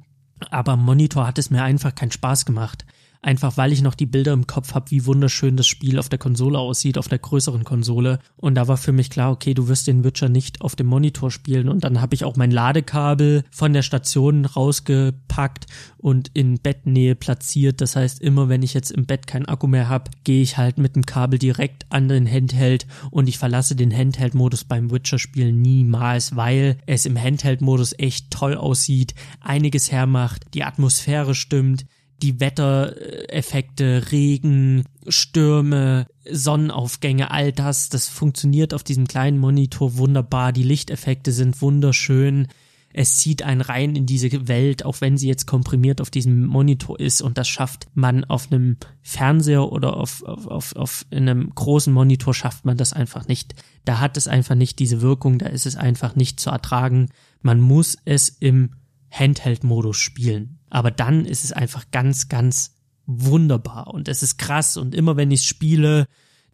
aber 0.51 0.77
Monitor 0.77 1.27
hat 1.27 1.39
es 1.39 1.51
mir 1.51 1.63
einfach 1.63 1.95
keinen 1.95 2.13
Spaß 2.13 2.45
gemacht. 2.45 2.85
Einfach 3.23 3.59
weil 3.59 3.71
ich 3.71 3.83
noch 3.83 3.95
die 3.95 4.07
Bilder 4.07 4.33
im 4.33 4.47
Kopf 4.47 4.73
habe, 4.73 4.91
wie 4.91 5.05
wunderschön 5.05 5.59
das 5.59 5.67
Spiel 5.67 5.99
auf 5.99 6.09
der 6.09 6.19
Konsole 6.19 6.59
aussieht, 6.59 6.97
auf 6.97 7.09
der 7.09 7.19
größeren 7.19 7.65
Konsole. 7.65 8.19
Und 8.37 8.55
da 8.55 8.67
war 8.67 8.79
für 8.79 8.93
mich 8.93 9.11
klar, 9.11 9.31
okay, 9.31 9.53
du 9.53 9.69
wirst 9.69 9.87
den 9.87 10.05
Witcher 10.05 10.31
nicht 10.31 10.63
auf 10.63 10.75
dem 10.75 10.87
Monitor 10.87 11.31
spielen. 11.31 11.69
Und 11.69 11.85
dann 11.85 12.01
habe 12.01 12.15
ich 12.15 12.25
auch 12.25 12.37
mein 12.37 12.51
Ladekabel 12.51 13.45
von 13.51 13.75
der 13.75 13.83
Station 13.83 14.47
rausgepackt 14.47 15.67
und 15.99 16.31
in 16.33 16.61
Bettnähe 16.61 17.15
platziert. 17.15 17.83
Das 17.83 17.95
heißt, 17.95 18.23
immer 18.23 18.49
wenn 18.49 18.63
ich 18.63 18.73
jetzt 18.73 18.91
im 18.91 19.05
Bett 19.05 19.27
keinen 19.27 19.47
Akku 19.47 19.67
mehr 19.67 19.91
habe, 19.91 20.11
gehe 20.25 20.41
ich 20.41 20.57
halt 20.57 20.79
mit 20.79 20.97
dem 20.97 21.05
Kabel 21.05 21.39
direkt 21.39 21.85
an 21.91 22.09
den 22.09 22.27
Handheld 22.27 22.87
und 23.11 23.29
ich 23.29 23.37
verlasse 23.37 23.77
den 23.77 23.95
Handheld-Modus 23.95 24.65
beim 24.65 24.91
Witcher-Spielen 24.91 25.61
niemals, 25.61 26.37
weil 26.37 26.79
es 26.87 27.05
im 27.05 27.21
Handheld-Modus 27.21 27.95
echt 27.99 28.31
toll 28.31 28.55
aussieht, 28.55 29.15
einiges 29.41 29.93
hermacht, 29.93 30.47
die 30.55 30.65
Atmosphäre 30.65 31.35
stimmt, 31.35 31.85
die 32.23 32.41
Wettereffekte, 32.41 34.11
Regen, 34.13 34.85
Stürme, 35.09 36.07
Sonnenaufgänge, 36.31 37.31
all 37.31 37.53
das, 37.53 37.89
das 37.89 38.09
funktioniert 38.09 38.75
auf 38.75 38.83
diesem 38.85 39.07
kleinen 39.07 39.39
Monitor 39.39 39.97
wunderbar. 39.97 40.53
Die 40.53 40.63
Lichteffekte 40.63 41.33
sind 41.33 41.61
wunderschön. 41.63 42.49
Es 42.93 43.17
zieht 43.17 43.43
einen 43.43 43.61
rein 43.61 43.95
in 43.95 44.05
diese 44.05 44.49
Welt, 44.49 44.85
auch 44.85 45.01
wenn 45.01 45.17
sie 45.17 45.29
jetzt 45.29 45.47
komprimiert 45.47 46.01
auf 46.01 46.11
diesem 46.11 46.47
Monitor 46.47 46.99
ist. 46.99 47.23
Und 47.23 47.39
das 47.39 47.49
schafft 47.49 47.87
man 47.95 48.25
auf 48.25 48.51
einem 48.51 48.79
Fernseher 49.01 49.71
oder 49.71 49.97
auf, 49.97 50.25
auf, 50.25 50.47
auf, 50.49 50.77
auf 50.77 51.07
einem 51.13 51.55
großen 51.55 51.93
Monitor 51.93 52.35
schafft 52.35 52.65
man 52.65 52.77
das 52.77 52.93
einfach 52.93 53.29
nicht. 53.29 53.55
Da 53.85 54.01
hat 54.01 54.17
es 54.17 54.27
einfach 54.27 54.57
nicht 54.57 54.81
diese 54.81 55.03
Wirkung, 55.03 55.39
da 55.39 55.47
ist 55.47 55.67
es 55.67 55.77
einfach 55.77 56.17
nicht 56.17 56.41
zu 56.41 56.51
ertragen. 56.51 57.11
Man 57.43 57.61
muss 57.61 57.97
es 58.05 58.29
im 58.29 58.71
Handheld-Modus 59.11 59.97
spielen. 59.97 60.60
Aber 60.71 60.91
dann 60.91 61.25
ist 61.25 61.45
es 61.45 61.53
einfach 61.53 61.85
ganz, 61.91 62.29
ganz 62.29 62.77
wunderbar. 63.07 63.89
Und 63.89 64.09
es 64.09 64.23
ist 64.23 64.39
krass. 64.39 64.77
Und 64.77 64.95
immer 64.95 65.17
wenn 65.17 65.31
ich 65.31 65.43
spiele, 65.43 66.07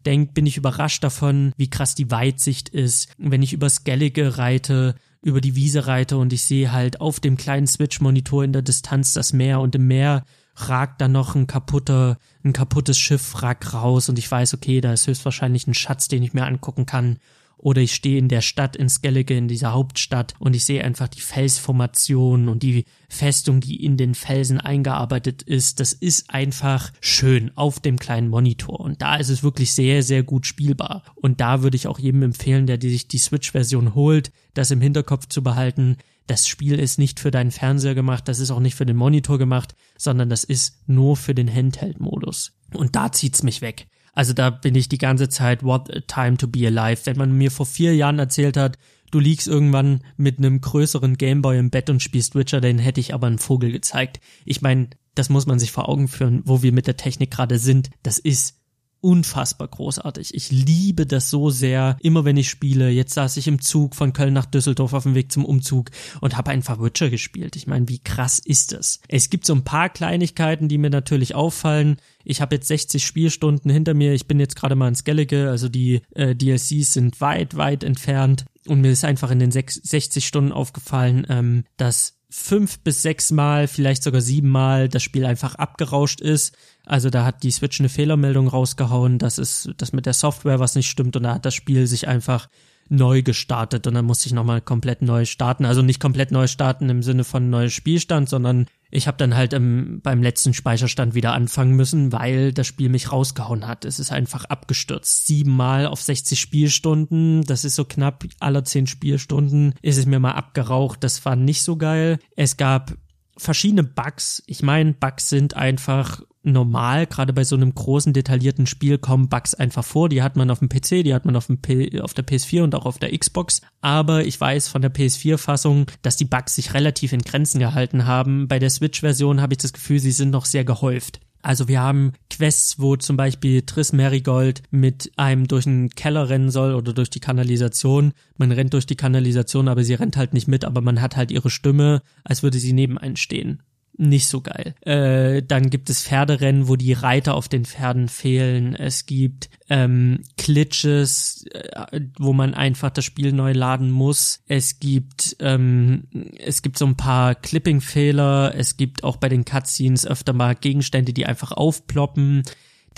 denk, 0.05 0.33
bin 0.33 0.45
ich 0.45 0.57
überrascht 0.57 1.03
davon, 1.03 1.53
wie 1.57 1.69
krass 1.69 1.95
die 1.95 2.11
Weitsicht 2.11 2.69
ist. 2.69 3.09
Wenn 3.17 3.43
ich 3.43 3.53
über 3.53 3.69
Skellige 3.69 4.37
reite, 4.37 4.95
über 5.21 5.41
die 5.41 5.55
Wiese 5.55 5.87
reite 5.87 6.17
und 6.17 6.33
ich 6.33 6.43
sehe 6.43 6.71
halt 6.71 7.01
auf 7.01 7.19
dem 7.19 7.37
kleinen 7.37 7.67
Switch-Monitor 7.67 8.43
in 8.43 8.53
der 8.53 8.61
Distanz 8.61 9.13
das 9.13 9.33
Meer 9.33 9.59
und 9.59 9.75
im 9.75 9.87
Meer 9.87 10.23
ragt 10.55 11.01
da 11.01 11.07
noch 11.07 11.35
ein 11.35 11.45
kaputter, 11.45 12.17
ein 12.43 12.53
kaputtes 12.53 12.97
Schiff 12.97 13.43
raus 13.43 14.09
und 14.09 14.17
ich 14.17 14.29
weiß, 14.29 14.53
okay, 14.53 14.81
da 14.81 14.93
ist 14.93 15.07
höchstwahrscheinlich 15.07 15.67
ein 15.67 15.73
Schatz, 15.73 16.07
den 16.07 16.23
ich 16.23 16.33
mir 16.33 16.45
angucken 16.45 16.85
kann 16.85 17.17
oder 17.57 17.81
ich 17.81 17.93
stehe 17.93 18.19
in 18.19 18.29
der 18.29 18.41
Stadt 18.41 18.75
in 18.75 18.89
Skellige, 18.89 19.35
in 19.35 19.47
dieser 19.47 19.73
Hauptstadt 19.73 20.33
und 20.39 20.55
ich 20.55 20.63
sehe 20.63 20.83
einfach 20.83 21.07
die 21.07 21.21
Felsformation 21.21 22.47
und 22.47 22.63
die 22.63 22.85
Festung, 23.09 23.59
die 23.59 23.83
in 23.83 23.97
den 23.97 24.15
Felsen 24.15 24.59
eingearbeitet 24.59 25.41
ist. 25.41 25.79
Das 25.79 25.93
ist 25.93 26.29
einfach 26.29 26.91
schön 27.01 27.51
auf 27.55 27.79
dem 27.79 27.97
kleinen 27.97 28.29
Monitor 28.29 28.79
und 28.79 29.01
da 29.01 29.15
ist 29.15 29.29
es 29.29 29.43
wirklich 29.43 29.73
sehr, 29.73 30.03
sehr 30.03 30.23
gut 30.23 30.45
spielbar. 30.45 31.03
Und 31.15 31.41
da 31.41 31.63
würde 31.63 31.75
ich 31.75 31.87
auch 31.87 31.99
jedem 31.99 32.23
empfehlen, 32.23 32.67
der 32.67 32.79
sich 32.79 33.07
die 33.07 33.17
Switch-Version 33.17 33.95
holt, 33.95 34.31
das 34.53 34.71
im 34.71 34.81
Hinterkopf 34.81 35.27
zu 35.27 35.43
behalten. 35.43 35.97
Das 36.27 36.47
Spiel 36.47 36.77
ist 36.77 36.99
nicht 36.99 37.19
für 37.19 37.31
deinen 37.31 37.51
Fernseher 37.51 37.95
gemacht, 37.95 38.27
das 38.27 38.39
ist 38.39 38.51
auch 38.51 38.59
nicht 38.59 38.75
für 38.75 38.85
den 38.85 38.97
Monitor 38.97 39.37
gemacht, 39.37 39.75
sondern 39.97 40.29
das 40.29 40.43
ist 40.43 40.87
nur 40.87 41.15
für 41.15 41.33
den 41.33 41.53
Handheld-Modus. 41.53 42.53
Und 42.73 42.95
da 42.95 43.11
zieht's 43.11 43.43
mich 43.43 43.61
weg. 43.61 43.87
Also 44.17 44.33
da 44.33 44.49
bin 44.49 44.73
ich 44.73 44.89
die 44.89 44.97
ganze 44.97 45.29
Zeit, 45.29 45.61
what 45.61 45.95
a 45.95 45.99
time 45.99 46.37
to 46.37 46.47
be 46.47 46.65
alive. 46.65 47.05
Wenn 47.05 47.17
man 47.17 47.33
mir 47.33 47.51
vor 47.51 47.67
vier 47.67 47.95
Jahren 47.95 48.17
erzählt 48.17 48.57
hat, 48.57 48.79
du 49.11 49.19
liegst 49.19 49.47
irgendwann 49.47 50.01
mit 50.17 50.39
einem 50.39 50.59
größeren 50.59 51.19
Gameboy 51.19 51.59
im 51.59 51.69
Bett 51.69 51.91
und 51.91 52.01
spielst 52.01 52.33
Witcher, 52.33 52.59
dann 52.59 52.79
hätte 52.79 52.99
ich 52.99 53.13
aber 53.13 53.27
einen 53.27 53.37
Vogel 53.37 53.71
gezeigt. 53.71 54.19
Ich 54.43 54.63
meine, 54.63 54.89
das 55.13 55.29
muss 55.29 55.45
man 55.45 55.59
sich 55.59 55.71
vor 55.71 55.87
Augen 55.87 56.07
führen, 56.07 56.41
wo 56.45 56.63
wir 56.63 56.71
mit 56.71 56.87
der 56.87 56.97
Technik 56.97 57.29
gerade 57.29 57.59
sind. 57.59 57.91
Das 58.01 58.17
ist 58.17 58.56
unfassbar 59.01 59.67
großartig. 59.67 60.33
Ich 60.33 60.51
liebe 60.51 61.05
das 61.05 61.29
so 61.29 61.49
sehr, 61.49 61.97
immer 62.01 62.25
wenn 62.25 62.37
ich 62.37 62.49
spiele. 62.49 62.89
Jetzt 62.89 63.13
saß 63.13 63.37
ich 63.37 63.47
im 63.47 63.61
Zug 63.61 63.95
von 63.95 64.13
Köln 64.13 64.33
nach 64.33 64.45
Düsseldorf 64.45 64.93
auf 64.93 65.03
dem 65.03 65.15
Weg 65.15 65.31
zum 65.31 65.45
Umzug 65.45 65.91
und 66.21 66.37
habe 66.37 66.51
einfach 66.51 66.81
Witcher 66.81 67.09
gespielt. 67.09 67.55
Ich 67.55 67.67
meine, 67.67 67.87
wie 67.87 67.99
krass 67.99 68.39
ist 68.39 68.73
das? 68.73 68.99
Es 69.07 69.29
gibt 69.29 69.45
so 69.45 69.53
ein 69.53 69.63
paar 69.63 69.89
Kleinigkeiten, 69.89 70.67
die 70.67 70.77
mir 70.77 70.89
natürlich 70.89 71.35
auffallen. 71.35 71.97
Ich 72.23 72.41
habe 72.41 72.55
jetzt 72.55 72.67
60 72.67 73.05
Spielstunden 73.05 73.71
hinter 73.71 73.93
mir. 73.93 74.13
Ich 74.13 74.27
bin 74.27 74.39
jetzt 74.39 74.55
gerade 74.55 74.75
mal 74.75 74.89
in 74.89 74.95
Skellige, 74.95 75.49
also 75.49 75.69
die 75.69 76.01
äh, 76.15 76.35
DLCs 76.35 76.93
sind 76.93 77.21
weit, 77.21 77.55
weit 77.55 77.83
entfernt. 77.83 78.45
Und 78.67 78.81
mir 78.81 78.91
ist 78.91 79.05
einfach 79.05 79.31
in 79.31 79.39
den 79.39 79.51
60 79.51 80.27
Stunden 80.27 80.51
aufgefallen, 80.51 81.25
ähm, 81.29 81.63
dass 81.77 82.16
fünf 82.29 82.79
bis 82.79 83.01
sechs 83.01 83.31
Mal, 83.31 83.67
vielleicht 83.67 84.03
sogar 84.03 84.21
sieben 84.21 84.49
Mal 84.49 84.89
das 84.89 85.03
Spiel 85.03 85.25
einfach 85.25 85.55
abgerauscht 85.55 86.19
ist. 86.19 86.55
Also 86.85 87.09
da 87.09 87.25
hat 87.25 87.43
die 87.43 87.51
Switch 87.51 87.79
eine 87.79 87.89
Fehlermeldung 87.89 88.47
rausgehauen, 88.47 89.17
dass 89.17 89.37
es, 89.37 89.69
dass 89.77 89.93
mit 89.93 90.05
der 90.05 90.13
Software 90.13 90.59
was 90.59 90.75
nicht 90.75 90.89
stimmt 90.89 91.15
und 91.15 91.23
da 91.23 91.35
hat 91.35 91.45
das 91.45 91.55
Spiel 91.55 91.87
sich 91.87 92.07
einfach 92.07 92.49
neu 92.89 93.21
gestartet 93.21 93.87
und 93.87 93.93
dann 93.93 94.05
musste 94.05 94.27
ich 94.27 94.33
nochmal 94.33 94.61
komplett 94.61 95.01
neu 95.01 95.25
starten. 95.25 95.65
Also 95.65 95.81
nicht 95.81 95.99
komplett 95.99 96.31
neu 96.31 96.47
starten 96.47 96.89
im 96.89 97.03
Sinne 97.03 97.23
von 97.23 97.49
neues 97.49 97.73
Spielstand, 97.73 98.29
sondern 98.29 98.67
ich 98.89 99.07
habe 99.07 99.17
dann 99.17 99.35
halt 99.35 99.53
ähm, 99.53 99.99
beim 100.01 100.21
letzten 100.21 100.53
Speicherstand 100.53 101.13
wieder 101.13 101.33
anfangen 101.33 101.75
müssen, 101.75 102.11
weil 102.11 102.53
das 102.53 102.67
Spiel 102.67 102.89
mich 102.89 103.11
rausgehauen 103.11 103.67
hat. 103.67 103.85
Es 103.85 103.99
ist 103.99 104.11
einfach 104.11 104.45
abgestürzt. 104.45 105.27
Siebenmal 105.27 105.85
auf 105.87 106.01
60 106.01 106.39
Spielstunden, 106.39 107.43
das 107.43 107.65
ist 107.65 107.75
so 107.75 107.85
knapp 107.85 108.25
aller 108.39 108.63
zehn 108.63 108.87
Spielstunden, 108.87 109.73
ist 109.81 109.97
es 109.97 110.05
mir 110.05 110.19
mal 110.19 110.31
abgeraucht. 110.31 111.03
Das 111.03 111.23
war 111.25 111.35
nicht 111.35 111.63
so 111.63 111.75
geil. 111.75 112.19
Es 112.35 112.55
gab 112.55 112.93
verschiedene 113.35 113.83
Bugs. 113.83 114.43
Ich 114.47 114.63
meine, 114.63 114.93
Bugs 114.93 115.29
sind 115.29 115.55
einfach 115.55 116.21
normal, 116.47 117.05
gerade 117.07 117.33
bei 117.33 117.43
so 117.43 117.55
einem 117.55 117.73
großen, 117.73 118.13
detaillierten 118.13 118.65
Spiel 118.65 118.97
kommen 118.97 119.29
Bugs 119.29 119.53
einfach 119.53 119.83
vor. 119.83 120.09
Die 120.09 120.23
hat 120.23 120.35
man 120.35 120.49
auf 120.49 120.59
dem 120.59 120.69
PC, 120.69 121.03
die 121.03 121.13
hat 121.13 121.25
man 121.25 121.35
auf, 121.35 121.47
dem 121.47 121.59
P 121.59 122.01
auf 122.01 122.13
der 122.13 122.25
PS4 122.25 122.63
und 122.63 122.75
auch 122.75 122.85
auf 122.85 122.97
der 122.97 123.17
Xbox. 123.17 123.61
Aber 123.81 124.25
ich 124.25 124.39
weiß 124.39 124.67
von 124.67 124.81
der 124.81 124.93
PS4-Fassung, 124.93 125.87
dass 126.01 126.17
die 126.17 126.25
Bugs 126.25 126.55
sich 126.55 126.73
relativ 126.73 127.13
in 127.13 127.21
Grenzen 127.21 127.59
gehalten 127.59 128.05
haben. 128.05 128.47
Bei 128.47 128.59
der 128.59 128.69
Switch-Version 128.69 129.41
habe 129.41 129.53
ich 129.53 129.59
das 129.59 129.73
Gefühl, 129.73 129.99
sie 129.99 130.11
sind 130.11 130.31
noch 130.31 130.45
sehr 130.45 130.63
gehäuft. 130.63 131.19
Also 131.41 131.67
wir 131.67 131.79
haben 131.79 132.13
Quests, 132.29 132.79
wo 132.79 132.95
zum 132.95 133.15
Beispiel 133.15 133.61
Triss 133.61 133.93
Marigold 133.93 134.63
mit 134.71 135.11
einem 135.15 135.47
durch 135.47 135.67
einen 135.67 135.89
Keller 135.89 136.29
rennen 136.29 136.49
soll 136.49 136.73
oder 136.73 136.93
durch 136.93 137.09
die 137.09 137.19
Kanalisation. 137.19 138.11
Man 138.37 138.51
rennt 138.51 138.73
durch 138.73 138.85
die 138.85 138.97
Kanalisation, 138.97 139.67
aber 139.67 139.83
sie 139.83 139.93
rennt 139.93 140.17
halt 140.17 140.33
nicht 140.33 140.47
mit, 140.47 140.65
aber 140.65 140.81
man 140.81 141.01
hat 141.01 141.15
halt 141.15 141.31
ihre 141.31 141.49
Stimme, 141.49 142.01
als 142.23 142.43
würde 142.43 142.57
sie 142.57 142.73
neben 142.73 142.97
einen 142.97 143.15
stehen 143.15 143.61
nicht 143.97 144.27
so 144.27 144.41
geil. 144.41 144.75
Äh, 144.81 145.43
dann 145.43 145.69
gibt 145.69 145.89
es 145.89 146.03
Pferderennen, 146.03 146.67
wo 146.67 146.75
die 146.75 146.93
Reiter 146.93 147.35
auf 147.35 147.47
den 147.47 147.65
Pferden 147.65 148.07
fehlen. 148.07 148.75
Es 148.75 149.05
gibt 149.05 149.49
ähm, 149.69 150.21
Glitches, 150.37 151.45
äh, 151.51 152.01
wo 152.17 152.33
man 152.33 152.53
einfach 152.53 152.89
das 152.89 153.05
Spiel 153.05 153.33
neu 153.33 153.53
laden 153.53 153.91
muss. 153.91 154.41
Es 154.47 154.79
gibt 154.79 155.35
ähm, 155.39 156.03
es 156.37 156.61
gibt 156.61 156.77
so 156.77 156.85
ein 156.85 156.97
paar 156.97 157.35
Clipping-Fehler. 157.35 158.53
Es 158.55 158.77
gibt 158.77 159.03
auch 159.03 159.17
bei 159.17 159.29
den 159.29 159.45
Cutscenes 159.45 160.05
öfter 160.05 160.33
mal 160.33 160.55
Gegenstände, 160.55 161.13
die 161.13 161.25
einfach 161.25 161.51
aufploppen 161.51 162.43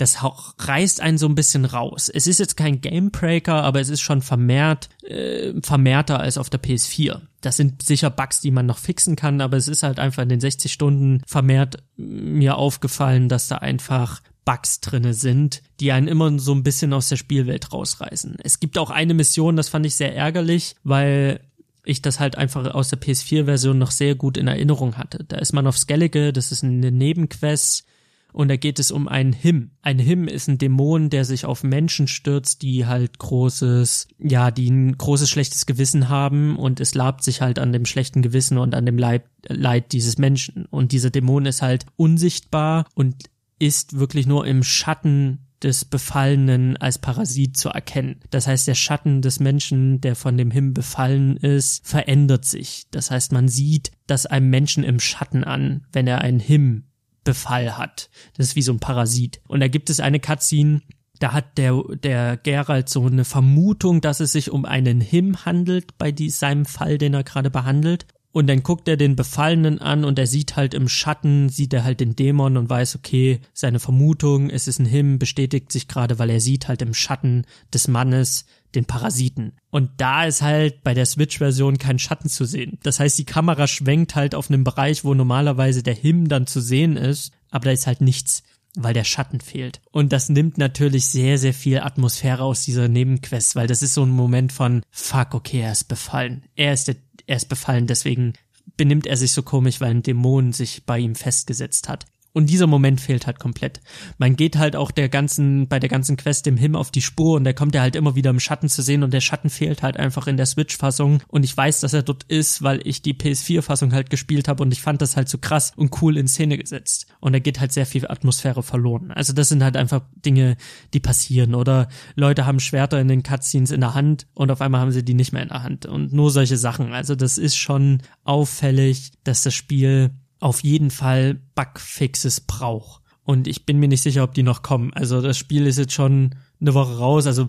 das 0.00 0.18
reißt 0.58 1.00
einen 1.00 1.18
so 1.18 1.26
ein 1.26 1.34
bisschen 1.34 1.64
raus. 1.64 2.08
Es 2.08 2.26
ist 2.26 2.38
jetzt 2.38 2.56
kein 2.56 2.80
Gamebreaker, 2.80 3.62
aber 3.62 3.80
es 3.80 3.88
ist 3.88 4.00
schon 4.00 4.22
vermehrt, 4.22 4.88
äh, 5.02 5.52
vermehrter 5.62 6.20
als 6.20 6.38
auf 6.38 6.48
der 6.48 6.62
PS4. 6.62 7.20
Das 7.40 7.56
sind 7.56 7.82
sicher 7.82 8.10
Bugs, 8.10 8.40
die 8.40 8.50
man 8.50 8.66
noch 8.66 8.78
fixen 8.78 9.16
kann, 9.16 9.40
aber 9.40 9.56
es 9.56 9.68
ist 9.68 9.82
halt 9.82 9.98
einfach 9.98 10.22
in 10.22 10.28
den 10.28 10.40
60 10.40 10.72
Stunden 10.72 11.22
vermehrt 11.26 11.82
mir 11.96 12.56
aufgefallen, 12.56 13.28
dass 13.28 13.48
da 13.48 13.56
einfach 13.56 14.22
Bugs 14.44 14.80
drinne 14.80 15.12
sind, 15.12 15.62
die 15.80 15.92
einen 15.92 16.08
immer 16.08 16.38
so 16.38 16.54
ein 16.54 16.62
bisschen 16.62 16.92
aus 16.92 17.08
der 17.08 17.16
Spielwelt 17.16 17.72
rausreißen. 17.72 18.36
Es 18.42 18.58
gibt 18.58 18.78
auch 18.78 18.90
eine 18.90 19.14
Mission, 19.14 19.56
das 19.56 19.68
fand 19.68 19.84
ich 19.84 19.96
sehr 19.96 20.16
ärgerlich, 20.16 20.76
weil 20.82 21.40
ich 21.84 22.02
das 22.02 22.20
halt 22.20 22.36
einfach 22.36 22.74
aus 22.74 22.88
der 22.88 23.00
PS4-Version 23.00 23.78
noch 23.78 23.90
sehr 23.90 24.14
gut 24.14 24.36
in 24.36 24.48
Erinnerung 24.48 24.96
hatte. 24.96 25.24
Da 25.24 25.36
ist 25.36 25.52
man 25.52 25.66
auf 25.66 25.78
Skellige, 25.78 26.32
das 26.32 26.52
ist 26.52 26.64
eine 26.64 26.90
Nebenquest 26.90 27.84
und 28.32 28.48
da 28.48 28.56
geht 28.56 28.78
es 28.78 28.90
um 28.90 29.08
einen 29.08 29.32
Him. 29.32 29.70
Ein 29.82 29.98
Him 29.98 30.28
ist 30.28 30.48
ein 30.48 30.58
Dämon, 30.58 31.10
der 31.10 31.24
sich 31.24 31.44
auf 31.44 31.62
Menschen 31.62 32.08
stürzt, 32.08 32.62
die 32.62 32.86
halt 32.86 33.18
großes, 33.18 34.08
ja, 34.18 34.50
die 34.50 34.70
ein 34.70 34.96
großes 34.96 35.28
schlechtes 35.28 35.66
Gewissen 35.66 36.08
haben 36.08 36.56
und 36.56 36.80
es 36.80 36.94
labt 36.94 37.24
sich 37.24 37.40
halt 37.40 37.58
an 37.58 37.72
dem 37.72 37.86
schlechten 37.86 38.22
Gewissen 38.22 38.58
und 38.58 38.74
an 38.74 38.86
dem 38.86 38.98
Leib, 38.98 39.24
Leid 39.46 39.92
dieses 39.92 40.18
Menschen. 40.18 40.66
Und 40.66 40.92
dieser 40.92 41.10
Dämon 41.10 41.46
ist 41.46 41.62
halt 41.62 41.86
unsichtbar 41.96 42.86
und 42.94 43.16
ist 43.58 43.98
wirklich 43.98 44.26
nur 44.26 44.46
im 44.46 44.62
Schatten 44.62 45.46
des 45.62 45.84
Befallenen 45.84 46.76
als 46.78 46.98
Parasit 46.98 47.56
zu 47.56 47.68
erkennen. 47.68 48.20
Das 48.30 48.46
heißt, 48.46 48.66
der 48.66 48.74
Schatten 48.74 49.20
des 49.22 49.40
Menschen, 49.40 50.00
der 50.00 50.16
von 50.16 50.36
dem 50.36 50.50
Him 50.50 50.72
befallen 50.72 51.36
ist, 51.36 51.86
verändert 51.86 52.44
sich. 52.44 52.86
Das 52.90 53.10
heißt, 53.10 53.32
man 53.32 53.48
sieht 53.48 53.92
das 54.06 54.26
einem 54.26 54.50
Menschen 54.50 54.84
im 54.84 55.00
Schatten 55.00 55.44
an, 55.44 55.84
wenn 55.92 56.06
er 56.06 56.22
einen 56.22 56.40
Him 56.40 56.84
Befall 57.24 57.76
hat. 57.76 58.10
Das 58.36 58.48
ist 58.48 58.56
wie 58.56 58.62
so 58.62 58.72
ein 58.72 58.80
Parasit. 58.80 59.40
Und 59.46 59.60
da 59.60 59.68
gibt 59.68 59.90
es 59.90 60.00
eine 60.00 60.20
Cutscene, 60.20 60.80
da 61.20 61.32
hat 61.32 61.58
der, 61.58 61.82
der 62.02 62.38
Geralt 62.38 62.88
so 62.88 63.06
eine 63.06 63.24
Vermutung, 63.24 64.00
dass 64.00 64.20
es 64.20 64.32
sich 64.32 64.50
um 64.50 64.64
einen 64.64 65.00
Him 65.00 65.44
handelt 65.44 65.98
bei 65.98 66.12
die, 66.12 66.30
seinem 66.30 66.64
Fall, 66.64 66.98
den 66.98 67.14
er 67.14 67.24
gerade 67.24 67.50
behandelt. 67.50 68.06
Und 68.32 68.46
dann 68.46 68.62
guckt 68.62 68.86
er 68.88 68.96
den 68.96 69.16
Befallenen 69.16 69.80
an 69.80 70.04
und 70.04 70.18
er 70.18 70.26
sieht 70.26 70.56
halt 70.56 70.72
im 70.72 70.88
Schatten, 70.88 71.48
sieht 71.48 71.74
er 71.74 71.84
halt 71.84 72.00
den 72.00 72.14
Dämon 72.14 72.56
und 72.56 72.70
weiß, 72.70 72.96
okay, 72.96 73.40
seine 73.52 73.80
Vermutung, 73.80 74.50
es 74.50 74.68
ist 74.68 74.78
ein 74.78 74.86
Him, 74.86 75.18
bestätigt 75.18 75.72
sich 75.72 75.88
gerade, 75.88 76.18
weil 76.18 76.30
er 76.30 76.40
sieht 76.40 76.68
halt 76.68 76.80
im 76.80 76.94
Schatten 76.94 77.44
des 77.74 77.88
Mannes 77.88 78.46
den 78.74 78.84
Parasiten. 78.84 79.52
Und 79.70 79.90
da 79.98 80.24
ist 80.24 80.42
halt 80.42 80.82
bei 80.82 80.94
der 80.94 81.06
Switch-Version 81.06 81.78
kein 81.78 81.98
Schatten 81.98 82.28
zu 82.28 82.44
sehen. 82.44 82.78
Das 82.82 82.98
heißt, 82.98 83.18
die 83.18 83.24
Kamera 83.24 83.66
schwenkt 83.66 84.16
halt 84.16 84.34
auf 84.34 84.50
einem 84.50 84.64
Bereich, 84.64 85.04
wo 85.04 85.14
normalerweise 85.14 85.82
der 85.82 85.94
Him 85.94 86.28
dann 86.28 86.46
zu 86.46 86.60
sehen 86.60 86.96
ist, 86.96 87.32
aber 87.50 87.66
da 87.66 87.70
ist 87.70 87.86
halt 87.86 88.00
nichts 88.00 88.42
weil 88.76 88.94
der 88.94 89.02
Schatten 89.02 89.40
fehlt. 89.40 89.80
Und 89.90 90.12
das 90.12 90.28
nimmt 90.28 90.56
natürlich 90.56 91.06
sehr, 91.06 91.38
sehr 91.38 91.52
viel 91.52 91.80
Atmosphäre 91.80 92.44
aus 92.44 92.64
dieser 92.64 92.86
Nebenquest, 92.86 93.56
weil 93.56 93.66
das 93.66 93.82
ist 93.82 93.94
so 93.94 94.04
ein 94.04 94.10
Moment 94.10 94.52
von, 94.52 94.82
fuck, 94.92 95.34
okay, 95.34 95.62
er 95.62 95.72
ist 95.72 95.88
befallen. 95.88 96.44
Er 96.54 96.72
ist 96.72 96.86
der 96.86 96.94
er 97.30 97.36
ist 97.36 97.48
befallen, 97.48 97.86
deswegen 97.86 98.32
benimmt 98.76 99.06
er 99.06 99.16
sich 99.16 99.30
so 99.30 99.42
komisch, 99.44 99.80
weil 99.80 99.90
ein 99.90 100.02
Dämon 100.02 100.52
sich 100.52 100.84
bei 100.84 100.98
ihm 100.98 101.14
festgesetzt 101.14 101.88
hat. 101.88 102.06
Und 102.32 102.48
dieser 102.48 102.66
Moment 102.66 103.00
fehlt 103.00 103.26
halt 103.26 103.40
komplett. 103.40 103.80
Man 104.18 104.36
geht 104.36 104.56
halt 104.56 104.76
auch 104.76 104.92
der 104.92 105.08
ganzen, 105.08 105.66
bei 105.68 105.80
der 105.80 105.88
ganzen 105.88 106.16
Quest 106.16 106.46
dem 106.46 106.56
Him 106.56 106.76
auf 106.76 106.90
die 106.90 107.02
Spur 107.02 107.36
und 107.36 107.44
der 107.44 107.54
kommt 107.54 107.74
ja 107.74 107.80
halt 107.80 107.96
immer 107.96 108.14
wieder 108.14 108.30
im 108.30 108.38
Schatten 108.38 108.68
zu 108.68 108.82
sehen 108.82 109.02
und 109.02 109.12
der 109.12 109.20
Schatten 109.20 109.50
fehlt 109.50 109.82
halt 109.82 109.96
einfach 109.96 110.28
in 110.28 110.36
der 110.36 110.46
Switch-Fassung 110.46 111.22
und 111.26 111.44
ich 111.44 111.56
weiß, 111.56 111.80
dass 111.80 111.92
er 111.92 112.02
dort 112.02 112.24
ist, 112.24 112.62
weil 112.62 112.86
ich 112.86 113.02
die 113.02 113.14
PS4-Fassung 113.14 113.92
halt 113.92 114.10
gespielt 114.10 114.46
habe 114.46 114.62
und 114.62 114.72
ich 114.72 114.80
fand 114.80 115.02
das 115.02 115.16
halt 115.16 115.28
so 115.28 115.38
krass 115.38 115.72
und 115.76 116.00
cool 116.02 116.16
in 116.16 116.28
Szene 116.28 116.56
gesetzt. 116.56 117.06
Und 117.18 117.32
da 117.32 117.40
geht 117.40 117.58
halt 117.58 117.72
sehr 117.72 117.86
viel 117.86 118.06
Atmosphäre 118.06 118.62
verloren. 118.62 119.10
Also 119.10 119.32
das 119.32 119.48
sind 119.48 119.64
halt 119.64 119.76
einfach 119.76 120.02
Dinge, 120.24 120.56
die 120.94 121.00
passieren 121.00 121.54
oder 121.54 121.88
Leute 122.14 122.46
haben 122.46 122.60
Schwerter 122.60 123.00
in 123.00 123.08
den 123.08 123.24
Cutscenes 123.24 123.72
in 123.72 123.80
der 123.80 123.94
Hand 123.94 124.26
und 124.34 124.50
auf 124.52 124.60
einmal 124.60 124.80
haben 124.80 124.92
sie 124.92 125.04
die 125.04 125.14
nicht 125.14 125.32
mehr 125.32 125.42
in 125.42 125.48
der 125.48 125.64
Hand 125.64 125.86
und 125.86 126.12
nur 126.12 126.30
solche 126.30 126.56
Sachen. 126.56 126.92
Also 126.92 127.16
das 127.16 127.38
ist 127.38 127.56
schon 127.56 128.02
auffällig, 128.22 129.12
dass 129.24 129.42
das 129.42 129.54
Spiel 129.54 130.10
auf 130.40 130.62
jeden 130.62 130.90
Fall 130.90 131.40
Bugfixes 131.54 132.40
braucht. 132.40 133.02
Und 133.22 133.46
ich 133.46 133.64
bin 133.64 133.78
mir 133.78 133.88
nicht 133.88 134.02
sicher, 134.02 134.24
ob 134.24 134.34
die 134.34 134.42
noch 134.42 134.62
kommen. 134.62 134.92
Also 134.94 135.20
das 135.20 135.38
Spiel 135.38 135.66
ist 135.66 135.78
jetzt 135.78 135.92
schon 135.92 136.34
eine 136.60 136.74
Woche 136.74 136.98
raus. 136.98 137.26
Also 137.26 137.48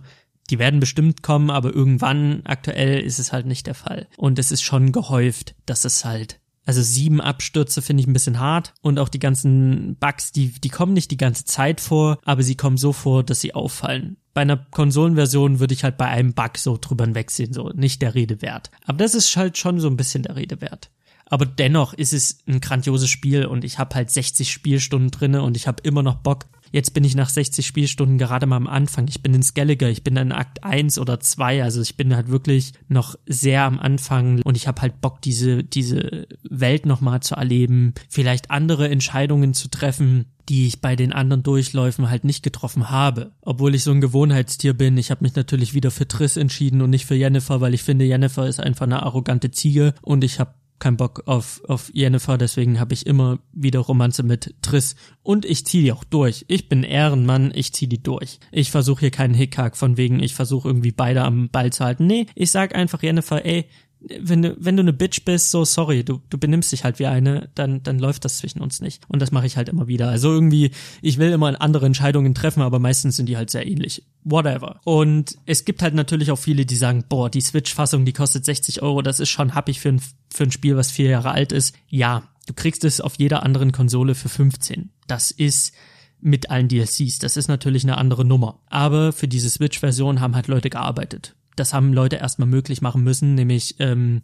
die 0.49 0.59
werden 0.59 0.79
bestimmt 0.79 1.23
kommen, 1.23 1.49
aber 1.49 1.73
irgendwann 1.73 2.41
aktuell 2.43 2.99
ist 2.99 3.19
es 3.19 3.31
halt 3.31 3.45
nicht 3.45 3.67
der 3.67 3.73
Fall. 3.73 4.07
Und 4.17 4.37
es 4.37 4.51
ist 4.51 4.61
schon 4.61 4.91
gehäuft, 4.91 5.55
dass 5.65 5.85
es 5.85 6.05
halt 6.05 6.41
also 6.65 6.81
sieben 6.81 7.21
Abstürze 7.21 7.81
finde 7.81 8.01
ich 8.01 8.07
ein 8.07 8.13
bisschen 8.13 8.39
hart 8.39 8.73
und 8.81 8.99
auch 8.99 9.09
die 9.09 9.19
ganzen 9.19 9.95
Bugs, 9.99 10.31
die, 10.31 10.51
die 10.51 10.69
kommen 10.69 10.93
nicht 10.93 11.09
die 11.09 11.17
ganze 11.17 11.43
Zeit 11.45 11.81
vor, 11.81 12.19
aber 12.23 12.43
sie 12.43 12.55
kommen 12.55 12.77
so 12.77 12.93
vor, 12.93 13.23
dass 13.23 13.41
sie 13.41 13.55
auffallen. 13.55 14.17
Bei 14.33 14.41
einer 14.41 14.57
Konsolenversion 14.57 15.59
würde 15.59 15.73
ich 15.73 15.83
halt 15.83 15.97
bei 15.97 16.05
einem 16.05 16.33
Bug 16.33 16.57
so 16.57 16.77
drüber 16.79 17.05
hinwegsehen, 17.05 17.51
so 17.51 17.69
nicht 17.69 18.01
der 18.01 18.13
Rede 18.13 18.41
wert. 18.41 18.69
Aber 18.85 18.99
das 18.99 19.15
ist 19.15 19.35
halt 19.35 19.57
schon 19.57 19.79
so 19.79 19.87
ein 19.87 19.97
bisschen 19.97 20.23
der 20.23 20.35
Rede 20.35 20.61
wert. 20.61 20.91
Aber 21.31 21.45
dennoch 21.45 21.93
ist 21.93 22.11
es 22.11 22.39
ein 22.45 22.59
grandioses 22.59 23.09
Spiel 23.09 23.45
und 23.45 23.63
ich 23.63 23.79
habe 23.79 23.95
halt 23.95 24.11
60 24.11 24.51
Spielstunden 24.51 25.11
drinne 25.11 25.43
und 25.43 25.55
ich 25.55 25.65
habe 25.65 25.81
immer 25.81 26.03
noch 26.03 26.15
Bock. 26.15 26.45
Jetzt 26.73 26.93
bin 26.93 27.05
ich 27.05 27.15
nach 27.15 27.29
60 27.29 27.65
Spielstunden 27.65 28.17
gerade 28.17 28.45
mal 28.45 28.57
am 28.57 28.67
Anfang. 28.67 29.07
Ich 29.07 29.23
bin 29.23 29.33
in 29.33 29.41
Skelliger, 29.41 29.89
ich 29.89 30.03
bin 30.03 30.17
in 30.17 30.33
Akt 30.33 30.63
1 30.63 30.99
oder 30.99 31.21
2, 31.21 31.63
also 31.63 31.81
ich 31.81 31.95
bin 31.95 32.13
halt 32.13 32.29
wirklich 32.29 32.73
noch 32.89 33.15
sehr 33.25 33.63
am 33.63 33.79
Anfang 33.79 34.41
und 34.43 34.57
ich 34.57 34.67
habe 34.67 34.81
halt 34.81 34.99
Bock, 34.99 35.21
diese, 35.21 35.63
diese 35.63 36.27
Welt 36.43 36.85
nochmal 36.85 37.21
zu 37.21 37.35
erleben, 37.35 37.93
vielleicht 38.09 38.51
andere 38.51 38.89
Entscheidungen 38.89 39.53
zu 39.53 39.69
treffen, 39.69 40.25
die 40.49 40.67
ich 40.67 40.81
bei 40.81 40.97
den 40.97 41.13
anderen 41.13 41.43
Durchläufen 41.43 42.09
halt 42.09 42.25
nicht 42.25 42.43
getroffen 42.43 42.89
habe. 42.89 43.31
Obwohl 43.41 43.73
ich 43.73 43.83
so 43.83 43.91
ein 43.91 44.01
Gewohnheitstier 44.01 44.73
bin, 44.73 44.97
ich 44.97 45.11
habe 45.11 45.23
mich 45.23 45.35
natürlich 45.35 45.73
wieder 45.73 45.91
für 45.91 46.09
Triss 46.09 46.35
entschieden 46.35 46.81
und 46.81 46.89
nicht 46.89 47.05
für 47.05 47.15
Jennifer, 47.15 47.61
weil 47.61 47.73
ich 47.73 47.83
finde, 47.83 48.03
Jennifer 48.03 48.47
ist 48.47 48.59
einfach 48.59 48.85
eine 48.85 49.03
arrogante 49.03 49.51
Ziege 49.51 49.93
und 50.01 50.25
ich 50.25 50.41
habe 50.41 50.53
keinen 50.81 50.97
Bock 50.97 51.23
auf, 51.27 51.61
auf 51.67 51.89
Jennifer, 51.93 52.37
deswegen 52.37 52.79
habe 52.79 52.93
ich 52.93 53.05
immer 53.05 53.39
wieder 53.53 53.79
Romanze 53.79 54.23
mit 54.23 54.55
Triss. 54.61 54.95
Und 55.23 55.45
ich 55.45 55.65
ziehe 55.65 55.83
die 55.83 55.91
auch 55.93 56.03
durch. 56.03 56.43
Ich 56.49 56.67
bin 56.67 56.83
Ehrenmann, 56.83 57.51
ich 57.55 57.71
ziehe 57.73 57.87
die 57.87 58.03
durch. 58.03 58.39
Ich 58.51 58.71
versuche 58.71 59.01
hier 59.01 59.11
keinen 59.11 59.33
Hickhack 59.33 59.77
von 59.77 59.95
wegen, 59.95 60.21
ich 60.21 60.35
versuche 60.35 60.67
irgendwie 60.67 60.91
beide 60.91 61.23
am 61.23 61.49
Ball 61.49 61.71
zu 61.71 61.85
halten. 61.85 62.07
Nee, 62.07 62.25
ich 62.35 62.51
sag 62.51 62.75
einfach 62.75 63.01
Jennifer, 63.01 63.45
ey, 63.45 63.67
wenn 64.01 64.41
du, 64.41 64.55
wenn 64.59 64.75
du 64.75 64.81
eine 64.81 64.93
Bitch 64.93 65.23
bist, 65.25 65.51
so 65.51 65.63
sorry, 65.63 66.03
du, 66.03 66.21
du 66.29 66.37
benimmst 66.37 66.71
dich 66.71 66.83
halt 66.83 66.97
wie 66.99 67.05
eine, 67.05 67.49
dann, 67.53 67.83
dann 67.83 67.99
läuft 67.99 68.25
das 68.25 68.37
zwischen 68.37 68.61
uns 68.61 68.81
nicht. 68.81 69.03
Und 69.07 69.21
das 69.21 69.31
mache 69.31 69.45
ich 69.45 69.57
halt 69.57 69.69
immer 69.69 69.87
wieder. 69.87 70.09
Also 70.09 70.31
irgendwie, 70.31 70.71
ich 71.01 71.17
will 71.17 71.31
immer 71.31 71.61
andere 71.61 71.85
Entscheidungen 71.85 72.33
treffen, 72.33 72.61
aber 72.61 72.79
meistens 72.79 73.15
sind 73.15 73.27
die 73.27 73.37
halt 73.37 73.51
sehr 73.51 73.67
ähnlich. 73.67 74.03
Whatever. 74.23 74.81
Und 74.85 75.37
es 75.45 75.65
gibt 75.65 75.83
halt 75.83 75.93
natürlich 75.93 76.31
auch 76.31 76.39
viele, 76.39 76.65
die 76.65 76.75
sagen, 76.75 77.05
boah, 77.07 77.29
die 77.29 77.41
Switch-Fassung, 77.41 78.05
die 78.05 78.13
kostet 78.13 78.43
60 78.43 78.81
Euro, 78.81 79.01
das 79.01 79.19
ist 79.19 79.29
schon 79.29 79.53
happig 79.53 79.79
für 79.79 79.89
ein, 79.89 80.01
für 80.33 80.43
ein 80.43 80.51
Spiel, 80.51 80.75
was 80.75 80.89
vier 80.89 81.09
Jahre 81.09 81.31
alt 81.31 81.51
ist. 81.51 81.75
Ja, 81.87 82.23
du 82.47 82.53
kriegst 82.53 82.83
es 82.83 83.01
auf 83.01 83.15
jeder 83.19 83.43
anderen 83.43 83.71
Konsole 83.71 84.15
für 84.15 84.29
15. 84.29 84.89
Das 85.07 85.29
ist 85.29 85.73
mit 86.19 86.49
allen 86.49 86.67
DLCs. 86.67 87.19
Das 87.19 87.37
ist 87.37 87.47
natürlich 87.47 87.83
eine 87.83 87.97
andere 87.97 88.25
Nummer. 88.25 88.59
Aber 88.67 89.11
für 89.11 89.27
diese 89.27 89.49
Switch-Version 89.49 90.21
haben 90.21 90.35
halt 90.35 90.47
Leute 90.47 90.69
gearbeitet 90.69 91.35
das 91.55 91.73
haben 91.73 91.93
Leute 91.93 92.17
erstmal 92.17 92.47
möglich 92.47 92.81
machen 92.81 93.03
müssen, 93.03 93.35
nämlich 93.35 93.75
ähm, 93.79 94.21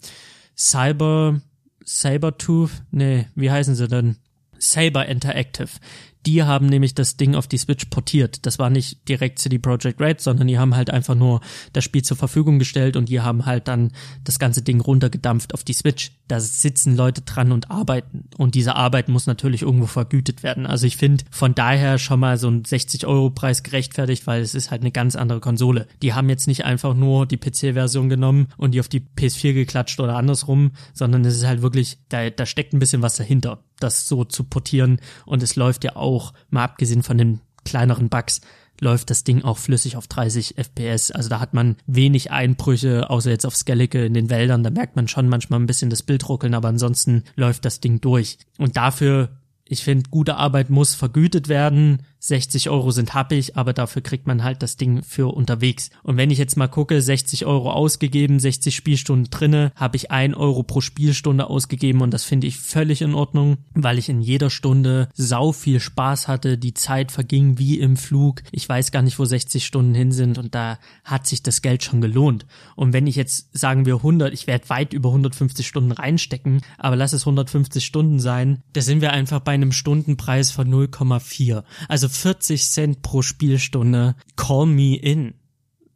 Cyber, 0.58 1.42
Sabertooth, 1.84 2.72
nee, 2.92 3.28
wie 3.36 3.52
heißen 3.52 3.76
sie 3.76 3.88
denn? 3.88 4.18
Saber 4.60 5.06
Interactive. 5.06 5.70
Die 6.28 6.44
haben 6.44 6.66
nämlich 6.66 6.94
das 6.94 7.16
Ding 7.16 7.36
auf 7.36 7.48
die 7.48 7.58
Switch 7.58 7.86
portiert. 7.86 8.46
Das 8.46 8.60
war 8.60 8.70
nicht 8.70 9.08
direkt 9.08 9.40
CD 9.40 9.60
Projekt 9.60 10.02
Red, 10.02 10.20
sondern 10.20 10.48
die 10.48 10.60
haben 10.60 10.76
halt 10.76 10.90
einfach 10.90 11.16
nur 11.16 11.40
das 11.72 11.86
Spiel 11.86 12.04
zur 12.04 12.18
Verfügung 12.18 12.60
gestellt 12.60 12.98
und 12.98 13.08
die 13.08 13.22
haben 13.22 13.46
halt 13.46 13.70
dann 13.70 13.94
das 14.26 14.38
ganze 14.38 14.62
Ding 14.62 14.82
runtergedampft 14.82 15.54
auf 15.54 15.64
die 15.64 15.72
Switch. 15.72 16.12
Da 16.28 16.42
sitzen 16.42 16.98
Leute 16.98 17.22
dran 17.22 17.54
und 17.54 17.72
arbeiten. 17.72 18.26
Und 18.36 18.56
diese 18.56 18.76
Arbeit 18.76 19.08
muss 19.08 19.26
natürlich 19.26 19.62
irgendwo 19.62 19.86
vergütet 19.86 20.44
werden. 20.44 20.66
Also 20.66 20.86
ich 20.86 20.98
finde 20.98 21.24
von 21.32 21.56
daher 21.56 21.98
schon 21.98 22.20
mal 22.20 22.38
so 22.38 22.50
ein 22.50 22.64
60-Euro-Preis 22.64 23.64
gerechtfertigt, 23.64 24.28
weil 24.28 24.42
es 24.42 24.54
ist 24.54 24.70
halt 24.70 24.82
eine 24.82 24.92
ganz 24.92 25.16
andere 25.16 25.40
Konsole. 25.40 25.88
Die 26.02 26.14
haben 26.14 26.28
jetzt 26.28 26.48
nicht 26.48 26.66
einfach 26.66 26.94
nur 26.94 27.26
die 27.26 27.38
PC-Version 27.38 28.10
genommen 28.10 28.48
und 28.58 28.74
die 28.74 28.82
auf 28.82 28.90
die 28.90 29.00
PS4 29.00 29.54
geklatscht 29.54 30.02
oder 30.02 30.18
andersrum, 30.18 30.72
sondern 30.94 31.24
es 31.24 31.38
ist 31.38 31.48
halt 31.48 31.62
wirklich, 31.62 32.00
da, 32.10 32.30
da 32.30 32.46
steckt 32.46 32.74
ein 32.74 32.80
bisschen 32.80 33.02
was 33.02 33.16
dahinter 33.16 33.64
das 33.80 34.08
so 34.08 34.24
zu 34.24 34.44
portieren. 34.44 35.00
Und 35.26 35.44
es 35.44 35.56
läuft 35.56 35.84
ja 35.84 35.96
auch, 35.96 36.34
mal 36.50 36.64
abgesehen 36.64 37.04
von 37.04 37.18
den 37.18 37.42
kleineren 37.66 38.10
Bugs, 38.10 38.42
läuft 38.80 39.10
das 39.10 39.24
Ding 39.24 39.44
auch 39.44 39.58
flüssig 39.58 39.98
auf 39.98 40.08
30 40.08 40.56
FPS. 40.58 41.12
Also 41.12 41.30
da 41.30 41.40
hat 41.40 41.54
man 41.54 41.78
wenig 41.88 42.32
Einbrüche, 42.32 43.10
außer 43.10 43.30
jetzt 43.30 43.46
auf 43.46 43.56
Skellige 43.56 44.06
in 44.06 44.14
den 44.14 44.30
Wäldern. 44.30 44.64
Da 44.64 44.70
merkt 44.70 44.96
man 44.96 45.08
schon 45.08 45.30
manchmal 45.30 45.60
ein 45.60 45.68
bisschen 45.68 45.90
das 45.90 46.04
Bild 46.04 46.28
ruckeln, 46.30 46.54
aber 46.54 46.68
ansonsten 46.68 47.24
läuft 47.36 47.66
das 47.66 47.80
Ding 47.80 48.02
durch. 48.02 48.38
Und 48.58 48.78
dafür, 48.78 49.30
ich 49.66 49.84
finde, 49.84 50.10
gute 50.10 50.36
Arbeit 50.36 50.70
muss 50.70 50.96
vergütet 50.96 51.50
werden. 51.50 52.04
60 52.28 52.70
Euro 52.70 52.92
sind 52.92 53.14
happig, 53.14 53.56
aber 53.56 53.74
dafür 53.74 54.02
kriegt 54.02 54.28
man 54.28 54.44
halt 54.44 54.62
das 54.62 54.78
Ding 54.78 55.02
für 55.04 55.34
unterwegs. 55.34 55.90
Und 56.04 56.18
wenn 56.18 56.32
ich 56.32 56.38
jetzt 56.38 56.58
mal 56.58 56.68
gucke, 56.68 57.02
60 57.02 57.46
Euro 57.46 57.72
ausgegeben, 57.72 58.40
60 58.40 58.76
Spielstunden 58.76 59.30
drinne, 59.30 59.72
habe 59.76 59.96
ich 59.96 60.12
ein 60.12 60.36
Euro 60.36 60.64
pro 60.64 60.82
Spielstunde 60.82 61.50
ausgegeben 61.50 62.02
und 62.02 62.12
das 62.12 62.24
finde 62.24 62.48
ich 62.48 62.58
völlig 62.58 63.02
in 63.02 63.14
Ordnung, 63.14 63.58
weil 63.74 63.98
ich 63.98 64.10
in 64.10 64.22
jeder 64.22 64.50
Stunde 64.50 65.10
sau 65.14 65.52
viel 65.52 65.80
Spaß 65.80 66.28
hatte, 66.28 66.58
die 66.58 66.74
Zeit 66.74 67.12
verging 67.12 67.58
wie 67.58 67.80
im 67.80 67.98
Flug. 67.98 68.44
Ich 68.52 68.68
weiß 68.68 68.92
gar 68.92 69.02
nicht, 69.02 69.20
wo 69.20 69.26
60 69.26 69.66
Stunden 69.66 69.96
hin 69.96 70.12
sind 70.12 70.38
und 70.38 70.54
da 70.54 70.80
hat 71.04 71.28
sich 71.28 71.44
das 71.44 71.62
Geld 71.62 71.84
schon 71.84 72.02
gelohnt. 72.02 72.46
Und 72.76 72.94
wenn 72.94 73.08
ich 73.08 73.16
jetzt 73.16 73.58
sagen 73.58 73.86
wir 73.86 73.96
100, 73.96 74.34
ich 74.34 74.48
werde 74.48 74.70
weit 74.70 74.94
über 74.94 75.10
150 75.10 75.66
Stunden 75.66 75.92
reinstecken, 75.92 76.62
aber 76.78 76.96
lass 76.96 77.14
es 77.14 77.22
150 77.22 77.86
Stunden 77.86 78.20
sein, 78.20 78.62
da 78.74 78.82
sind 78.82 79.02
wir 79.02 79.14
einfach 79.14 79.40
bei 79.40 79.54
einem 79.54 79.72
Stundenpreis 79.72 80.52
von 80.52 80.68
0,4. 80.70 81.64
Also 81.88 82.10
40 82.18 82.70
Cent 82.70 83.02
pro 83.02 83.22
Spielstunde. 83.22 84.16
Call 84.36 84.66
me 84.66 84.96
in. 84.96 85.36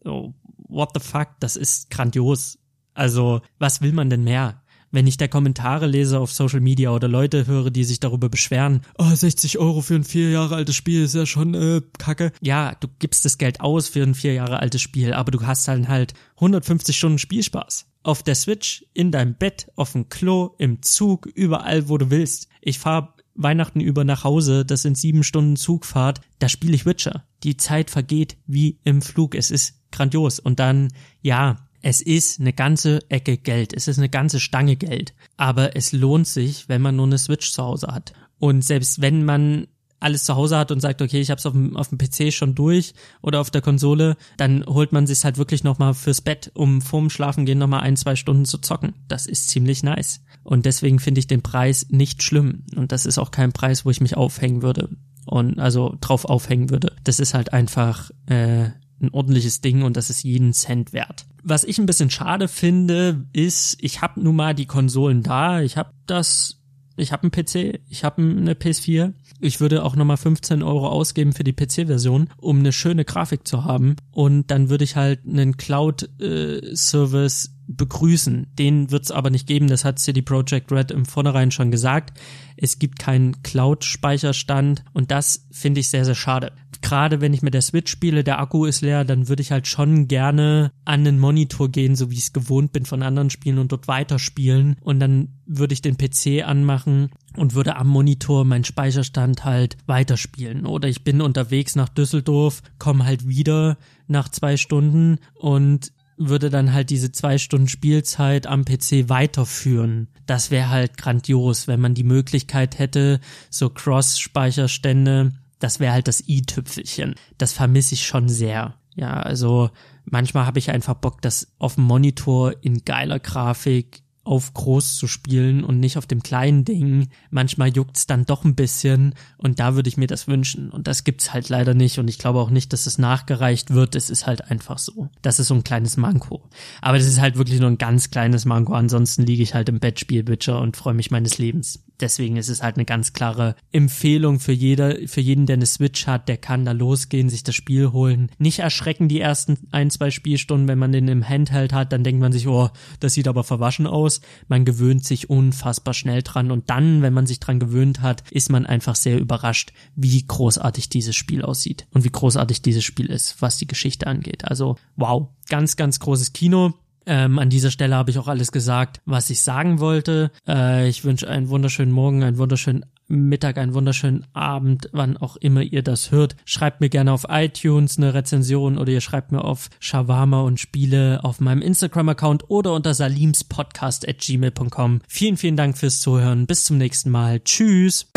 Oh, 0.06 0.34
what 0.56 0.92
the 0.94 1.00
fuck, 1.00 1.30
das 1.40 1.56
ist 1.56 1.90
grandios. 1.90 2.58
Also, 2.94 3.42
was 3.60 3.82
will 3.82 3.94
man 3.94 4.10
denn 4.10 4.24
mehr? 4.24 4.62
Wenn 4.94 5.08
ich 5.08 5.16
da 5.16 5.30
Kommentare 5.30 5.88
lese 5.88 6.20
auf 6.20 6.34
Social 6.34 6.60
Media 6.60 6.92
oder 6.92 7.08
Leute 7.08 7.48
höre, 7.48 7.72
die 7.72 7.86
sich 7.86 8.02
darüber 8.02 8.28
beschweren, 8.28 8.82
oh, 8.98 9.10
60 9.10 9.58
Euro 9.58 9.80
für 9.82 9.96
ein 9.96 10.04
vier 10.04 10.30
Jahre 10.32 10.58
altes 10.58 10.76
Spiel 10.76 11.04
ist 11.04 11.16
ja 11.16 11.26
schon 11.26 11.54
äh, 11.54 11.82
kacke. 11.98 12.34
Ja, 12.42 12.76
du 12.78 12.90
gibst 13.00 13.24
das 13.24 13.38
Geld 13.38 13.62
aus 13.62 13.88
für 13.88 14.04
ein 14.04 14.16
vier 14.16 14.34
Jahre 14.34 14.60
altes 14.60 14.82
Spiel, 14.82 15.14
aber 15.14 15.32
du 15.32 15.46
hast 15.46 15.68
dann 15.68 15.88
halt 15.88 16.14
150 16.36 16.98
Stunden 16.98 17.20
Spielspaß. 17.20 17.86
Auf 18.04 18.22
der 18.24 18.36
Switch, 18.36 18.86
in 18.94 19.12
deinem 19.12 19.36
Bett, 19.36 19.72
auf 19.76 19.94
dem 19.94 20.10
Klo, 20.10 20.56
im 20.58 20.82
Zug, 20.82 21.26
überall, 21.28 21.88
wo 21.88 21.98
du 21.98 22.10
willst. 22.10 22.50
Ich 22.60 22.78
fahre 22.78 23.14
Weihnachten 23.36 23.80
über 23.80 24.04
nach 24.04 24.24
Hause, 24.24 24.66
das 24.66 24.82
sind 24.82 24.98
sieben 24.98 25.24
Stunden 25.24 25.56
Zugfahrt, 25.56 26.22
da 26.40 26.50
spiele 26.50 26.76
ich 26.76 26.86
Witcher. 26.86 27.24
Die 27.44 27.58
Zeit 27.58 27.90
vergeht 27.90 28.38
wie 28.46 28.80
im 28.84 29.02
Flug. 29.02 29.36
Es 29.36 29.52
ist 29.52 29.76
grandios. 29.92 30.40
Und 30.40 30.60
dann, 30.60 30.90
ja, 31.22 31.58
es 31.82 32.02
ist 32.02 32.40
eine 32.40 32.54
ganze 32.54 33.00
Ecke 33.10 33.38
Geld. 33.38 33.74
Es 33.74 33.88
ist 33.88 33.98
eine 33.98 34.10
ganze 34.10 34.40
Stange 34.40 34.76
Geld. 34.76 35.14
Aber 35.38 35.76
es 35.76 35.92
lohnt 35.92 36.28
sich, 36.28 36.70
wenn 36.70 36.82
man 36.82 36.96
nur 36.96 37.08
eine 37.08 37.18
Switch 37.18 37.52
zu 37.52 37.64
Hause 37.64 37.88
hat. 37.88 38.14
Und 38.40 38.64
selbst 38.64 39.02
wenn 39.02 39.26
man 39.26 39.68
alles 40.02 40.24
zu 40.24 40.36
Hause 40.36 40.58
hat 40.58 40.72
und 40.72 40.80
sagt, 40.80 41.02
okay, 41.02 41.22
ich 41.22 41.30
habe 41.30 41.38
es 41.38 41.46
auf 41.46 41.54
dem, 41.54 41.78
auf 41.78 41.90
dem 41.90 41.98
PC 41.98 42.34
schon 42.34 42.56
durch 42.56 42.94
oder 43.22 43.40
auf 43.40 43.52
der 43.52 43.62
Konsole, 43.62 44.18
dann 44.36 44.66
holt 44.66 44.92
man 44.92 45.06
sich 45.06 45.24
halt 45.24 45.38
wirklich 45.38 45.64
nochmal 45.64 45.94
fürs 45.94 46.22
Bett, 46.22 46.52
um 46.56 46.82
vorm 46.82 47.10
Schlafengehen 47.10 47.60
nochmal 47.60 47.82
ein, 47.82 47.96
zwei 47.96 48.16
Stunden 48.16 48.46
zu 48.46 48.58
zocken. 48.58 48.94
Das 49.08 49.28
ist 49.28 49.50
ziemlich 49.50 49.84
nice. 49.84 50.22
Und 50.44 50.66
deswegen 50.66 51.00
finde 51.00 51.20
ich 51.20 51.28
den 51.28 51.42
Preis 51.42 51.88
nicht 51.90 52.24
schlimm. 52.24 52.64
Und 52.76 52.92
das 52.92 53.06
ist 53.06 53.18
auch 53.18 53.32
kein 53.32 53.52
Preis, 53.52 53.86
wo 53.86 53.90
ich 53.90 54.02
mich 54.02 54.18
aufhängen 54.18 54.62
würde. 54.62 54.90
Und 55.26 55.60
also 55.60 55.98
drauf 56.02 56.26
aufhängen 56.26 56.70
würde. 56.70 56.96
Das 57.04 57.20
ist 57.20 57.34
halt 57.34 57.54
einfach 57.54 58.10
äh, 58.26 58.70
ein 59.02 59.10
ordentliches 59.12 59.62
Ding 59.62 59.84
und 59.84 59.98
das 59.98 60.10
ist 60.10 60.24
jeden 60.24 60.54
Cent 60.54 60.94
wert. 60.94 61.26
Was 61.44 61.64
ich 61.64 61.80
ein 61.80 61.86
bisschen 61.86 62.10
schade 62.10 62.48
finde, 62.48 63.26
ist, 63.34 63.78
ich 63.82 64.02
habe 64.02 64.22
nun 64.22 64.36
mal 64.36 64.54
die 64.54 64.68
Konsolen 64.68 65.24
da, 65.24 65.62
ich 65.62 65.78
habe 65.78 65.92
das, 66.06 66.62
ich 66.98 67.12
habe 67.12 67.24
einen 67.24 67.32
PC, 67.32 67.82
ich 67.90 68.04
habe 68.04 68.22
eine 68.22 68.54
PS4. 68.54 69.14
Ich 69.44 69.60
würde 69.60 69.84
auch 69.84 69.96
nochmal 69.96 70.18
15 70.18 70.62
Euro 70.62 70.88
ausgeben 70.88 71.34
für 71.34 71.44
die 71.44 71.54
PC-Version, 71.54 72.30
um 72.38 72.60
eine 72.60 72.72
schöne 72.72 73.06
Grafik 73.06 73.48
zu 73.48 73.66
haben. 73.66 73.96
Und 74.12 74.52
dann 74.52 74.70
würde 74.70 74.84
ich 74.84 74.96
halt 74.96 75.22
einen 75.26 75.58
Cloud-Service 75.58 77.46
äh, 77.46 77.50
begrüßen. 77.76 78.48
Den 78.58 78.92
wird 78.92 79.04
es 79.04 79.12
aber 79.12 79.30
nicht 79.30 79.48
geben, 79.48 79.68
das 79.68 79.86
hat 79.86 80.00
CD 80.00 80.22
Projekt 80.22 80.72
Red 80.72 80.92
im 80.92 81.06
Vornherein 81.06 81.52
schon 81.52 81.72
gesagt. 81.72 82.18
Es 82.58 82.80
gibt 82.80 83.00
keinen 83.00 83.42
Cloud-Speicherstand 83.44 84.84
und 84.94 85.12
das 85.12 85.48
finde 85.52 85.80
ich 85.80 85.90
sehr, 85.90 86.06
sehr 86.06 86.16
schade. 86.16 86.52
Gerade 86.82 87.22
wenn 87.22 87.34
ich 87.34 87.44
mit 87.44 87.54
der 87.54 87.62
Switch 87.62 87.92
spiele, 87.92 88.24
der 88.24 88.40
Akku 88.40 88.66
ist 88.66 88.82
leer, 88.82 89.06
dann 89.06 89.30
würde 89.30 89.42
ich 89.42 89.52
halt 89.52 89.68
schon 89.68 90.08
gerne 90.08 90.72
an 90.84 91.04
den 91.04 91.20
Monitor 91.20 91.70
gehen, 91.70 91.96
so 91.96 92.10
wie 92.10 92.16
ich 92.16 92.22
es 92.22 92.34
gewohnt 92.34 92.72
bin 92.74 92.86
von 92.86 93.04
anderen 93.04 93.30
Spielen 93.30 93.60
und 93.60 93.72
dort 93.72 93.88
weiterspielen. 93.88 94.78
Und 94.82 95.00
dann 95.00 95.30
würde 95.46 95.74
ich 95.74 95.82
den 95.82 95.98
PC 95.98 96.44
anmachen 96.44 97.12
und 97.38 97.54
würde 97.54 97.76
am 97.76 97.88
Monitor 97.88 98.46
meinen 98.46 98.64
Speicherstand 98.64 99.46
halt 99.46 99.78
weiterspielen. 99.86 100.66
Oder 100.66 100.88
ich 100.88 101.04
bin 101.04 101.22
unterwegs 101.22 101.76
nach 101.76 101.90
Düsseldorf, 101.90 102.64
komme 102.80 103.06
halt 103.06 103.28
wieder 103.28 103.78
nach 104.08 104.30
zwei 104.30 104.58
Stunden 104.58 105.20
und 105.36 105.94
würde 106.30 106.50
dann 106.50 106.74
halt 106.74 106.90
diese 106.90 107.12
zwei 107.12 107.38
Stunden 107.38 107.68
Spielzeit 107.68 108.48
am 108.48 108.66
PC 108.66 109.10
weiterführen. 109.10 110.08
Das 110.26 110.52
wäre 110.52 110.70
halt 110.70 110.98
grandios, 110.98 111.68
wenn 111.68 111.82
man 111.82 111.94
die 111.94 112.04
Möglichkeit 112.04 112.80
hätte, 112.80 113.20
so 113.50 113.70
Cross-Speicherstände, 113.70 115.32
das 115.60 115.80
wäre 115.80 115.94
halt 115.94 116.08
das 116.08 116.28
i-Tüpfelchen. 116.28 117.16
Das 117.38 117.54
vermisse 117.54 117.94
ich 117.94 118.06
schon 118.06 118.28
sehr. 118.30 118.76
Ja, 118.96 119.14
also 119.14 119.70
manchmal 120.06 120.46
habe 120.46 120.60
ich 120.60 120.72
einfach 120.72 120.96
Bock, 120.96 121.22
das 121.22 121.54
auf 121.60 121.76
dem 121.76 121.86
Monitor 121.86 122.54
in 122.62 122.84
geiler 122.84 123.20
Grafik 123.20 124.02
auf 124.24 124.54
groß 124.54 124.96
zu 124.96 125.08
spielen 125.08 125.64
und 125.64 125.80
nicht 125.80 125.98
auf 125.98 126.06
dem 126.06 126.22
kleinen 126.22 126.64
Ding. 126.64 127.10
Manchmal 127.32 127.70
juckt's 127.76 128.06
dann 128.06 128.26
doch 128.26 128.44
ein 128.44 128.56
bisschen 128.56 129.16
und 129.38 129.60
da 129.60 129.76
würde 129.76 129.90
ich 129.90 129.98
mir 129.98 130.08
das 130.08 130.28
wünschen. 130.28 130.70
Und 130.70 130.88
das 130.88 131.04
gibt's 131.04 131.34
halt 131.34 131.50
leider 131.50 131.74
nicht 131.74 131.98
und 131.98 132.08
ich 132.08 132.20
glaube 132.20 132.40
auch 132.40 132.52
nicht, 132.52 132.72
dass 132.72 132.86
es 132.86 133.00
nachgereicht 133.00 133.72
wird. 133.72 133.96
Es 133.96 134.10
ist 134.10 134.28
halt 134.28 134.50
einfach 134.52 134.78
so. 134.78 135.10
Das 135.22 135.40
ist 135.40 135.48
so 135.48 135.56
ein 135.56 135.64
kleines 135.64 135.98
Manko. 135.98 136.44
Aber 136.82 136.98
das 136.98 137.08
ist 137.08 137.20
halt 137.20 137.38
wirklich 137.38 137.60
nur 137.60 137.70
ein 137.70 137.80
ganz 137.80 138.12
kleines 138.12 138.46
Manko. 138.46 138.74
Ansonsten 138.74 139.24
liege 139.24 139.42
ich 139.42 139.56
halt 139.56 139.70
im 139.70 139.80
Bett, 139.80 140.00
spiel 140.00 140.28
Witcher 140.28 140.62
und 140.62 140.78
freue 140.78 140.94
mich 140.94 141.10
meines 141.10 141.40
Lebens. 141.40 141.84
Deswegen 142.02 142.38
ist 142.38 142.50
es 142.50 142.64
halt 142.64 142.76
eine 142.76 142.86
ganz 142.86 143.14
klare 143.14 143.56
Empfehlung 143.72 144.40
für 144.40 144.52
jeder, 144.52 144.96
für 145.08 145.22
jeden, 145.22 145.46
der 145.46 145.56
eine 145.56 145.66
Switch 145.66 146.08
hat, 146.08 146.28
der 146.28 146.38
kann 146.38 146.66
da 146.66 146.72
losgehen, 146.72 147.30
sich 147.30 147.44
das 147.44 147.56
Spiel 147.56 147.92
holen. 147.92 148.32
Nicht 148.40 148.60
erschrecken 148.60 149.08
die 149.08 149.20
ersten 149.20 149.58
ein, 149.72 149.90
zwei 149.92 150.10
Spielstunden, 150.10 150.68
wenn 150.68 150.80
man 150.80 150.92
den 150.92 151.08
im 151.08 151.28
Handheld 151.28 151.74
hat, 151.74 151.94
dann 151.94 152.04
denkt 152.04 152.22
man 152.22 152.32
sich, 152.32 152.48
oh, 152.48 152.70
das 153.00 153.14
sieht 153.14 153.28
aber 153.28 153.44
verwaschen 153.44 153.88
aus. 153.88 154.22
Man 154.48 154.66
gewöhnt 154.66 155.06
sich 155.06 155.30
unfassbar 155.30 155.94
schnell 155.94 156.24
dran 156.24 156.52
und 156.52 156.70
dann, 156.70 157.02
wenn 157.02 157.14
man 157.14 157.28
sich 157.28 157.40
dran 157.40 157.60
gewöhnt 157.60 158.02
hat, 158.02 158.24
ist 158.32 158.52
man 158.52 158.66
einfach 158.66 158.96
sehr 158.96 159.20
überrascht, 159.20 159.72
wie 159.96 160.26
großartig 160.26 160.90
dieses 160.90 161.16
Spiel 161.16 161.44
aussieht 161.44 161.88
und 161.92 162.04
wie 162.04 162.12
großartig 162.12 162.62
dieses 162.62 162.84
Spiel 162.84 163.08
ist, 163.08 163.42
was 163.42 163.58
die 163.58 163.68
Geschichte 163.68 164.08
angeht. 164.08 164.46
Also, 164.46 164.78
wow, 164.96 165.28
ganz, 165.50 165.76
ganz 165.76 166.00
großes 166.00 166.34
Kino. 166.34 166.74
Ähm, 167.06 167.40
an 167.40 167.50
dieser 167.50 167.72
Stelle 167.72 167.96
habe 167.96 168.12
ich 168.12 168.20
auch 168.20 168.28
alles 168.28 168.52
gesagt, 168.52 169.02
was 169.06 169.30
ich 169.30 169.42
sagen 169.42 169.80
wollte. 169.80 170.32
Äh, 170.48 170.88
ich 170.88 171.04
wünsche 171.04 171.28
einen 171.28 171.50
wunderschönen 171.50 171.92
Morgen, 171.92 172.24
einen 172.24 172.38
wunderschönen 172.38 172.86
Mittag, 173.08 173.58
einen 173.58 173.74
wunderschönen 173.74 174.26
Abend, 174.34 174.90
wann 174.94 175.18
auch 175.18 175.36
immer 175.36 175.62
ihr 175.62 175.84
das 175.84 176.12
hört. 176.12 176.36
Schreibt 176.46 176.80
mir 176.80 176.90
gerne 176.90 177.12
auf 177.12 177.26
iTunes 177.30 177.98
eine 177.98 178.14
Rezension 178.14 178.78
oder 178.78 178.92
ihr 178.92 179.02
schreibt 179.02 179.32
mir 179.32 179.44
auf 179.44 179.70
Shawarma 179.80 180.42
und 180.42 180.60
Spiele 180.60 181.24
auf 181.24 181.40
meinem 181.42 181.62
Instagram-Account 181.62 182.50
oder 182.50 182.74
unter 182.74 182.94
salimspodcast 182.94 184.08
at 184.08 184.20
gmail.com. 184.20 185.02
Vielen, 185.08 185.38
vielen 185.38 185.58
Dank 185.58 185.78
fürs 185.78 186.00
Zuhören. 186.00 186.46
Bis 186.46 186.66
zum 186.66 186.78
nächsten 186.78 187.10
Mal. 187.10 187.42
Tschüss. 187.42 188.08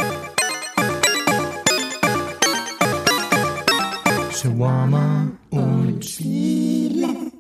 Shawarma 4.32 5.32
und 5.51 6.05
Spiele. 6.05 7.34